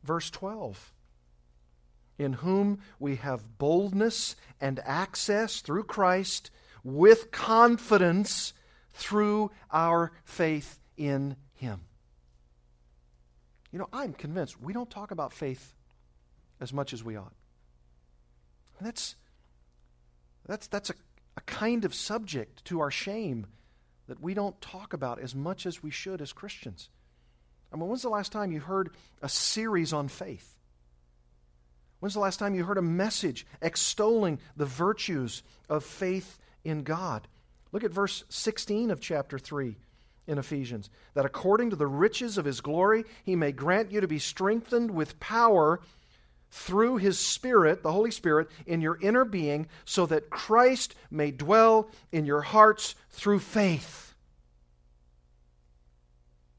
verse 0.03 0.29
12. 0.29 0.93
In 2.17 2.33
whom 2.33 2.79
we 2.99 3.17
have 3.17 3.57
boldness 3.57 4.35
and 4.59 4.79
access 4.83 5.61
through 5.61 5.83
Christ 5.83 6.49
with 6.83 7.31
confidence 7.31 8.53
through 8.93 9.51
our 9.71 10.11
faith 10.23 10.79
in 10.97 11.35
Him. 11.53 11.81
You 13.71 13.79
know, 13.79 13.89
I'm 13.93 14.13
convinced 14.13 14.59
we 14.59 14.73
don't 14.73 14.89
talk 14.89 15.11
about 15.11 15.33
faith 15.33 15.75
as 16.59 16.73
much 16.73 16.93
as 16.93 17.03
we 17.03 17.15
ought. 17.15 17.33
And 18.79 18.87
that's, 18.87 19.15
that's, 20.47 20.67
that's 20.67 20.89
a, 20.89 20.95
a 21.35 21.41
kind 21.41 21.85
of 21.85 21.93
subject 21.93 22.65
to 22.65 22.79
our 22.79 22.91
shame 22.91 23.45
that 24.07 24.21
we 24.21 24.33
don't 24.33 24.59
talk 24.61 24.93
about 24.93 25.19
as 25.19 25.35
much 25.35 25.65
as 25.65 25.83
we 25.83 25.91
should 25.91 26.21
as 26.21 26.33
Christians. 26.33 26.89
I 27.72 27.76
mean, 27.76 27.88
when's 27.88 28.01
the 28.01 28.09
last 28.09 28.32
time 28.32 28.51
you 28.51 28.59
heard 28.59 28.91
a 29.22 29.30
series 29.30 29.93
on 29.93 30.07
faith? 30.07 30.55
When's 31.99 32.13
the 32.13 32.20
last 32.20 32.38
time 32.38 32.55
you 32.55 32.63
heard 32.63 32.78
a 32.78 32.84
message 32.84 33.45
extolling 33.61 34.39
the 34.55 34.65
virtues 34.65 35.43
of 35.68 35.84
faith 35.84 36.38
in 36.63 36.84
God? 36.84 37.28
Look 37.72 37.84
at 37.84 37.91
verse 37.91 38.24
16 38.30 38.91
of 38.91 39.01
chapter 39.01 39.39
3 39.39 39.76
in 40.28 40.38
Ephesians, 40.38 40.89
that 41.13 41.26
according 41.26 41.72
to 41.72 41.76
the 41.76 41.88
riches 41.88 42.38
of 42.38 42.45
his 42.45 42.61
glory, 42.61 43.05
he 43.24 43.36
may 43.36 43.51
grant 43.51 43.91
you 43.91 44.01
to 44.01 44.07
be 44.07 44.20
strengthened 44.20 44.91
with 44.91 45.20
power 45.20 45.80
through 46.51 46.97
his 46.97 47.20
Spirit, 47.20 47.84
the 47.84 47.91
Holy 47.91 48.11
Spirit, 48.11 48.49
in 48.65 48.82
your 48.82 48.97
inner 49.01 49.26
being, 49.26 49.68
so 49.86 50.05
that 50.05 50.30
Christ 50.30 50.95
may 51.11 51.32
dwell 51.32 51.89
in 52.11 52.26
your 52.26 52.41
hearts 52.41 52.95
through 53.09 53.39
faith. 53.39 54.06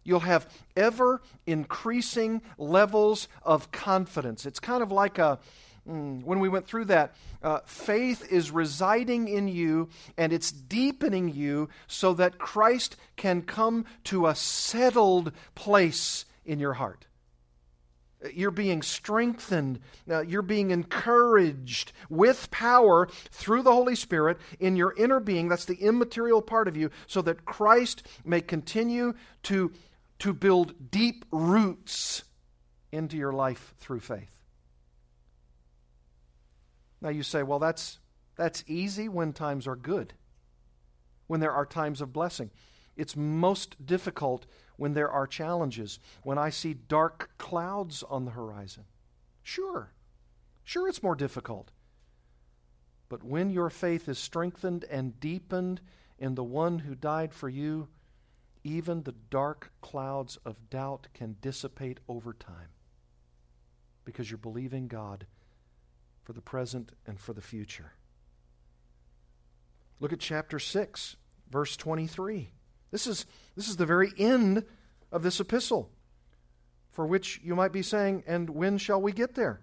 You'll 0.09 0.21
have 0.21 0.49
ever 0.75 1.21
increasing 1.47 2.41
levels 2.57 3.29
of 3.43 3.71
confidence. 3.71 4.47
It's 4.47 4.59
kind 4.59 4.83
of 4.83 4.91
like 4.91 5.19
a, 5.19 5.39
mm, 5.87 6.25
when 6.25 6.41
we 6.41 6.49
went 6.49 6.67
through 6.67 6.87
that, 6.87 7.15
uh, 7.43 7.61
faith 7.67 8.33
is 8.33 8.51
residing 8.51 9.29
in 9.29 9.49
you 9.49 9.91
and 10.17 10.33
it's 10.33 10.51
deepening 10.51 11.29
you 11.29 11.69
so 11.89 12.15
that 12.15 12.39
Christ 12.39 12.97
can 13.17 13.43
come 13.43 13.85
to 14.05 14.27
a 14.27 14.35
settled 14.35 15.33
place 15.55 16.25
in 16.47 16.59
your 16.59 16.73
heart. 16.73 17.05
You're 18.35 18.51
being 18.51 18.83
strengthened. 18.83 19.79
Uh, 20.11 20.23
you're 20.23 20.43
being 20.43 20.73
encouraged 20.73 21.93
with 22.11 22.51
power 22.51 23.09
through 23.31 23.63
the 23.63 23.73
Holy 23.73 23.95
Spirit 23.95 24.39
in 24.59 24.75
your 24.75 24.93
inner 24.97 25.21
being. 25.21 25.49
That's 25.49 25.67
the 25.67 25.77
immaterial 25.77 26.43
part 26.43 26.67
of 26.67 26.77
you, 26.77 26.91
so 27.07 27.23
that 27.23 27.45
Christ 27.45 28.05
may 28.25 28.41
continue 28.41 29.15
to, 29.45 29.71
to 30.21 30.33
build 30.33 30.91
deep 30.91 31.25
roots 31.31 32.25
into 32.91 33.17
your 33.17 33.33
life 33.33 33.75
through 33.79 34.01
faith. 34.01 34.33
Now 37.01 37.11
you 37.11 37.23
say, 37.23 37.43
well, 37.43 37.59
that's, 37.59 37.99
that's 38.37 38.65
easy 38.67 39.09
when 39.09 39.33
times 39.33 39.67
are 39.67 39.77
good, 39.77 40.15
when 41.27 41.41
there 41.41 41.53
are 41.53 41.67
times 41.67 42.01
of 42.01 42.13
blessing. 42.13 42.51
It's 42.97 43.17
most 43.17 43.87
difficult 43.87 44.47
when 44.77 44.95
there 44.95 45.11
are 45.11 45.27
challenges, 45.27 46.01
when 46.23 46.39
I 46.39 46.51
see 46.51 46.75
dark 46.75 47.31
clouds 47.39 48.03
on 48.03 48.25
the 48.25 48.33
horizon. 48.33 48.85
Sure, 49.43 49.93
sure, 50.65 50.89
it's 50.89 51.03
more 51.03 51.15
difficult. 51.15 51.71
But 53.09 53.23
when 53.23 53.51
your 53.51 53.71
faith 53.71 54.09
is 54.09 54.19
strengthened 54.19 54.85
and 54.91 55.19
deepened 55.21 55.81
in 56.19 56.35
the 56.35 56.45
one 56.45 56.81
who 56.81 56.95
died 56.95 57.33
for 57.33 57.49
you, 57.49 57.89
even 58.65 59.03
the 59.03 59.15
dark 59.31 59.73
clouds 59.81 60.39
of 60.45 60.71
doubt 60.71 61.09
can 61.15 61.37
dissipate 61.41 62.01
over 62.09 62.33
time 62.33 62.71
because 64.05 64.31
you're 64.31 64.39
believing 64.39 64.89
God 64.89 65.27
for 66.25 66.33
the 66.33 66.41
present 66.41 66.93
and 67.07 67.19
for 67.19 67.33
the 67.33 67.41
future. 67.41 67.93
Look 70.01 70.13
at 70.13 70.21
chapter 70.21 70.59
6, 70.59 71.17
verse 71.51 71.77
23. 71.77 72.51
This 72.91 73.07
is, 73.07 73.27
this 73.57 73.69
is 73.69 73.77
the 73.77 73.87
very 73.87 74.13
end 74.19 74.65
of 75.11 75.23
this 75.23 75.41
epistle, 75.41 75.91
for 76.91 77.07
which 77.07 77.41
you 77.43 77.55
might 77.55 77.73
be 77.73 77.83
saying, 77.83 78.25
and 78.27 78.51
when 78.51 78.79
shall 78.79 79.01
we 79.01 79.13
get 79.13 79.35
there? 79.35 79.61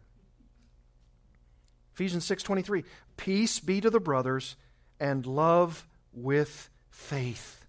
Ephesians 1.94 2.26
6:23 2.26 2.84
Peace 3.16 3.60
be 3.60 3.80
to 3.80 3.90
the 3.90 4.02
brothers 4.02 4.58
and 5.00 5.26
love 5.26 5.88
with 6.12 6.70
faith. 6.90 7.65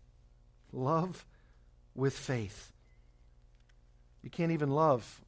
Love 0.76 1.24
with 1.94 2.16
faith. 2.16 2.70
You 4.22 4.28
can't 4.28 4.52
even 4.52 4.70
love 4.70 5.22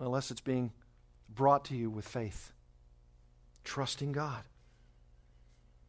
unless 0.00 0.32
it's 0.32 0.40
being 0.40 0.72
brought 1.32 1.66
to 1.66 1.76
you 1.76 1.88
with 1.88 2.08
faith. 2.08 2.52
Trusting 3.62 4.10
God. 4.10 4.42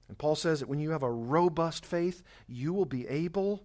And 0.07 0.17
Paul 0.17 0.35
says 0.35 0.59
that 0.59 0.69
when 0.69 0.79
you 0.79 0.91
have 0.91 1.01
a 1.01 1.11
robust 1.11 1.83
faith, 1.83 2.21
you 2.47 2.73
will 2.73 2.85
be 2.85 3.07
able 3.07 3.63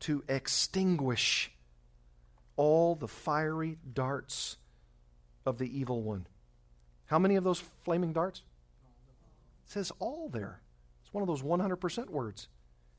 to 0.00 0.24
extinguish 0.28 1.52
all 2.56 2.96
the 2.96 3.06
fiery 3.06 3.78
darts 3.92 4.56
of 5.46 5.58
the 5.58 5.78
evil 5.78 6.02
one. 6.02 6.26
How 7.06 7.20
many 7.20 7.36
of 7.36 7.44
those 7.44 7.62
flaming 7.84 8.12
darts? 8.12 8.42
It 9.66 9.70
says 9.70 9.92
all 10.00 10.28
there. 10.28 10.60
It's 11.04 11.14
one 11.14 11.22
of 11.22 11.28
those 11.28 11.42
100% 11.42 12.10
words. 12.10 12.48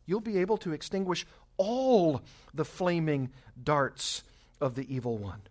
You'll 0.06 0.22
be 0.22 0.38
able 0.38 0.58
to 0.58 0.72
extinguish 0.72 1.26
all 1.58 2.22
the 2.53 2.66
flaming 2.66 3.32
darts 3.62 4.24
of 4.62 4.76
the 4.76 4.93
evil 4.93 5.18
one. 5.18 5.41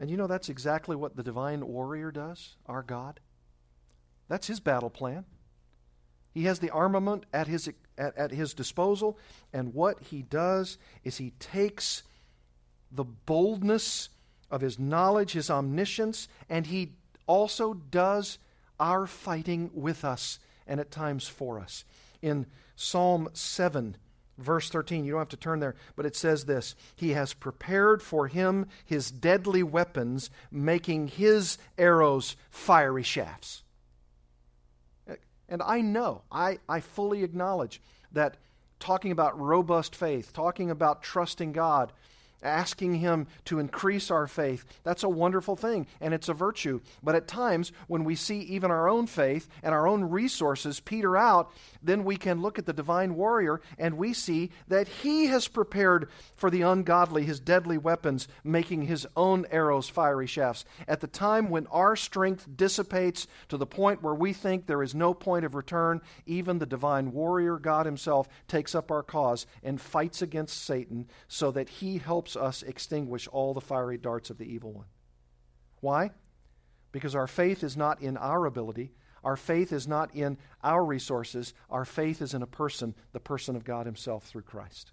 And 0.00 0.10
you 0.10 0.16
know 0.16 0.26
that's 0.26 0.48
exactly 0.48 0.94
what 0.94 1.16
the 1.16 1.22
divine 1.22 1.66
warrior 1.66 2.10
does, 2.10 2.56
our 2.66 2.82
God. 2.82 3.20
That's 4.28 4.46
his 4.46 4.60
battle 4.60 4.90
plan. 4.90 5.24
He 6.32 6.44
has 6.44 6.60
the 6.60 6.70
armament 6.70 7.24
at 7.32 7.48
his 7.48 7.68
at, 7.96 8.16
at 8.16 8.30
his 8.30 8.54
disposal. 8.54 9.18
And 9.52 9.74
what 9.74 10.00
he 10.00 10.22
does 10.22 10.78
is 11.02 11.16
he 11.16 11.32
takes 11.40 12.04
the 12.92 13.04
boldness 13.04 14.10
of 14.50 14.60
his 14.60 14.78
knowledge, 14.78 15.32
his 15.32 15.50
omniscience, 15.50 16.28
and 16.48 16.66
he 16.66 16.92
also 17.26 17.74
does 17.74 18.38
our 18.78 19.06
fighting 19.06 19.70
with 19.74 20.04
us 20.04 20.38
and 20.66 20.80
at 20.80 20.90
times 20.90 21.26
for 21.26 21.58
us. 21.58 21.84
In 22.22 22.46
Psalm 22.80 23.28
7, 23.32 23.96
verse 24.38 24.70
13, 24.70 25.04
you 25.04 25.10
don't 25.10 25.20
have 25.20 25.28
to 25.30 25.36
turn 25.36 25.58
there, 25.58 25.74
but 25.96 26.06
it 26.06 26.14
says 26.14 26.44
this 26.44 26.76
He 26.94 27.10
has 27.10 27.34
prepared 27.34 28.00
for 28.00 28.28
him 28.28 28.66
his 28.84 29.10
deadly 29.10 29.64
weapons, 29.64 30.30
making 30.52 31.08
his 31.08 31.58
arrows 31.76 32.36
fiery 32.50 33.02
shafts. 33.02 33.64
And 35.48 35.60
I 35.60 35.80
know, 35.80 36.22
I, 36.30 36.58
I 36.68 36.78
fully 36.78 37.24
acknowledge 37.24 37.80
that 38.12 38.36
talking 38.78 39.10
about 39.10 39.40
robust 39.40 39.96
faith, 39.96 40.32
talking 40.32 40.70
about 40.70 41.02
trusting 41.02 41.50
God, 41.50 41.92
asking 42.42 42.94
Him 42.94 43.26
to 43.46 43.58
increase 43.58 44.10
our 44.10 44.26
faith. 44.26 44.64
That's 44.84 45.02
a 45.02 45.08
wonderful 45.08 45.56
thing, 45.56 45.86
and 46.00 46.14
it's 46.14 46.28
a 46.28 46.34
virtue. 46.34 46.80
But 47.02 47.14
at 47.14 47.28
times, 47.28 47.72
when 47.86 48.04
we 48.04 48.14
see 48.14 48.40
even 48.40 48.70
our 48.70 48.88
own 48.88 49.06
faith 49.06 49.48
and 49.62 49.74
our 49.74 49.86
own 49.86 50.04
resources 50.04 50.80
peter 50.80 51.16
out, 51.16 51.50
then 51.82 52.04
we 52.04 52.16
can 52.16 52.40
look 52.40 52.58
at 52.58 52.66
the 52.66 52.72
divine 52.72 53.14
warrior 53.14 53.60
and 53.78 53.96
we 53.96 54.12
see 54.12 54.50
that 54.68 54.88
he 54.88 55.26
has 55.26 55.48
prepared 55.48 56.08
for 56.34 56.50
the 56.50 56.62
ungodly 56.62 57.24
his 57.24 57.40
deadly 57.40 57.78
weapons, 57.78 58.28
making 58.44 58.82
his 58.82 59.06
own 59.16 59.46
arrows 59.50 59.88
fiery 59.88 60.26
shafts. 60.26 60.64
At 60.86 61.00
the 61.00 61.06
time 61.06 61.50
when 61.50 61.66
our 61.68 61.96
strength 61.96 62.46
dissipates 62.56 63.26
to 63.48 63.56
the 63.56 63.66
point 63.66 64.02
where 64.02 64.14
we 64.14 64.32
think 64.32 64.66
there 64.66 64.82
is 64.82 64.94
no 64.94 65.14
point 65.14 65.44
of 65.44 65.54
return, 65.54 66.00
even 66.26 66.58
the 66.58 66.66
divine 66.66 67.12
warrior, 67.12 67.58
God 67.58 67.86
Himself, 67.86 68.28
takes 68.46 68.74
up 68.74 68.90
our 68.90 69.02
cause 69.02 69.46
and 69.62 69.80
fights 69.80 70.22
against 70.22 70.62
Satan 70.62 71.08
so 71.26 71.50
that 71.50 71.68
he 71.68 71.98
helps 71.98 72.27
helps 72.28 72.62
us 72.62 72.68
extinguish 72.68 73.26
all 73.28 73.54
the 73.54 73.60
fiery 73.60 73.96
darts 73.96 74.28
of 74.28 74.36
the 74.36 74.52
evil 74.52 74.72
one. 74.72 74.86
Why? 75.80 76.10
Because 76.92 77.14
our 77.14 77.26
faith 77.26 77.62
is 77.62 77.76
not 77.76 78.02
in 78.02 78.16
our 78.18 78.44
ability, 78.44 78.92
our 79.24 79.36
faith 79.36 79.72
is 79.72 79.88
not 79.88 80.14
in 80.14 80.36
our 80.62 80.84
resources, 80.84 81.54
our 81.70 81.84
faith 81.84 82.20
is 82.20 82.34
in 82.34 82.42
a 82.42 82.46
person, 82.46 82.94
the 83.12 83.20
person 83.20 83.56
of 83.56 83.64
God 83.64 83.86
Himself 83.86 84.24
through 84.24 84.42
Christ. 84.42 84.92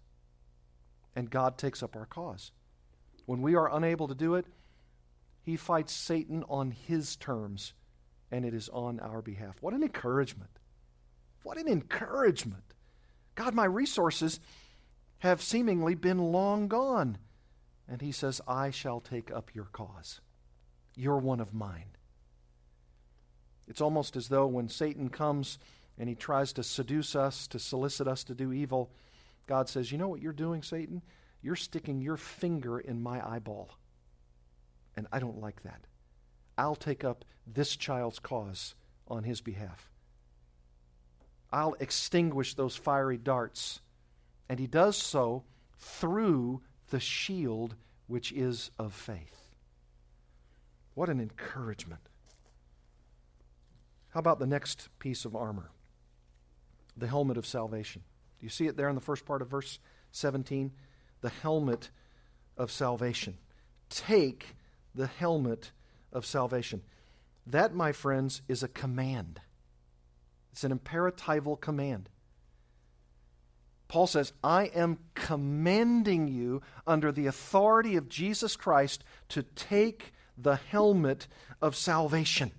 And 1.16 1.30
God 1.30 1.58
takes 1.58 1.84
up 1.84 1.96
our 1.96 2.06
cause. 2.06 2.52
When 3.26 3.42
we 3.42 3.56
are 3.56 3.76
unable 3.76 4.08
to 4.08 4.16
do 4.16 4.36
it, 4.36 4.46
He 5.42 5.58
fights 5.58 5.94
Satan 5.94 6.44
on 6.48 6.72
His 6.72 7.18
terms, 7.18 7.74
and 8.32 8.46
it 8.46 8.54
is 8.54 8.70
on 8.70 9.00
our 9.00 9.22
behalf. 9.22 9.58
What 9.62 9.74
an 9.74 9.84
encouragement! 9.84 10.52
What 11.44 11.58
an 11.58 11.68
encouragement! 11.68 12.74
God, 13.36 13.54
my 13.54 13.66
resources 13.66 14.40
have 15.20 15.42
seemingly 15.42 15.96
been 15.96 16.20
long 16.20 16.68
gone. 16.68 17.18
And 17.88 18.02
he 18.02 18.12
says, 18.12 18.42
I 18.48 18.72
shall 18.72 19.00
take 19.00 19.32
up 19.32 19.54
your 19.54 19.66
cause. 19.66 20.22
You're 20.96 21.18
one 21.18 21.40
of 21.40 21.54
mine. 21.54 21.96
It's 23.68 23.82
almost 23.82 24.16
as 24.16 24.28
though 24.28 24.48
when 24.48 24.70
Satan 24.70 25.10
comes 25.10 25.60
and 25.98 26.10
he 26.10 26.16
tries 26.16 26.54
to 26.54 26.64
seduce 26.64 27.16
us, 27.16 27.48
to 27.48 27.60
solicit 27.60 28.08
us 28.08 28.24
to 28.26 28.36
do 28.36 28.52
evil, 28.52 28.92
God 29.48 29.70
says, 29.70 29.92
You 29.92 29.98
know 29.98 30.08
what 30.08 30.22
you're 30.22 30.34
doing, 30.34 30.64
Satan? 30.64 31.02
You're 31.42 31.56
sticking 31.56 32.02
your 32.02 32.18
finger 32.18 32.80
in 32.80 33.02
my 33.02 33.28
eyeball. 33.28 33.70
And 34.96 35.08
I 35.12 35.20
don't 35.20 35.42
like 35.42 35.62
that. 35.64 35.82
I'll 36.58 36.76
take 36.76 37.04
up 37.04 37.26
this 37.46 37.76
child's 37.76 38.20
cause 38.20 38.76
on 39.08 39.24
his 39.24 39.42
behalf. 39.42 39.92
I'll 41.52 41.76
extinguish 41.80 42.54
those 42.54 42.76
fiery 42.76 43.18
darts 43.18 43.82
and 44.50 44.60
he 44.60 44.68
does 44.68 44.98
so 44.98 45.44
through 45.78 46.62
the 46.90 47.00
shield 47.00 47.76
which 48.08 48.32
is 48.32 48.72
of 48.78 48.94
faith. 48.94 49.56
What 50.94 51.10
an 51.10 51.20
encouragement. 51.20 52.02
How 54.10 54.20
about 54.20 54.40
the 54.40 54.48
next 54.48 54.88
piece 55.00 55.26
of 55.26 55.36
armor? 55.36 55.72
The 56.96 57.08
helmet 57.08 57.38
of 57.38 57.46
salvation. 57.46 58.04
Do 58.40 58.46
you 58.46 58.50
see 58.50 58.68
it 58.68 58.78
there 58.78 58.88
in 58.88 58.96
the 58.96 59.02
first 59.02 59.26
part 59.26 59.42
of 59.42 59.50
verse 59.50 59.80
17? 60.12 60.72
The 61.22 61.30
helmet 61.30 61.90
of 62.58 62.72
salvation. 62.72 63.38
Take 63.90 64.56
the 64.94 65.08
helmet 65.08 65.72
of 66.14 66.26
salvation. 66.26 66.82
That, 67.46 67.76
my 67.76 67.92
friends, 67.92 68.42
is 68.48 68.64
a 68.64 68.68
command. 68.68 69.42
It's 70.54 70.64
an 70.64 70.78
imperatival 70.78 71.60
command. 71.60 72.10
Paul 73.88 74.08
says, 74.08 74.34
I 74.44 74.66
am 74.66 74.98
commanding 75.14 76.28
you 76.28 76.62
under 76.88 77.12
the 77.12 77.28
authority 77.28 77.96
of 77.96 78.10
Jesus 78.10 78.56
Christ 78.56 79.04
to 79.30 79.44
take 79.44 80.14
the 80.38 80.56
helmet 80.56 81.28
of 81.62 81.76
salvation. 81.76 82.52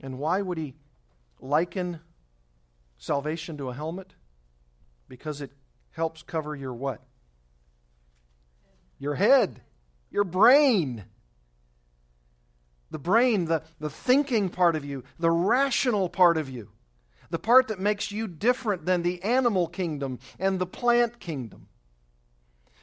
And 0.00 0.18
why 0.18 0.42
would 0.42 0.58
he 0.58 0.74
liken 1.40 2.00
salvation 2.98 3.58
to 3.58 3.68
a 3.68 3.74
helmet? 3.74 4.14
Because 5.08 5.40
it 5.40 5.52
helps 5.90 6.22
cover 6.22 6.56
your 6.56 6.74
what? 6.74 7.02
Your 8.98 9.14
head, 9.14 9.60
your 10.10 10.24
brain. 10.24 11.04
The 12.90 12.98
brain, 12.98 13.46
the, 13.46 13.62
the 13.80 13.90
thinking 13.90 14.48
part 14.48 14.76
of 14.76 14.84
you, 14.84 15.04
the 15.18 15.30
rational 15.30 16.08
part 16.08 16.36
of 16.36 16.48
you, 16.48 16.70
the 17.34 17.38
part 17.40 17.66
that 17.66 17.80
makes 17.80 18.12
you 18.12 18.28
different 18.28 18.86
than 18.86 19.02
the 19.02 19.20
animal 19.24 19.66
kingdom 19.66 20.20
and 20.38 20.60
the 20.60 20.66
plant 20.66 21.18
kingdom, 21.18 21.66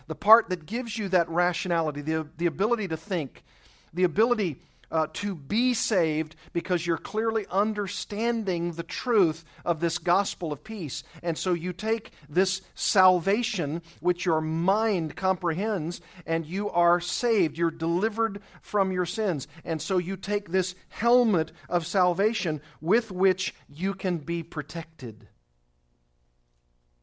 the 0.08 0.14
part 0.14 0.50
that 0.50 0.66
gives 0.66 0.98
you 0.98 1.08
that 1.08 1.30
rationality, 1.30 2.02
the, 2.02 2.28
the 2.36 2.48
ability 2.48 2.86
to 2.90 2.98
think, 2.98 3.46
the 3.94 4.04
ability 4.04 4.60
uh, 4.92 5.08
to 5.14 5.34
be 5.34 5.74
saved 5.74 6.36
because 6.54 6.86
you're 6.86 6.98
clearly 6.98 7.46
understanding 7.50 8.74
the 8.74 8.84
truth 8.84 9.46
of 9.64 9.80
this 9.80 9.98
gospel 9.98 10.52
of 10.52 10.64
peace. 10.64 11.04
And 11.24 11.38
so 11.38 11.54
you 11.54 11.74
take 11.74 12.12
this 12.30 12.62
salvation, 12.76 13.82
which 14.02 14.26
your 14.26 14.42
mind 14.42 15.16
comprehends, 15.16 16.02
and 16.26 16.46
you 16.46 16.70
are 16.70 17.00
saved. 17.00 17.58
You're 17.58 17.72
delivered 17.72 18.42
from 18.62 18.92
your 18.92 19.06
sins. 19.06 19.48
And 19.64 19.82
so 19.82 19.98
you 19.98 20.18
take 20.18 20.50
this 20.50 20.76
helmet 20.90 21.52
of 21.70 21.88
salvation 21.88 22.62
with 22.82 23.12
which 23.12 23.56
you 23.70 23.94
can 23.94 24.18
be 24.18 24.44
protected. 24.44 25.28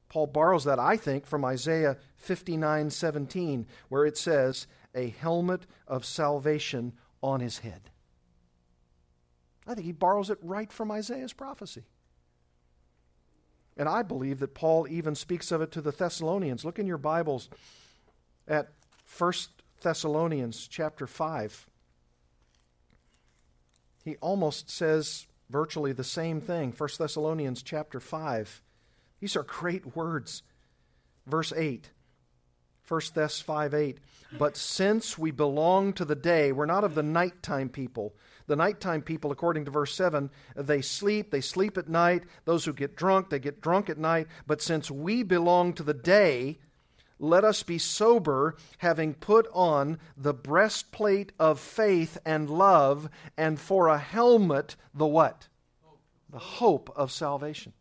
Paul 0.09 0.27
borrows 0.27 0.65
that, 0.65 0.79
I 0.79 0.97
think, 0.97 1.27
from 1.27 1.45
Isaiah 1.45 1.99
59 2.17 2.91
17, 2.91 3.67
where 3.89 4.07
it 4.07 4.17
says, 4.17 4.67
A 4.95 5.11
helmet 5.11 5.67
of 5.87 6.05
salvation 6.05 6.95
on 7.23 7.41
his 7.41 7.59
head. 7.59 7.91
I 9.67 9.75
think 9.75 9.85
he 9.85 9.93
borrows 9.93 10.31
it 10.31 10.39
right 10.41 10.73
from 10.73 10.91
Isaiah's 10.91 11.33
prophecy. 11.33 11.85
And 13.77 13.89
I 13.89 14.03
believe 14.03 14.41
that 14.41 14.55
Paul 14.55 14.87
even 14.89 15.15
speaks 15.15 15.53
of 15.53 15.61
it 15.61 15.71
to 15.73 15.81
the 15.81 15.93
Thessalonians. 15.93 16.65
Look 16.65 16.79
in 16.79 16.87
your 16.87 16.99
Bibles 16.99 17.49
at 18.49 18.73
1 19.17 19.33
Thessalonians 19.83 20.67
chapter 20.67 21.07
5. 21.07 21.67
He 24.05 24.17
almost 24.17 24.71
says 24.71 25.27
virtually 25.51 25.93
the 25.93 26.03
same 26.03 26.41
thing. 26.41 26.73
1 26.77 26.89
Thessalonians 26.99 27.63
chapter 27.63 28.01
5. 28.01 28.63
These 29.21 29.37
are 29.37 29.43
great 29.43 29.95
words. 29.95 30.43
Verse 31.27 31.53
8. 31.53 31.91
1 32.89 33.01
Thess 33.01 33.41
5 33.41 33.75
8. 33.75 33.99
But 34.39 34.57
since 34.57 35.19
we 35.19 35.31
belong 35.31 35.93
to 35.95 36.05
the 36.05 36.15
day, 36.15 36.53
we're 36.53 36.67
not 36.67 36.85
of 36.85 36.95
the 36.95 37.03
nighttime 37.03 37.69
people. 37.69 38.15
The 38.47 38.57
nighttime 38.57 39.03
people, 39.03 39.31
according 39.31 39.67
to 39.67 39.71
verse 39.71 39.95
7, 39.95 40.31
they 40.57 40.81
sleep, 40.81 41.31
they 41.31 41.43
sleep 41.43 41.77
at 41.77 41.89
night. 41.89 42.25
Those 42.47 42.65
who 42.65 42.73
get 42.73 42.97
drunk, 42.97 43.29
they 43.29 43.39
get 43.39 43.61
drunk 43.61 43.91
at 43.91 43.99
night. 43.99 44.27
But 44.47 44.63
since 44.63 44.91
we 44.91 45.23
belong 45.23 45.75
to 45.75 45.83
the 45.83 45.95
day, 45.95 46.59
let 47.19 47.45
us 47.45 47.63
be 47.63 47.79
sober, 47.79 48.57
having 48.79 49.15
put 49.15 49.49
on 49.53 49.99
the 50.17 50.33
breastplate 50.33 51.33
of 51.39 51.61
faith 51.61 52.17
and 52.25 52.49
love, 52.49 53.11
and 53.37 53.59
for 53.59 53.89
a 53.89 53.99
helmet, 53.99 54.77
the 54.95 55.07
what? 55.07 55.49
The 56.31 56.39
hope 56.39 56.91
of 56.97 57.11
salvation. 57.11 57.73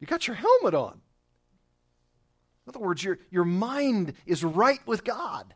You 0.00 0.06
got 0.06 0.26
your 0.26 0.36
helmet 0.36 0.74
on. 0.74 1.00
In 2.68 2.74
other 2.74 2.84
words, 2.84 3.02
your, 3.02 3.18
your 3.30 3.46
mind 3.46 4.12
is 4.26 4.44
right 4.44 4.80
with 4.84 5.02
God. 5.02 5.54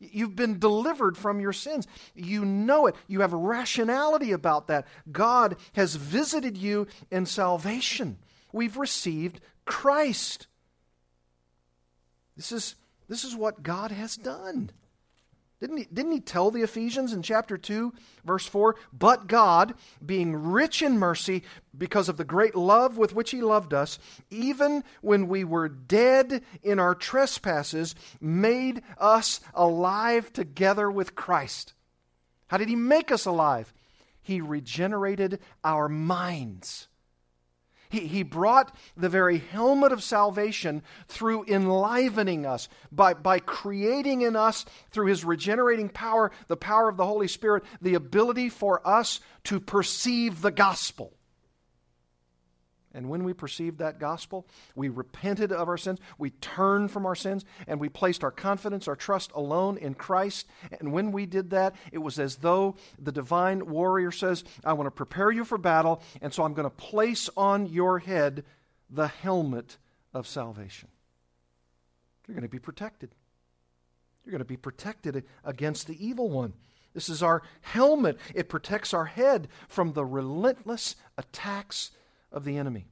You've 0.00 0.34
been 0.34 0.58
delivered 0.58 1.16
from 1.16 1.38
your 1.38 1.52
sins. 1.52 1.86
You 2.16 2.44
know 2.44 2.88
it. 2.88 2.96
You 3.06 3.20
have 3.20 3.32
rationality 3.32 4.32
about 4.32 4.66
that. 4.66 4.88
God 5.12 5.54
has 5.74 5.94
visited 5.94 6.56
you 6.58 6.88
in 7.12 7.26
salvation. 7.26 8.18
We've 8.52 8.76
received 8.76 9.40
Christ. 9.66 10.48
This 12.36 12.50
is, 12.50 12.74
this 13.08 13.22
is 13.22 13.36
what 13.36 13.62
God 13.62 13.92
has 13.92 14.16
done. 14.16 14.72
Didn't 15.64 15.78
he, 15.78 15.88
didn't 15.90 16.12
he 16.12 16.20
tell 16.20 16.50
the 16.50 16.60
Ephesians 16.60 17.14
in 17.14 17.22
chapter 17.22 17.56
2, 17.56 17.94
verse 18.22 18.46
4? 18.46 18.76
But 18.92 19.28
God, 19.28 19.72
being 20.04 20.36
rich 20.36 20.82
in 20.82 20.98
mercy, 20.98 21.42
because 21.78 22.10
of 22.10 22.18
the 22.18 22.22
great 22.24 22.54
love 22.54 22.98
with 22.98 23.14
which 23.14 23.30
he 23.30 23.40
loved 23.40 23.72
us, 23.72 23.98
even 24.28 24.84
when 25.00 25.26
we 25.26 25.42
were 25.42 25.70
dead 25.70 26.42
in 26.62 26.78
our 26.78 26.94
trespasses, 26.94 27.94
made 28.20 28.82
us 28.98 29.40
alive 29.54 30.30
together 30.34 30.90
with 30.90 31.14
Christ. 31.14 31.72
How 32.48 32.58
did 32.58 32.68
he 32.68 32.76
make 32.76 33.10
us 33.10 33.24
alive? 33.24 33.72
He 34.20 34.42
regenerated 34.42 35.40
our 35.64 35.88
minds 35.88 36.88
he, 37.94 38.06
he 38.06 38.22
brought 38.22 38.74
the 38.96 39.08
very 39.08 39.38
helmet 39.38 39.92
of 39.92 40.02
salvation 40.02 40.82
through 41.08 41.44
enlivening 41.46 42.44
us, 42.44 42.68
by, 42.90 43.14
by 43.14 43.38
creating 43.38 44.22
in 44.22 44.36
us, 44.36 44.66
through 44.90 45.06
his 45.06 45.24
regenerating 45.24 45.88
power, 45.88 46.32
the 46.48 46.56
power 46.56 46.88
of 46.88 46.96
the 46.96 47.06
Holy 47.06 47.28
Spirit, 47.28 47.64
the 47.80 47.94
ability 47.94 48.48
for 48.48 48.86
us 48.86 49.20
to 49.44 49.60
perceive 49.60 50.42
the 50.42 50.50
gospel. 50.50 51.13
And 52.94 53.10
when 53.10 53.24
we 53.24 53.32
perceived 53.32 53.78
that 53.78 53.98
gospel, 53.98 54.46
we 54.76 54.88
repented 54.88 55.50
of 55.50 55.68
our 55.68 55.76
sins, 55.76 55.98
we 56.16 56.30
turned 56.30 56.92
from 56.92 57.06
our 57.06 57.16
sins, 57.16 57.44
and 57.66 57.80
we 57.80 57.88
placed 57.88 58.22
our 58.22 58.30
confidence, 58.30 58.86
our 58.86 58.96
trust 58.96 59.32
alone 59.34 59.76
in 59.76 59.94
Christ. 59.94 60.46
And 60.78 60.92
when 60.92 61.10
we 61.10 61.26
did 61.26 61.50
that, 61.50 61.74
it 61.92 61.98
was 61.98 62.18
as 62.20 62.36
though 62.36 62.76
the 62.98 63.12
divine 63.12 63.66
warrior 63.66 64.12
says, 64.12 64.44
I 64.64 64.74
want 64.74 64.86
to 64.86 64.92
prepare 64.92 65.32
you 65.32 65.44
for 65.44 65.58
battle, 65.58 66.02
and 66.22 66.32
so 66.32 66.44
I'm 66.44 66.54
going 66.54 66.70
to 66.70 66.70
place 66.70 67.28
on 67.36 67.66
your 67.66 67.98
head 67.98 68.44
the 68.88 69.08
helmet 69.08 69.76
of 70.12 70.28
salvation. 70.28 70.88
You're 72.26 72.36
going 72.36 72.42
to 72.42 72.48
be 72.48 72.60
protected. 72.60 73.10
You're 74.24 74.30
going 74.30 74.38
to 74.38 74.44
be 74.44 74.56
protected 74.56 75.24
against 75.44 75.86
the 75.86 76.06
evil 76.06 76.30
one. 76.30 76.54
This 76.94 77.08
is 77.08 77.22
our 77.24 77.42
helmet. 77.60 78.18
It 78.34 78.48
protects 78.48 78.94
our 78.94 79.04
head 79.04 79.48
from 79.68 79.92
the 79.92 80.04
relentless 80.04 80.94
attacks 81.18 81.90
of 82.34 82.44
the 82.44 82.58
enemy. 82.58 82.84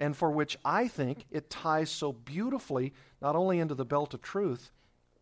And 0.00 0.16
for 0.16 0.30
which 0.30 0.56
I 0.64 0.88
think 0.88 1.26
it 1.30 1.50
ties 1.50 1.90
so 1.90 2.12
beautifully 2.12 2.94
not 3.20 3.36
only 3.36 3.58
into 3.58 3.74
the 3.74 3.84
belt 3.84 4.14
of 4.14 4.22
truth, 4.22 4.70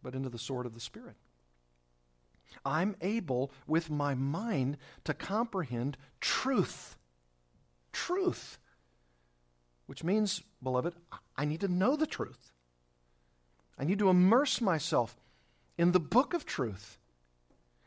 but 0.03 0.15
into 0.15 0.29
the 0.29 0.39
sword 0.39 0.67
of 0.67 0.75
the 0.75 0.81
Spirit. 0.81 1.17
I'm 2.65 2.97
able, 3.01 3.51
with 3.67 3.91
my 3.91 4.15
mind, 4.15 4.77
to 5.05 5.15
comprehend 5.15 5.97
truth. 6.21 6.97
Truth. 7.93 8.59
Which 9.87 10.05
means, 10.05 10.43
beloved, 10.63 10.95
I 11.37 11.45
need 11.45 11.61
to 11.61 11.69
know 11.69 11.97
the 11.97 12.07
truth. 12.07 12.53
I 13.79 13.85
need 13.85 13.99
to 14.01 14.11
immerse 14.11 14.61
myself 14.61 15.17
in 15.79 15.93
the 15.93 16.01
book 16.01 16.35
of 16.35 16.45
truth. 16.45 16.99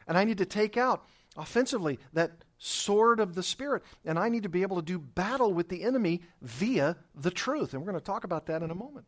And 0.08 0.18
I 0.18 0.24
need 0.24 0.39
to 0.39 0.45
take 0.45 0.78
out 0.78 1.06
offensively 1.38 1.99
that 2.14 2.45
sword 2.58 3.20
of 3.20 3.36
the 3.36 3.43
Spirit. 3.43 3.84
And 4.06 4.18
I 4.18 4.30
need 4.30 4.43
to 4.43 4.49
be 4.49 4.62
able 4.62 4.78
to 4.78 4.82
do 4.82 4.99
battle 4.99 5.53
with 5.53 5.70
the 5.70 5.84
enemy 5.84 6.22
via 6.41 6.95
the 7.14 7.32
truth. 7.32 7.74
And 7.74 7.82
we're 7.82 7.91
going 7.91 8.01
to 8.01 8.06
talk 8.06 8.24
about 8.24 8.47
that 8.47 8.64
in 8.64 8.72
a 8.72 8.76
moment. 8.76 9.06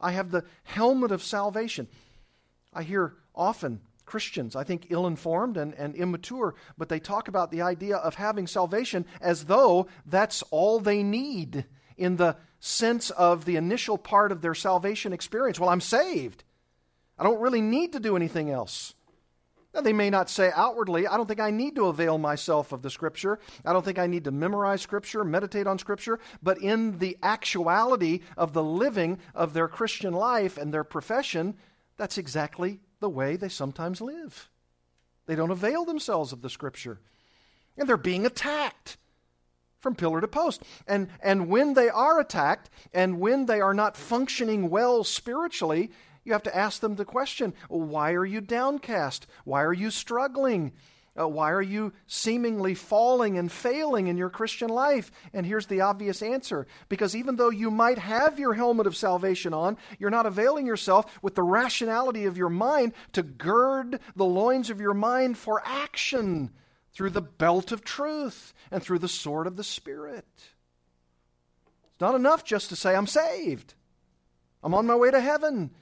I 0.00 0.12
have 0.12 0.30
the 0.30 0.44
helmet 0.62 1.10
of 1.10 1.22
salvation. 1.22 1.88
I 2.72 2.82
hear 2.82 3.14
often 3.34 3.80
Christians, 4.08 4.56
I 4.56 4.64
think 4.64 4.86
ill 4.90 5.06
informed 5.06 5.56
and, 5.56 5.74
and 5.74 5.94
immature, 5.94 6.54
but 6.78 6.88
they 6.88 6.98
talk 6.98 7.28
about 7.28 7.50
the 7.50 7.62
idea 7.62 7.96
of 7.96 8.14
having 8.14 8.46
salvation 8.46 9.04
as 9.20 9.44
though 9.44 9.86
that's 10.06 10.42
all 10.50 10.80
they 10.80 11.02
need 11.02 11.66
in 11.96 12.16
the 12.16 12.36
sense 12.58 13.10
of 13.10 13.44
the 13.44 13.56
initial 13.56 13.98
part 13.98 14.32
of 14.32 14.40
their 14.40 14.54
salvation 14.54 15.12
experience. 15.12 15.60
Well, 15.60 15.68
I'm 15.68 15.80
saved. 15.80 16.42
I 17.18 17.24
don't 17.24 17.40
really 17.40 17.60
need 17.60 17.92
to 17.92 18.00
do 18.00 18.16
anything 18.16 18.50
else. 18.50 18.94
Now, 19.78 19.82
they 19.82 19.92
may 19.92 20.10
not 20.10 20.28
say 20.28 20.50
outwardly, 20.56 21.06
I 21.06 21.16
don't 21.16 21.28
think 21.28 21.38
I 21.38 21.52
need 21.52 21.76
to 21.76 21.86
avail 21.86 22.18
myself 22.18 22.72
of 22.72 22.82
the 22.82 22.90
Scripture. 22.90 23.38
I 23.64 23.72
don't 23.72 23.84
think 23.84 24.00
I 24.00 24.08
need 24.08 24.24
to 24.24 24.32
memorize 24.32 24.82
Scripture, 24.82 25.22
meditate 25.22 25.68
on 25.68 25.78
Scripture. 25.78 26.18
But 26.42 26.58
in 26.58 26.98
the 26.98 27.16
actuality 27.22 28.22
of 28.36 28.54
the 28.54 28.64
living 28.64 29.20
of 29.36 29.52
their 29.52 29.68
Christian 29.68 30.14
life 30.14 30.58
and 30.58 30.74
their 30.74 30.82
profession, 30.82 31.54
that's 31.96 32.18
exactly 32.18 32.80
the 32.98 33.08
way 33.08 33.36
they 33.36 33.48
sometimes 33.48 34.00
live. 34.00 34.50
They 35.26 35.36
don't 35.36 35.52
avail 35.52 35.84
themselves 35.84 36.32
of 36.32 36.42
the 36.42 36.50
Scripture. 36.50 36.98
And 37.76 37.88
they're 37.88 37.96
being 37.96 38.26
attacked 38.26 38.96
from 39.78 39.94
pillar 39.94 40.20
to 40.20 40.26
post. 40.26 40.64
And, 40.88 41.06
and 41.22 41.48
when 41.48 41.74
they 41.74 41.88
are 41.88 42.18
attacked, 42.18 42.68
and 42.92 43.20
when 43.20 43.46
they 43.46 43.60
are 43.60 43.74
not 43.74 43.96
functioning 43.96 44.70
well 44.70 45.04
spiritually, 45.04 45.92
you 46.28 46.34
have 46.34 46.44
to 46.44 46.56
ask 46.56 46.80
them 46.80 46.94
the 46.94 47.04
question 47.04 47.54
why 47.68 48.12
are 48.12 48.24
you 48.24 48.40
downcast? 48.40 49.26
Why 49.44 49.62
are 49.64 49.72
you 49.72 49.90
struggling? 49.90 50.72
Uh, 51.18 51.26
why 51.26 51.50
are 51.50 51.62
you 51.62 51.92
seemingly 52.06 52.74
falling 52.74 53.38
and 53.38 53.50
failing 53.50 54.06
in 54.06 54.16
your 54.16 54.30
Christian 54.30 54.68
life? 54.68 55.10
And 55.32 55.44
here's 55.44 55.66
the 55.66 55.80
obvious 55.80 56.22
answer 56.22 56.66
because 56.88 57.16
even 57.16 57.36
though 57.36 57.50
you 57.50 57.70
might 57.70 57.98
have 57.98 58.38
your 58.38 58.54
helmet 58.54 58.86
of 58.86 58.96
salvation 58.96 59.52
on, 59.52 59.76
you're 59.98 60.10
not 60.10 60.26
availing 60.26 60.66
yourself 60.66 61.18
with 61.22 61.34
the 61.34 61.42
rationality 61.42 62.26
of 62.26 62.36
your 62.36 62.50
mind 62.50 62.92
to 63.14 63.22
gird 63.22 63.98
the 64.14 64.24
loins 64.24 64.70
of 64.70 64.80
your 64.80 64.94
mind 64.94 65.36
for 65.36 65.60
action 65.64 66.50
through 66.92 67.10
the 67.10 67.22
belt 67.22 67.72
of 67.72 67.84
truth 67.84 68.52
and 68.70 68.82
through 68.82 68.98
the 69.00 69.08
sword 69.08 69.46
of 69.46 69.56
the 69.56 69.64
Spirit. 69.64 70.26
It's 70.36 72.00
not 72.00 72.14
enough 72.14 72.44
just 72.44 72.68
to 72.68 72.76
say, 72.76 72.94
I'm 72.94 73.08
saved, 73.08 73.74
I'm 74.62 74.74
on 74.74 74.86
my 74.86 74.94
way 74.94 75.10
to 75.10 75.20
heaven. 75.20 75.72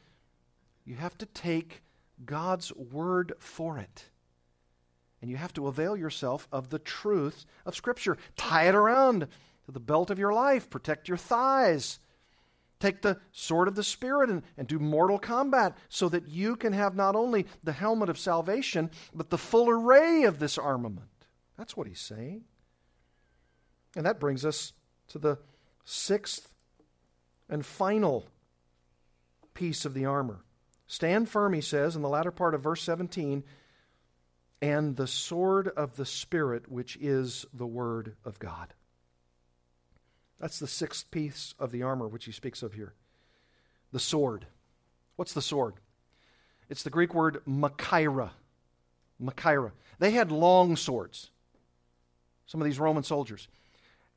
You 0.87 0.95
have 0.95 1.19
to 1.19 1.27
take 1.27 1.83
God's 2.25 2.75
word 2.75 3.35
for 3.39 3.77
it. 3.79 4.05
And 5.21 5.31
you 5.31 5.37
have 5.37 5.53
to 5.55 5.67
avail 5.67 5.97
yourself 5.97 6.47
of 6.53 6.71
the 6.71 6.79
truth 6.79 7.45
of 7.67 7.75
Scripture. 7.75 8.17
Tie 8.37 8.69
it 8.69 8.75
around 8.75 9.27
to 9.65 9.73
the 9.73 9.81
belt 9.81 10.11
of 10.11 10.19
your 10.19 10.33
life, 10.33 10.71
protect 10.71 11.09
your 11.09 11.17
thighs. 11.17 11.99
Take 12.79 13.01
the 13.01 13.19
sword 13.33 13.69
of 13.69 13.75
the 13.75 13.83
Spirit 13.83 14.29
and, 14.29 14.43
and 14.57 14.69
do 14.69 14.79
mortal 14.79 15.19
combat 15.19 15.77
so 15.89 16.11
that 16.11 16.29
you 16.29 16.57
can 16.57 16.75
have 16.75 16.95
not 16.95 17.17
only 17.17 17.47
the 17.65 17.73
helmet 17.73 18.11
of 18.11 18.19
salvation, 18.19 18.91
but 19.15 19.31
the 19.31 19.39
full 19.39 19.71
array 19.71 20.25
of 20.25 20.39
this 20.39 20.59
armament. 20.59 21.09
That's 21.57 21.77
what 21.77 21.87
he's 21.87 22.01
saying. 22.01 22.45
And 23.97 24.05
that 24.05 24.21
brings 24.21 24.45
us 24.45 24.75
to 25.09 25.19
the 25.19 25.39
sixth 25.85 26.51
and 27.49 27.65
final 27.65 28.27
piece 29.55 29.87
of 29.87 29.95
the 29.95 30.05
armor. 30.05 30.45
Stand 30.87 31.29
firm, 31.29 31.53
he 31.53 31.61
says, 31.61 31.97
in 31.97 32.03
the 32.03 32.09
latter 32.09 32.31
part 32.31 32.55
of 32.55 32.63
verse 32.63 32.83
17 32.83 33.43
and 34.63 34.97
the 34.97 35.07
sword 35.07 35.69
of 35.69 35.97
the 35.97 36.07
Spirit, 36.07 36.71
which 36.71 36.97
is 36.97 37.45
the 37.53 37.67
Word 37.67 38.15
of 38.25 38.39
God. 38.39 38.73
That's 40.41 40.59
the 40.59 40.67
sixth 40.67 41.11
piece 41.11 41.55
of 41.59 41.73
the 41.73 41.83
armor 41.83 42.09
which 42.09 42.25
he 42.25 42.33
speaks 42.33 42.63
of 42.63 42.75
here. 42.75 42.95
The 43.93 43.99
sword. 43.99 44.47
What's 45.17 45.33
the 45.33 45.43
sword? 45.43 45.75
It's 46.69 46.83
the 46.83 46.91
Greek 46.91 47.15
word 47.15 47.43
machaira. 47.47 48.31
Machaira. 49.23 49.73
They 49.99 50.11
had 50.11 50.31
long 50.31 50.77
swords, 50.77 51.31
some 52.47 52.61
of 52.61 52.67
these 52.67 52.79
Roman 52.79 53.03
soldiers. 53.03 53.49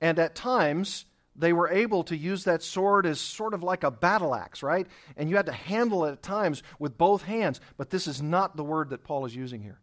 And 0.01 0.19
at 0.19 0.35
times, 0.35 1.05
they 1.39 1.53
were 1.53 1.69
able 1.69 2.03
to 2.03 2.17
use 2.17 2.43
that 2.43 2.61
sword 2.61 3.05
as 3.05 3.19
sort 3.19 3.53
of 3.53 3.63
like 3.63 3.83
a 3.83 3.91
battle 3.91 4.35
axe, 4.35 4.61
right? 4.61 4.85
And 5.15 5.29
you 5.29 5.37
had 5.37 5.45
to 5.45 5.53
handle 5.53 6.05
it 6.05 6.11
at 6.11 6.21
times 6.21 6.61
with 6.77 6.97
both 6.97 7.23
hands. 7.23 7.61
But 7.77 7.89
this 7.89 8.07
is 8.07 8.21
not 8.21 8.57
the 8.57 8.63
word 8.63 8.89
that 8.89 9.03
Paul 9.03 9.25
is 9.25 9.35
using 9.35 9.61
here. 9.61 9.79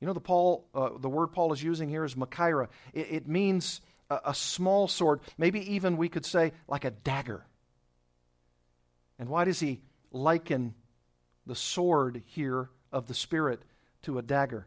You 0.00 0.06
know, 0.06 0.12
the, 0.12 0.20
Paul, 0.20 0.66
uh, 0.74 0.90
the 0.98 1.08
word 1.08 1.32
Paul 1.32 1.52
is 1.52 1.62
using 1.62 1.88
here 1.88 2.04
is 2.04 2.14
machaira. 2.14 2.68
It, 2.94 3.08
it 3.10 3.28
means 3.28 3.80
a, 4.08 4.20
a 4.26 4.34
small 4.34 4.86
sword, 4.86 5.20
maybe 5.36 5.74
even 5.74 5.96
we 5.96 6.08
could 6.08 6.24
say 6.24 6.52
like 6.68 6.84
a 6.84 6.90
dagger. 6.90 7.44
And 9.18 9.28
why 9.28 9.44
does 9.44 9.60
he 9.60 9.80
liken 10.12 10.74
the 11.46 11.56
sword 11.56 12.22
here 12.26 12.70
of 12.92 13.06
the 13.06 13.14
Spirit 13.14 13.60
to 14.02 14.18
a 14.18 14.22
dagger? 14.22 14.66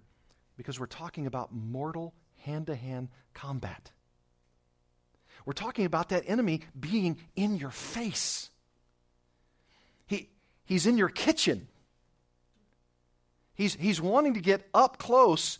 Because 0.57 0.79
we're 0.79 0.85
talking 0.85 1.25
about 1.25 1.53
mortal 1.53 2.13
hand 2.43 2.67
to 2.67 2.75
hand 2.75 3.07
combat. 3.33 3.91
We're 5.45 5.53
talking 5.53 5.85
about 5.85 6.09
that 6.09 6.23
enemy 6.27 6.61
being 6.79 7.17
in 7.35 7.57
your 7.57 7.71
face. 7.71 8.49
He, 10.07 10.29
he's 10.65 10.85
in 10.85 10.97
your 10.97 11.09
kitchen. 11.09 11.67
He's, 13.55 13.75
he's 13.75 14.01
wanting 14.01 14.33
to 14.35 14.41
get 14.41 14.67
up 14.73 14.97
close 14.97 15.59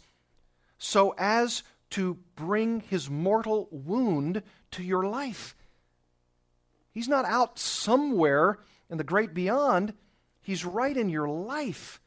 so 0.77 1.13
as 1.17 1.63
to 1.91 2.17
bring 2.35 2.81
his 2.81 3.09
mortal 3.09 3.67
wound 3.71 4.41
to 4.71 4.83
your 4.83 5.03
life. 5.03 5.55
He's 6.91 7.07
not 7.07 7.25
out 7.25 7.59
somewhere 7.59 8.59
in 8.89 8.97
the 8.97 9.03
great 9.03 9.33
beyond, 9.33 9.93
he's 10.41 10.65
right 10.65 10.95
in 10.95 11.09
your 11.09 11.27
life. 11.27 11.99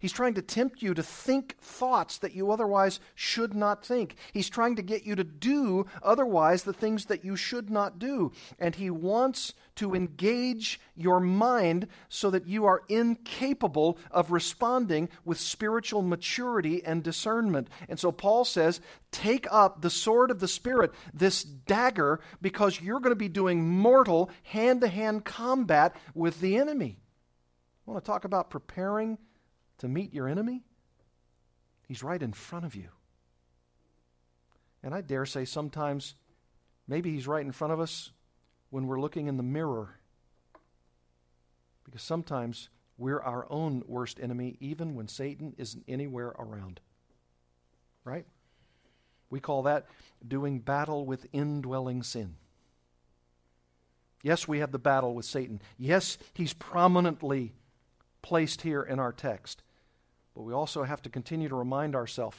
He's 0.00 0.12
trying 0.12 0.32
to 0.34 0.42
tempt 0.42 0.80
you 0.80 0.94
to 0.94 1.02
think 1.02 1.56
thoughts 1.60 2.18
that 2.18 2.34
you 2.34 2.50
otherwise 2.50 3.00
should 3.14 3.54
not 3.54 3.84
think. 3.84 4.16
He's 4.32 4.48
trying 4.48 4.76
to 4.76 4.82
get 4.82 5.04
you 5.04 5.14
to 5.14 5.24
do 5.24 5.86
otherwise 6.02 6.62
the 6.62 6.72
things 6.72 7.04
that 7.04 7.22
you 7.22 7.36
should 7.36 7.68
not 7.68 7.98
do. 7.98 8.32
And 8.58 8.74
he 8.74 8.88
wants 8.88 9.52
to 9.76 9.94
engage 9.94 10.80
your 10.96 11.20
mind 11.20 11.86
so 12.08 12.30
that 12.30 12.46
you 12.46 12.64
are 12.64 12.82
incapable 12.88 13.98
of 14.10 14.32
responding 14.32 15.10
with 15.26 15.38
spiritual 15.38 16.00
maturity 16.00 16.82
and 16.82 17.02
discernment. 17.02 17.68
And 17.86 18.00
so 18.00 18.10
Paul 18.10 18.46
says, 18.46 18.80
take 19.10 19.46
up 19.50 19.82
the 19.82 19.90
sword 19.90 20.30
of 20.30 20.40
the 20.40 20.48
Spirit, 20.48 20.92
this 21.12 21.42
dagger, 21.44 22.20
because 22.40 22.80
you're 22.80 23.00
going 23.00 23.12
to 23.12 23.16
be 23.16 23.28
doing 23.28 23.68
mortal 23.68 24.30
hand 24.44 24.80
to 24.80 24.88
hand 24.88 25.26
combat 25.26 25.94
with 26.14 26.40
the 26.40 26.56
enemy. 26.56 26.98
I 27.86 27.90
want 27.90 28.02
to 28.02 28.10
talk 28.10 28.24
about 28.24 28.48
preparing 28.48 29.18
to 29.80 29.88
meet 29.88 30.14
your 30.14 30.28
enemy? 30.28 30.62
He's 31.86 32.02
right 32.02 32.22
in 32.22 32.32
front 32.32 32.64
of 32.64 32.74
you. 32.74 32.88
And 34.82 34.94
I 34.94 35.00
dare 35.00 35.26
say 35.26 35.44
sometimes 35.44 36.14
maybe 36.86 37.12
he's 37.12 37.26
right 37.26 37.44
in 37.44 37.52
front 37.52 37.72
of 37.72 37.80
us 37.80 38.12
when 38.70 38.86
we're 38.86 39.00
looking 39.00 39.26
in 39.26 39.36
the 39.36 39.42
mirror. 39.42 39.96
Because 41.84 42.02
sometimes 42.02 42.68
we're 42.96 43.20
our 43.20 43.46
own 43.50 43.82
worst 43.86 44.20
enemy, 44.20 44.56
even 44.60 44.94
when 44.94 45.08
Satan 45.08 45.54
isn't 45.58 45.84
anywhere 45.88 46.34
around. 46.38 46.80
Right? 48.04 48.26
We 49.30 49.40
call 49.40 49.62
that 49.64 49.86
doing 50.26 50.60
battle 50.60 51.04
with 51.04 51.26
indwelling 51.32 52.02
sin. 52.02 52.36
Yes, 54.22 54.46
we 54.46 54.58
have 54.58 54.70
the 54.70 54.78
battle 54.78 55.14
with 55.14 55.24
Satan. 55.24 55.62
Yes, 55.78 56.18
he's 56.34 56.52
prominently 56.52 57.54
placed 58.22 58.62
here 58.62 58.82
in 58.82 58.98
our 58.98 59.12
text. 59.12 59.62
But 60.40 60.46
we 60.46 60.54
also 60.54 60.84
have 60.84 61.02
to 61.02 61.10
continue 61.10 61.50
to 61.50 61.54
remind 61.54 61.94
ourselves 61.94 62.38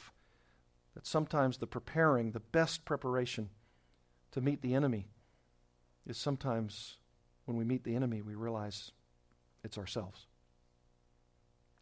that 0.96 1.06
sometimes 1.06 1.58
the 1.58 1.68
preparing, 1.68 2.32
the 2.32 2.40
best 2.40 2.84
preparation 2.84 3.50
to 4.32 4.40
meet 4.40 4.60
the 4.60 4.74
enemy, 4.74 5.06
is 6.04 6.18
sometimes 6.18 6.96
when 7.44 7.56
we 7.56 7.62
meet 7.64 7.84
the 7.84 7.94
enemy, 7.94 8.20
we 8.20 8.34
realize 8.34 8.90
it's 9.62 9.78
ourselves. 9.78 10.26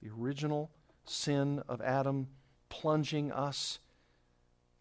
The 0.02 0.10
original 0.10 0.70
sin 1.06 1.62
of 1.66 1.80
Adam 1.80 2.28
plunging 2.68 3.32
us 3.32 3.78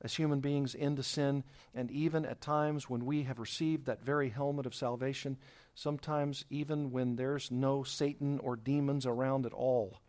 as 0.01 0.15
human 0.15 0.41
beings 0.41 0.75
into 0.75 1.03
sin, 1.03 1.45
and 1.73 1.89
even 1.89 2.25
at 2.25 2.41
times 2.41 2.89
when 2.89 3.05
we 3.05 3.23
have 3.23 3.39
received 3.39 3.85
that 3.85 4.03
very 4.03 4.27
helmet 4.27 4.65
of 4.65 4.75
salvation, 4.75 5.37
sometimes 5.73 6.43
even 6.49 6.91
when 6.91 7.15
there's 7.15 7.49
no 7.49 7.83
Satan 7.83 8.39
or 8.39 8.57
demons 8.57 9.05
around 9.05 9.45
at 9.45 9.53
all, 9.53 10.01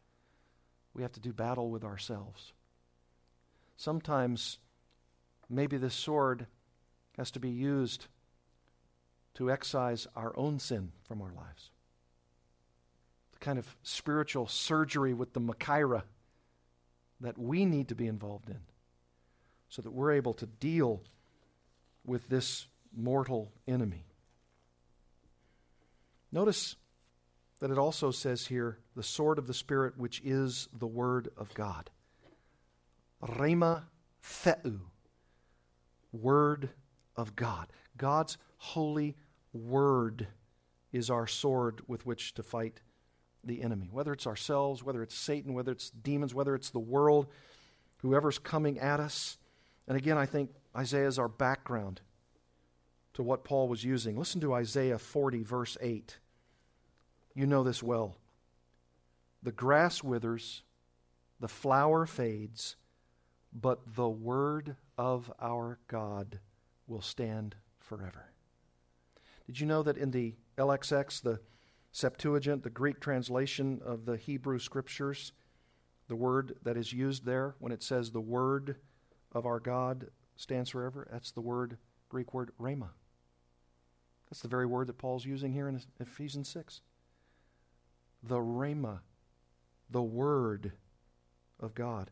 we 0.94 1.02
have 1.02 1.12
to 1.12 1.20
do 1.20 1.32
battle 1.32 1.70
with 1.70 1.84
ourselves. 1.84 2.52
Sometimes, 3.76 4.58
maybe 5.48 5.76
this 5.76 5.94
sword 5.94 6.46
has 7.16 7.30
to 7.30 7.40
be 7.40 7.50
used 7.50 8.06
to 9.34 9.50
excise 9.50 10.06
our 10.16 10.36
own 10.36 10.58
sin 10.58 10.92
from 11.06 11.22
our 11.22 11.32
lives. 11.32 11.70
The 13.32 13.38
kind 13.38 13.58
of 13.58 13.76
spiritual 13.82 14.46
surgery 14.46 15.14
with 15.14 15.32
the 15.32 15.40
Machaira 15.40 16.02
that 17.20 17.38
we 17.38 17.64
need 17.64 17.88
to 17.88 17.94
be 17.94 18.06
involved 18.06 18.48
in 18.48 18.60
so 19.68 19.82
that 19.82 19.92
we're 19.92 20.12
able 20.12 20.34
to 20.34 20.46
deal 20.46 21.02
with 22.04 22.28
this 22.28 22.66
mortal 22.94 23.52
enemy. 23.68 24.04
Notice 26.32 26.76
that 27.60 27.70
it 27.70 27.78
also 27.78 28.10
says 28.10 28.46
here, 28.46 28.78
the 28.96 29.02
sword 29.02 29.38
of 29.38 29.46
the 29.46 29.54
Spirit, 29.54 29.96
which 29.98 30.20
is 30.24 30.68
the 30.72 30.86
Word 30.86 31.28
of 31.36 31.52
God. 31.54 31.90
Rhema 33.22 33.84
Theou, 34.22 34.80
Word 36.12 36.70
of 37.16 37.36
God. 37.36 37.68
God's 37.96 38.38
holy 38.56 39.16
Word 39.52 40.26
is 40.92 41.10
our 41.10 41.26
sword 41.26 41.82
with 41.86 42.06
which 42.06 42.34
to 42.34 42.42
fight 42.42 42.80
the 43.44 43.62
enemy. 43.62 43.88
Whether 43.92 44.12
it's 44.12 44.26
ourselves, 44.26 44.82
whether 44.82 45.02
it's 45.02 45.14
Satan, 45.14 45.54
whether 45.54 45.72
it's 45.72 45.90
demons, 45.90 46.34
whether 46.34 46.54
it's 46.54 46.70
the 46.70 46.78
world, 46.78 47.26
whoever's 47.98 48.38
coming 48.38 48.78
at 48.78 49.00
us. 49.00 49.38
And 49.86 49.96
again, 49.96 50.18
I 50.18 50.26
think 50.26 50.50
Isaiah 50.76 51.08
is 51.08 51.18
our 51.18 51.28
background 51.28 52.00
to 53.14 53.22
what 53.22 53.44
Paul 53.44 53.68
was 53.68 53.84
using. 53.84 54.18
Listen 54.18 54.40
to 54.40 54.54
Isaiah 54.54 54.98
40, 54.98 55.42
verse 55.42 55.76
8. 55.80 56.18
You 57.34 57.46
know 57.46 57.62
this 57.62 57.82
well. 57.82 58.16
The 59.42 59.52
grass 59.52 60.02
withers, 60.02 60.62
the 61.38 61.48
flower 61.48 62.06
fades, 62.06 62.76
but 63.52 63.80
the 63.94 64.08
word 64.08 64.76
of 64.98 65.32
our 65.40 65.78
God 65.88 66.40
will 66.86 67.00
stand 67.00 67.56
forever. 67.78 68.26
Did 69.46 69.60
you 69.60 69.66
know 69.66 69.82
that 69.82 69.96
in 69.96 70.10
the 70.10 70.34
LXX, 70.58 71.22
the 71.22 71.40
Septuagint, 71.92 72.62
the 72.62 72.70
Greek 72.70 73.00
translation 73.00 73.80
of 73.84 74.04
the 74.04 74.16
Hebrew 74.16 74.58
Scriptures, 74.58 75.32
The 76.10 76.16
word 76.16 76.56
that 76.64 76.76
is 76.76 76.92
used 76.92 77.24
there 77.24 77.54
when 77.60 77.70
it 77.70 77.84
says 77.84 78.10
the 78.10 78.20
word 78.20 78.74
of 79.30 79.46
our 79.46 79.60
God 79.60 80.08
stands 80.34 80.70
forever, 80.70 81.06
that's 81.08 81.30
the 81.30 81.40
word, 81.40 81.78
Greek 82.08 82.34
word, 82.34 82.50
rhema. 82.60 82.88
That's 84.28 84.42
the 84.42 84.48
very 84.48 84.66
word 84.66 84.88
that 84.88 84.98
Paul's 84.98 85.24
using 85.24 85.52
here 85.52 85.68
in 85.68 85.80
Ephesians 86.00 86.48
6. 86.48 86.80
The 88.22 88.38
rhema, 88.38 89.00
the 89.90 90.02
word 90.02 90.72
of 91.58 91.74
God. 91.74 92.10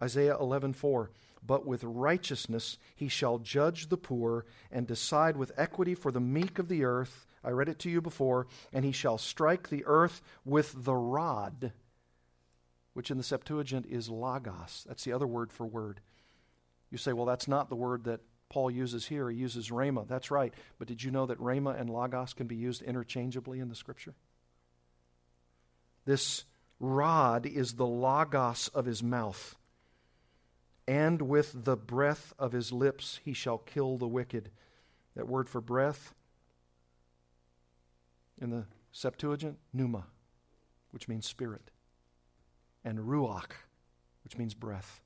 Isaiah 0.00 0.36
11:4 0.36 1.10
But 1.44 1.66
with 1.66 1.84
righteousness 1.84 2.78
he 2.94 3.08
shall 3.08 3.38
judge 3.38 3.88
the 3.88 3.96
poor 3.96 4.46
and 4.70 4.86
decide 4.86 5.36
with 5.36 5.52
equity 5.56 5.94
for 5.94 6.10
the 6.10 6.20
meek 6.20 6.58
of 6.58 6.68
the 6.68 6.84
earth. 6.84 7.26
I 7.44 7.50
read 7.50 7.68
it 7.68 7.78
to 7.80 7.90
you 7.90 8.00
before, 8.00 8.46
and 8.72 8.84
he 8.84 8.92
shall 8.92 9.18
strike 9.18 9.68
the 9.68 9.84
earth 9.84 10.22
with 10.44 10.84
the 10.84 10.94
rod, 10.94 11.72
which 12.94 13.10
in 13.10 13.16
the 13.16 13.24
Septuagint 13.24 13.86
is 13.86 14.08
logos. 14.08 14.84
That's 14.86 15.04
the 15.04 15.12
other 15.12 15.26
word 15.26 15.52
for 15.52 15.66
word. 15.66 16.00
You 16.90 16.98
say, 16.98 17.12
well, 17.12 17.26
that's 17.26 17.48
not 17.48 17.68
the 17.68 17.76
word 17.76 18.04
that 18.04 18.20
Paul 18.48 18.70
uses 18.70 19.06
here. 19.06 19.30
He 19.30 19.38
uses 19.38 19.70
rhema. 19.70 20.06
That's 20.06 20.30
right. 20.30 20.52
But 20.78 20.86
did 20.86 21.02
you 21.02 21.10
know 21.10 21.26
that 21.26 21.40
rhema 21.40 21.80
and 21.80 21.88
logos 21.88 22.34
can 22.34 22.46
be 22.46 22.54
used 22.54 22.82
interchangeably 22.82 23.60
in 23.60 23.68
the 23.68 23.74
scripture? 23.74 24.14
This 26.04 26.44
rod 26.80 27.46
is 27.46 27.74
the 27.74 27.86
logos 27.86 28.68
of 28.68 28.86
his 28.86 29.02
mouth. 29.02 29.56
And 30.86 31.22
with 31.22 31.64
the 31.64 31.76
breath 31.76 32.32
of 32.38 32.52
his 32.52 32.72
lips 32.72 33.20
he 33.24 33.32
shall 33.32 33.58
kill 33.58 33.98
the 33.98 34.08
wicked. 34.08 34.50
That 35.14 35.28
word 35.28 35.48
for 35.48 35.60
breath 35.60 36.14
in 38.40 38.50
the 38.50 38.64
Septuagint, 38.90 39.58
pneuma, 39.72 40.04
which 40.90 41.08
means 41.08 41.26
spirit, 41.26 41.70
and 42.84 42.98
ruach, 42.98 43.52
which 44.24 44.36
means 44.36 44.52
breath. 44.52 45.00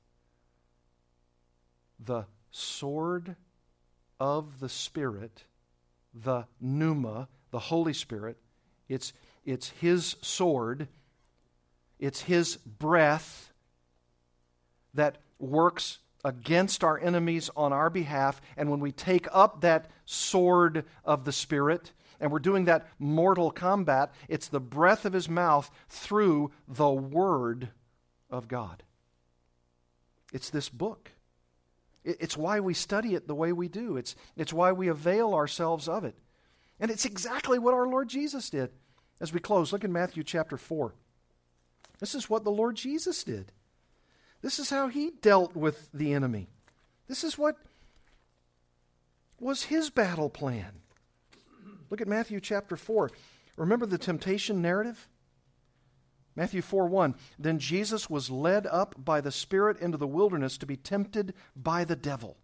The 1.99 2.25
sword 2.51 3.35
of 4.19 4.59
the 4.59 4.69
Spirit, 4.69 5.43
the 6.13 6.45
pneuma, 6.59 7.27
the 7.51 7.59
Holy 7.59 7.93
Spirit, 7.93 8.37
it's, 8.89 9.13
it's 9.47 9.69
His 9.69 10.15
sword, 10.21 10.87
it's 11.97 12.21
His 12.21 12.57
breath 12.57 13.51
that 14.93 15.17
works 15.39 15.97
against 16.23 16.83
our 16.83 16.99
enemies 16.99 17.49
on 17.55 17.73
our 17.73 17.89
behalf. 17.89 18.41
And 18.57 18.69
when 18.69 18.79
we 18.79 18.91
take 18.91 19.27
up 19.31 19.61
that 19.61 19.89
sword 20.05 20.85
of 21.05 21.23
the 21.25 21.31
Spirit, 21.31 21.91
and 22.19 22.31
we're 22.31 22.39
doing 22.39 22.65
that 22.65 22.87
mortal 22.99 23.51
combat, 23.51 24.11
it's 24.27 24.47
the 24.47 24.59
breath 24.59 25.05
of 25.05 25.13
his 25.13 25.29
mouth 25.29 25.69
through 25.89 26.51
the 26.67 26.89
Word 26.89 27.69
of 28.29 28.47
God. 28.47 28.83
It's 30.33 30.49
this 30.49 30.69
book. 30.69 31.11
It's 32.03 32.37
why 32.37 32.59
we 32.59 32.73
study 32.73 33.15
it 33.15 33.27
the 33.27 33.35
way 33.35 33.51
we 33.51 33.67
do. 33.67 33.97
It's, 33.97 34.15
it's 34.35 34.53
why 34.53 34.71
we 34.71 34.87
avail 34.87 35.33
ourselves 35.33 35.87
of 35.87 36.05
it. 36.05 36.15
And 36.79 36.89
it's 36.89 37.05
exactly 37.05 37.59
what 37.59 37.73
our 37.73 37.87
Lord 37.87 38.07
Jesus 38.07 38.49
did. 38.49 38.71
As 39.19 39.33
we 39.33 39.39
close, 39.39 39.71
look 39.71 39.83
in 39.83 39.91
Matthew 39.91 40.23
chapter 40.23 40.57
4. 40.57 40.93
This 41.99 42.13
is 42.13 42.29
what 42.29 42.43
the 42.43 42.51
Lord 42.51 42.75
Jesus 42.75 43.23
did. 43.23 43.51
This 44.41 44.59
is 44.59 44.69
how 44.69 44.87
he 44.87 45.11
dealt 45.21 45.55
with 45.55 45.89
the 45.93 46.13
enemy. 46.13 46.47
This 47.07 47.23
is 47.23 47.37
what 47.37 47.57
was 49.39 49.63
his 49.63 49.89
battle 49.89 50.29
plan. 50.29 50.81
Look 51.89 52.01
at 52.01 52.07
Matthew 52.07 52.39
chapter 52.39 52.75
4. 52.75 53.11
Remember 53.55 53.85
the 53.85 53.97
temptation 53.97 54.61
narrative? 54.61 55.07
Matthew 56.35 56.61
4 56.61 56.87
1. 56.87 57.15
Then 57.39 57.57
Jesus 57.57 58.09
was 58.09 58.29
led 58.29 58.67
up 58.67 58.93
by 59.03 59.21
the 59.21 59.31
Spirit 59.31 59.79
into 59.79 59.97
the 59.97 60.05
wilderness 60.05 60.57
to 60.59 60.67
be 60.67 60.77
tempted 60.77 61.33
by 61.55 61.83
the 61.83 61.95
devil. 61.95 62.37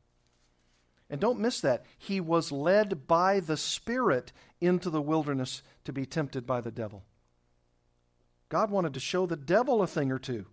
And 1.14 1.22
don't 1.22 1.40
miss 1.40 1.62
that. 1.62 1.86
He 1.96 2.20
was 2.20 2.52
led 2.52 3.06
by 3.06 3.40
the 3.40 3.56
Spirit 3.56 4.34
into 4.60 4.90
the 4.90 5.00
wilderness 5.00 5.62
to 5.86 5.94
be 5.94 6.08
tempted 6.08 6.48
by 6.48 6.60
the 6.60 6.72
devil. 6.72 7.04
God 8.50 8.72
wanted 8.72 8.96
to 8.96 9.00
show 9.00 9.28
the 9.28 9.36
devil 9.36 9.84
a 9.84 9.86
thing 9.86 10.12
or 10.12 10.18
two. 10.18 10.48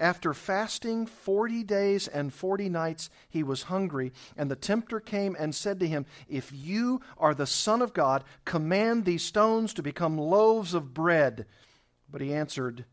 After 0.00 0.34
fasting 0.34 1.06
40 1.06 1.62
days 1.62 2.08
and 2.08 2.34
40 2.34 2.68
nights, 2.68 3.08
he 3.28 3.44
was 3.44 3.62
hungry, 3.62 4.12
and 4.36 4.50
the 4.50 4.56
tempter 4.56 4.98
came 4.98 5.36
and 5.38 5.54
said 5.54 5.78
to 5.78 5.86
him, 5.86 6.06
If 6.28 6.50
you 6.52 7.00
are 7.16 7.34
the 7.34 7.46
Son 7.46 7.82
of 7.82 7.94
God, 7.94 8.24
command 8.44 9.04
these 9.04 9.22
stones 9.22 9.72
to 9.74 9.82
become 9.84 10.18
loaves 10.18 10.74
of 10.74 10.92
bread. 10.92 11.46
But 12.10 12.20
he 12.20 12.34
answered, 12.34 12.84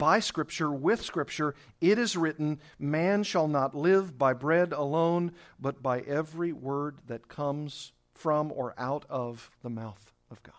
By 0.00 0.20
Scripture, 0.20 0.72
with 0.72 1.02
Scripture, 1.02 1.54
it 1.78 1.98
is 1.98 2.16
written, 2.16 2.58
Man 2.78 3.22
shall 3.22 3.46
not 3.46 3.74
live 3.74 4.16
by 4.16 4.32
bread 4.32 4.72
alone, 4.72 5.32
but 5.60 5.82
by 5.82 6.00
every 6.00 6.54
word 6.54 7.00
that 7.06 7.28
comes 7.28 7.92
from 8.14 8.50
or 8.50 8.72
out 8.78 9.04
of 9.10 9.50
the 9.62 9.68
mouth 9.68 10.10
of 10.30 10.42
God. 10.42 10.54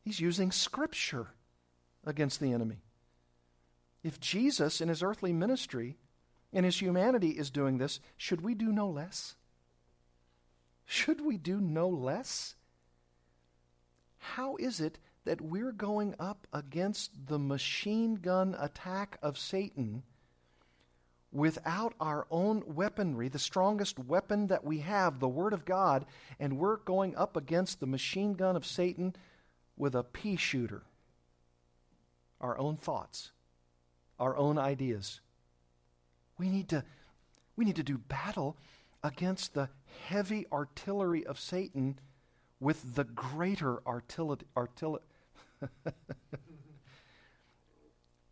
He's 0.00 0.18
using 0.18 0.50
Scripture 0.50 1.34
against 2.06 2.40
the 2.40 2.54
enemy. 2.54 2.78
If 4.02 4.18
Jesus, 4.18 4.80
in 4.80 4.88
his 4.88 5.02
earthly 5.02 5.34
ministry, 5.34 5.98
in 6.50 6.64
his 6.64 6.80
humanity, 6.80 7.32
is 7.32 7.50
doing 7.50 7.76
this, 7.76 8.00
should 8.16 8.40
we 8.40 8.54
do 8.54 8.72
no 8.72 8.88
less? 8.88 9.36
Should 10.86 11.20
we 11.20 11.36
do 11.36 11.60
no 11.60 11.86
less? 11.86 12.54
How 14.16 14.56
is 14.56 14.80
it 14.80 14.98
that 15.28 15.42
we're 15.42 15.72
going 15.72 16.14
up 16.18 16.46
against 16.54 17.10
the 17.26 17.38
machine 17.38 18.14
gun 18.14 18.56
attack 18.58 19.18
of 19.22 19.36
Satan 19.36 20.02
without 21.30 21.92
our 22.00 22.26
own 22.30 22.62
weaponry, 22.66 23.28
the 23.28 23.38
strongest 23.38 23.98
weapon 23.98 24.46
that 24.46 24.64
we 24.64 24.78
have, 24.78 25.20
the 25.20 25.28
Word 25.28 25.52
of 25.52 25.66
God, 25.66 26.06
and 26.40 26.56
we're 26.56 26.78
going 26.78 27.14
up 27.14 27.36
against 27.36 27.78
the 27.78 27.86
machine 27.86 28.32
gun 28.32 28.56
of 28.56 28.64
Satan 28.64 29.14
with 29.76 29.94
a 29.94 30.02
pea 30.02 30.36
shooter? 30.36 30.84
Our 32.40 32.58
own 32.58 32.78
thoughts 32.78 33.32
our 34.18 34.34
own 34.34 34.58
ideas. 34.58 35.20
We 36.38 36.48
need 36.48 36.70
to, 36.70 36.82
we 37.54 37.66
need 37.66 37.76
to 37.76 37.82
do 37.82 37.98
battle 37.98 38.56
against 39.04 39.52
the 39.52 39.68
heavy 40.06 40.46
artillery 40.50 41.24
of 41.24 41.38
Satan 41.38 41.98
with 42.58 42.96
the 42.96 43.04
greater 43.04 43.86
artillery. 43.86 44.40
Artillery 44.56 45.02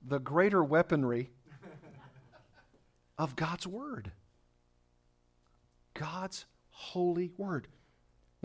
the 0.06 0.18
greater 0.18 0.62
weaponry 0.62 1.30
of 3.18 3.36
God's 3.36 3.66
Word. 3.66 4.12
God's 5.94 6.44
holy 6.70 7.32
Word. 7.36 7.68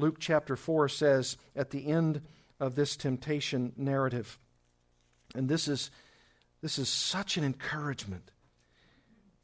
Luke 0.00 0.16
chapter 0.18 0.56
4 0.56 0.88
says 0.88 1.36
at 1.54 1.70
the 1.70 1.86
end 1.86 2.22
of 2.58 2.74
this 2.74 2.96
temptation 2.96 3.72
narrative. 3.76 4.38
And 5.34 5.48
this 5.48 5.68
is, 5.68 5.90
this 6.62 6.78
is 6.78 6.88
such 6.88 7.36
an 7.36 7.44
encouragement. 7.44 8.30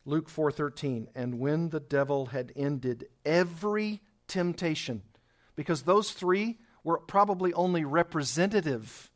Luke 0.04 0.30
4:13 0.30 1.08
and 1.16 1.40
when 1.40 1.70
the 1.70 1.80
devil 1.80 2.26
had 2.26 2.52
ended 2.54 3.06
every 3.24 4.00
temptation 4.28 5.02
because 5.56 5.82
those 5.82 6.12
3 6.12 6.58
were 6.84 6.98
probably 6.98 7.52
only 7.54 7.84
representative 7.84 9.10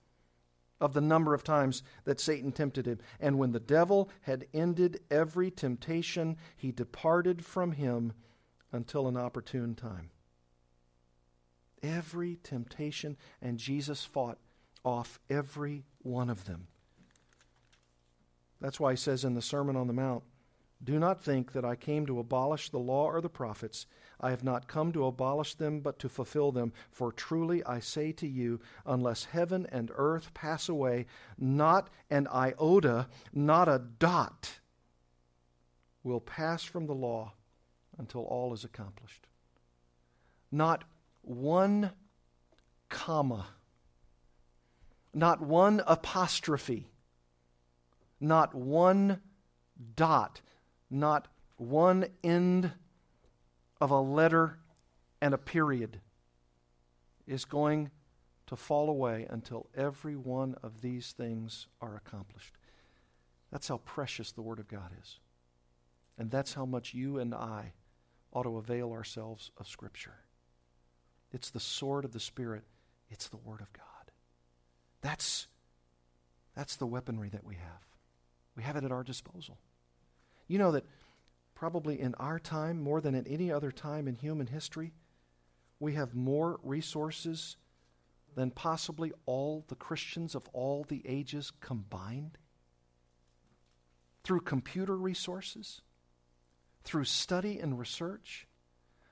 of 0.81 0.93
the 0.93 1.01
number 1.01 1.33
of 1.33 1.45
times 1.45 1.85
that 2.05 2.19
Satan 2.19 2.51
tempted 2.51 2.87
him 2.87 2.99
and 3.21 3.39
when 3.39 3.53
the 3.53 3.61
devil 3.61 4.11
had 4.23 4.49
ended 4.53 4.99
every 5.13 5.49
temptation 5.49 6.37
he 6.57 6.73
departed 6.73 7.45
from 7.45 7.71
him 7.73 8.13
until 8.73 9.07
an 9.07 9.17
opportune 9.17 9.77
time 9.77 10.11
Every 11.83 12.39
temptation, 12.43 13.17
and 13.41 13.59
Jesus 13.59 14.05
fought 14.05 14.39
off 14.85 15.19
every 15.29 15.85
one 16.03 16.31
of 16.31 16.45
them. 16.45 16.67
That's 18.61 18.79
why 18.79 18.93
he 18.93 18.97
says 18.97 19.25
in 19.25 19.35
the 19.35 19.43
Sermon 19.43 19.77
on 19.77 19.87
the 19.87 19.93
Mount, 19.93 20.23
Do 20.83 20.99
not 20.99 21.23
think 21.23 21.53
that 21.53 21.65
I 21.65 21.77
came 21.77 22.07
to 22.07 22.19
abolish 22.19 22.71
the 22.71 22.79
law 22.79 23.07
or 23.07 23.21
the 23.21 23.31
prophets. 23.31 23.87
I 24.21 24.31
have 24.31 24.45
not 24.45 24.69
come 24.69 24.93
to 24.93 25.07
abolish 25.07 25.55
them, 25.55 25.81
but 25.81 25.99
to 26.01 26.09
fulfill 26.11 26.53
them. 26.53 26.73
For 26.91 27.11
truly 27.11 27.65
I 27.65 27.81
say 27.81 28.13
to 28.13 28.27
you, 28.27 28.61
unless 28.85 29.25
heaven 29.25 29.67
and 29.73 29.91
earth 29.95 30.35
pass 30.35 30.69
away, 30.69 31.07
not 31.39 31.89
an 32.11 32.29
iota, 32.29 33.09
not 33.33 33.69
a 33.69 33.79
dot 33.79 34.61
will 36.03 36.21
pass 36.21 36.63
from 36.63 36.87
the 36.87 36.95
law 36.95 37.33
until 37.99 38.23
all 38.23 38.53
is 38.53 38.65
accomplished. 38.65 39.27
Not 40.51 40.85
one 41.23 41.91
comma, 42.89 43.47
not 45.15 45.41
one 45.41 45.83
apostrophe, 45.87 46.89
not 48.21 48.55
one 48.55 49.21
dot, 49.97 50.41
not 50.91 51.29
one 51.57 52.07
end 52.23 52.73
of 53.81 53.91
a 53.91 54.01
letter 54.01 54.59
and 55.21 55.35
a 55.35 55.39
period 55.39 56.01
is 57.27 57.45
going 57.45 57.91
to 58.47 58.57
fall 58.57 58.91
away 58.91 59.27
until 59.31 59.69
every 59.77 60.17
one 60.17 60.57
of 60.63 60.81
these 60.81 61.13
things 61.13 61.69
are 61.81 61.95
accomplished. 61.97 62.55
That's 63.53 63.69
how 63.69 63.79
precious 63.79 64.33
the 64.33 64.43
Word 64.43 64.59
of 64.59 64.69
God 64.69 64.91
is. 65.01 65.19
And 66.19 66.31
that's 66.31 66.55
how 66.55 66.67
much 66.67 66.93
you 66.93 67.19
and 67.19 67.35
I 67.35 67.73
ought 68.33 68.43
to 68.43 68.57
avail 68.57 68.93
ourselves 68.93 69.51
of 69.59 69.69
Scripture. 69.69 70.15
It's 71.33 71.51
the 71.51 71.61
sword 71.61 72.05
of 72.05 72.13
the 72.13 72.21
Spirit, 72.21 72.65
it's 73.11 73.29
the 73.29 73.37
Word 73.37 73.61
of 73.61 73.73
God. 73.73 73.85
That's, 75.01 75.47
that's 76.55 76.77
the 76.77 76.87
weaponry 76.87 77.29
that 77.31 77.45
we 77.45 77.55
have. 77.55 77.87
We 78.57 78.63
have 78.63 78.77
it 78.77 78.85
at 78.85 78.93
our 78.93 79.05
disposal. 79.05 79.59
You 80.49 80.59
know 80.59 80.73
that 80.73 80.85
probably 81.55 82.01
in 82.01 82.15
our 82.15 82.39
time, 82.39 82.83
more 82.83 83.01
than 83.01 83.15
at 83.15 83.27
any 83.29 83.53
other 83.53 83.71
time 83.71 84.09
in 84.09 84.17
human 84.17 84.49
history, 84.49 84.93
we 85.79 85.95
have 85.95 86.15
more 86.15 86.59
resources 86.63 87.57
than 88.35 88.51
possibly 88.51 89.13
all 89.27 89.65
the 89.69 89.75
Christians 89.75 90.35
of 90.35 90.49
all 90.53 90.85
the 90.89 91.03
ages 91.07 91.53
combined? 91.61 92.39
Through 94.25 94.41
computer 94.41 94.97
resources, 94.97 95.81
through 96.85 97.05
study 97.05 97.59
and 97.59 97.79
research, 97.79 98.47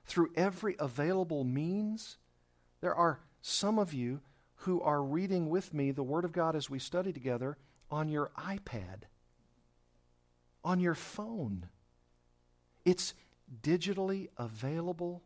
through 0.09 0.31
every 0.35 0.75
available 0.79 1.43
means. 1.43 2.17
There 2.81 2.95
are 2.95 3.19
some 3.41 3.79
of 3.79 3.93
you 3.93 4.21
who 4.63 4.81
are 4.81 5.01
reading 5.01 5.49
with 5.49 5.73
me 5.73 5.91
the 5.91 6.03
Word 6.03 6.25
of 6.25 6.33
God 6.33 6.55
as 6.55 6.69
we 6.69 6.79
study 6.79 7.13
together 7.13 7.57
on 7.89 8.09
your 8.09 8.31
iPad, 8.37 9.03
on 10.63 10.79
your 10.79 10.95
phone. 10.95 11.67
It's 12.83 13.13
digitally 13.61 14.27
available 14.37 15.23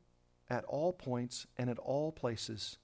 at 0.50 0.66
all 0.66 0.94
points 0.94 1.48
and 1.58 1.70
at 1.70 1.80
all 1.80 2.12
places. 2.12 2.78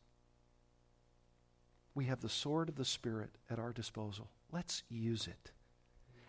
We 1.94 2.06
have 2.06 2.22
the 2.22 2.30
sword 2.30 2.70
of 2.70 2.76
the 2.76 2.86
Spirit 2.86 3.32
at 3.50 3.60
our 3.60 3.74
disposal. 3.74 4.30
Let's 4.52 4.84
use 4.90 5.28
it. 5.28 5.52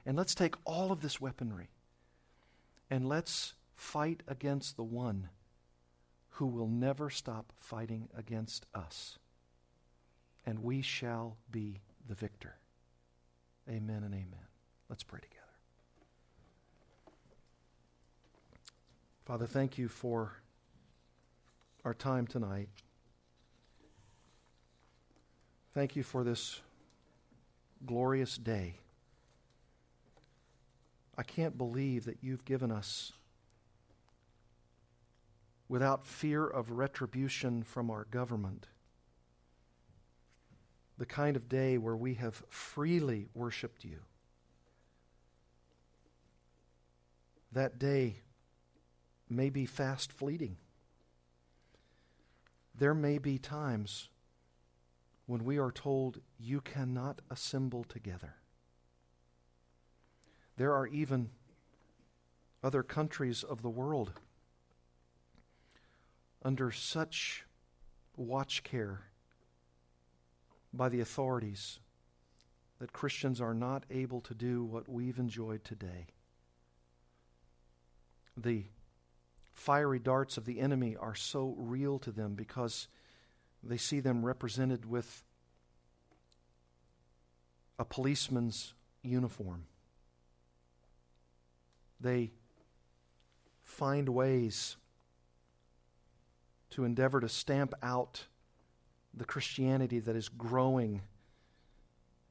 And 0.04 0.16
let's 0.16 0.34
take 0.34 0.54
all 0.64 0.92
of 0.92 1.00
this 1.00 1.20
weaponry 1.20 1.68
and 2.90 3.08
let's 3.08 3.54
fight 3.74 4.22
against 4.26 4.76
the 4.76 4.82
one 4.82 5.28
who 6.30 6.46
will 6.46 6.68
never 6.68 7.10
stop 7.10 7.52
fighting 7.56 8.08
against 8.16 8.66
us. 8.74 9.18
And 10.46 10.60
we 10.60 10.82
shall 10.82 11.36
be 11.50 11.80
the 12.08 12.14
victor. 12.14 12.56
Amen 13.68 14.02
and 14.04 14.14
amen. 14.14 14.46
Let's 14.88 15.02
pray 15.02 15.20
together. 15.20 15.36
Father, 19.24 19.46
thank 19.46 19.78
you 19.78 19.86
for 19.88 20.32
our 21.84 21.94
time 21.94 22.26
tonight. 22.26 22.68
Thank 25.72 25.94
you 25.94 26.02
for 26.02 26.24
this 26.24 26.60
glorious 27.86 28.36
day. 28.36 28.74
I 31.16 31.22
can't 31.22 31.56
believe 31.56 32.06
that 32.06 32.18
you've 32.22 32.44
given 32.44 32.72
us, 32.72 33.12
without 35.70 36.04
fear 36.04 36.44
of 36.44 36.72
retribution 36.72 37.62
from 37.62 37.92
our 37.92 38.04
government, 38.10 38.66
the 40.98 41.06
kind 41.06 41.36
of 41.36 41.48
day 41.48 41.78
where 41.78 41.96
we 41.96 42.14
have 42.14 42.42
freely 42.48 43.28
worshiped 43.34 43.84
you. 43.84 44.00
That 47.52 47.78
day 47.78 48.16
may 49.28 49.48
be 49.48 49.64
fast 49.64 50.12
fleeting. 50.12 50.56
There 52.74 52.94
may 52.94 53.18
be 53.18 53.38
times 53.38 54.08
when 55.26 55.44
we 55.44 55.56
are 55.56 55.70
told 55.70 56.18
you 56.36 56.60
cannot 56.60 57.22
assemble 57.30 57.84
together. 57.84 58.34
There 60.56 60.74
are 60.74 60.88
even 60.88 61.30
other 62.60 62.82
countries 62.82 63.44
of 63.44 63.62
the 63.62 63.70
world 63.70 64.14
under 66.42 66.70
such 66.70 67.44
watch 68.16 68.62
care 68.62 69.02
by 70.72 70.88
the 70.88 71.00
authorities 71.00 71.80
that 72.78 72.92
Christians 72.92 73.40
are 73.40 73.54
not 73.54 73.84
able 73.90 74.20
to 74.22 74.34
do 74.34 74.64
what 74.64 74.88
we've 74.88 75.18
enjoyed 75.18 75.64
today. 75.64 76.06
The 78.36 78.64
fiery 79.52 79.98
darts 79.98 80.38
of 80.38 80.46
the 80.46 80.60
enemy 80.60 80.96
are 80.96 81.14
so 81.14 81.54
real 81.58 81.98
to 82.00 82.10
them 82.10 82.34
because 82.34 82.88
they 83.62 83.76
see 83.76 84.00
them 84.00 84.24
represented 84.24 84.86
with 84.86 85.22
a 87.78 87.84
policeman's 87.84 88.72
uniform. 89.02 89.64
They 92.00 92.30
find 93.62 94.08
ways 94.08 94.76
to 96.70 96.84
endeavor 96.84 97.20
to 97.20 97.28
stamp 97.28 97.74
out 97.82 98.26
the 99.14 99.24
Christianity 99.24 99.98
that 99.98 100.16
is 100.16 100.28
growing 100.28 101.02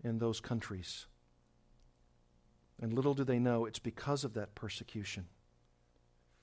in 0.04 0.18
those 0.18 0.40
countries. 0.40 1.06
And 2.82 2.94
little 2.94 3.14
do 3.14 3.24
they 3.24 3.40
know 3.40 3.66
it's 3.66 3.80
because 3.80 4.24
of 4.24 4.34
that 4.36 4.56
persecution 4.56 5.26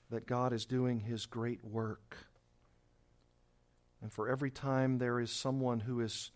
that 0.09 0.27
God 0.27 0.53
is 0.53 0.65
doing 0.65 0.99
his 0.99 1.25
great 1.25 1.63
work. 1.65 2.17
And 4.01 4.13
for 4.13 4.29
every 4.29 4.51
time 4.51 4.99
there 4.99 5.19
is 5.19 5.31
someone 5.31 5.79
who 5.79 5.99
is 6.01 6.31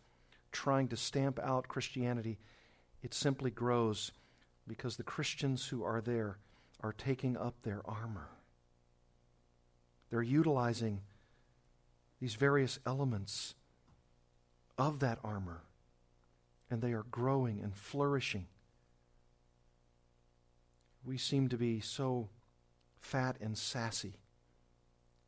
trying 0.52 0.88
to 0.90 0.98
stamp 0.98 1.40
out 1.40 1.68
Christianity, 1.68 2.40
it 3.04 3.14
simply 3.14 3.52
grows 3.52 4.12
because 4.68 4.98
the 4.98 5.04
Christians 5.04 5.68
who 5.68 5.84
are 5.84 6.02
there 6.02 6.38
are 6.82 6.94
taking 6.94 7.38
up 7.38 7.62
their 7.62 7.82
armor. 7.86 8.30
They're 10.10 10.22
utilizing 10.22 11.02
these 12.22 12.36
various 12.36 12.80
elements 12.86 13.56
of 14.78 15.00
that 15.00 15.18
armor, 15.24 15.64
and 16.70 16.82
they 16.82 16.94
are 16.94 17.06
growing 17.10 17.60
and 17.60 17.76
flourishing. 17.76 18.46
We 21.04 21.18
seem 21.18 21.50
to 21.50 21.58
be 21.58 21.80
so 21.80 22.30
fat 23.00 23.38
and 23.42 23.58
sassy. 23.58 24.14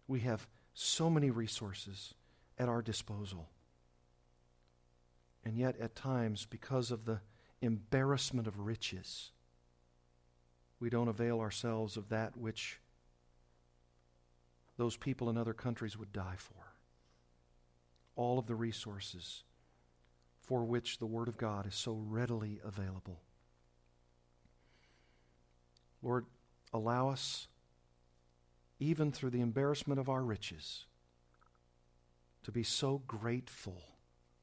We 0.08 0.20
have 0.20 0.48
so 0.76 1.10
many 1.10 1.32
resources 1.32 2.14
at 2.60 2.70
our 2.70 2.84
disposal. 2.84 3.50
And 5.44 5.58
yet, 5.58 5.76
at 5.82 5.96
times, 5.96 6.46
because 6.48 6.92
of 6.92 7.06
the 7.06 7.22
embarrassment 7.60 8.48
of 8.48 8.60
riches, 8.60 9.32
we 10.80 10.92
don't 10.92 11.08
avail 11.08 11.40
ourselves 11.40 11.98
of 11.98 12.10
that 12.10 12.38
which 12.38 12.80
those 14.78 14.96
people 14.96 15.30
in 15.30 15.38
other 15.38 15.54
countries 15.54 15.98
would 15.98 16.14
die 16.14 16.36
for. 16.38 16.73
All 18.16 18.38
of 18.38 18.48
the 18.48 18.56
resources 18.56 19.44
for 20.42 20.64
which 20.64 21.00
the 21.00 21.06
Word 21.06 21.28
of 21.28 21.38
God 21.38 21.66
is 21.66 21.76
so 21.76 21.94
readily 21.94 22.60
available. 22.64 23.22
Lord, 26.02 26.26
allow 26.74 27.10
us, 27.10 27.48
even 28.80 29.12
through 29.12 29.30
the 29.30 29.42
embarrassment 29.42 30.00
of 30.00 30.10
our 30.10 30.22
riches, 30.22 30.86
to 32.44 32.52
be 32.52 32.64
so 32.64 33.02
grateful 33.08 33.82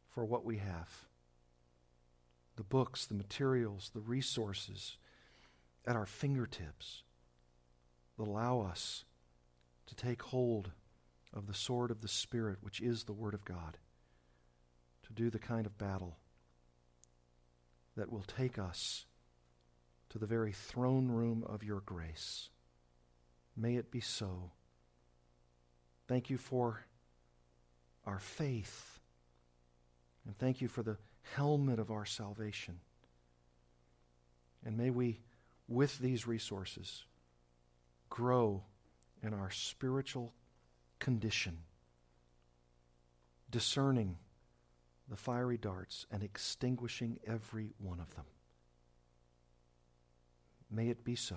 for 0.08 0.24
what 0.24 0.44
we 0.44 0.56
have 0.56 1.06
the 2.56 2.64
books, 2.64 3.06
the 3.06 3.14
materials, 3.14 3.90
the 3.94 4.00
resources 4.00 4.98
at 5.86 5.96
our 5.96 6.04
fingertips 6.04 7.04
that 8.18 8.28
allow 8.28 8.60
us 8.60 9.04
to 9.86 9.94
take 9.94 10.20
hold 10.20 10.72
of 11.32 11.46
the 11.46 11.54
sword 11.54 11.90
of 11.90 12.00
the 12.00 12.08
Spirit, 12.08 12.58
which 12.60 12.80
is 12.80 13.04
the 13.04 13.12
Word 13.12 13.34
of 13.34 13.44
God, 13.44 13.78
to 15.06 15.12
do 15.12 15.30
the 15.30 15.38
kind 15.38 15.66
of 15.66 15.78
battle 15.78 16.16
that 17.96 18.10
will 18.10 18.22
take 18.22 18.58
us 18.58 19.04
to 20.10 20.18
the 20.18 20.26
very 20.26 20.52
throne 20.52 21.08
room 21.08 21.44
of 21.46 21.62
your 21.62 21.80
grace. 21.80 22.50
May 23.56 23.76
it 23.76 23.90
be 23.90 24.00
so. 24.00 24.50
Thank 26.08 26.30
you 26.30 26.38
for 26.38 26.84
our 28.04 28.18
faith. 28.18 28.98
And 30.26 30.36
thank 30.36 30.60
you 30.60 30.68
for 30.68 30.82
the 30.82 30.98
helmet 31.34 31.78
of 31.78 31.90
our 31.90 32.04
salvation. 32.04 32.80
And 34.64 34.76
may 34.76 34.90
we, 34.90 35.20
with 35.68 35.98
these 35.98 36.26
resources, 36.26 37.04
grow 38.08 38.62
in 39.22 39.32
our 39.32 39.50
spiritual 39.50 40.32
condition, 41.00 41.58
discerning 43.50 44.16
the 45.08 45.16
fiery 45.16 45.58
darts 45.58 46.06
and 46.10 46.22
extinguishing 46.22 47.18
every 47.26 47.70
one 47.78 47.98
of 47.98 48.14
them. 48.14 48.26
May 50.70 50.88
it 50.88 51.04
be 51.04 51.16
so. 51.16 51.36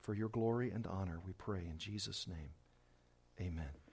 For 0.00 0.14
your 0.14 0.28
glory 0.28 0.70
and 0.70 0.86
honor, 0.86 1.20
we 1.24 1.32
pray 1.32 1.66
in 1.70 1.78
Jesus' 1.78 2.26
name. 2.26 2.50
Amen. 3.40 3.83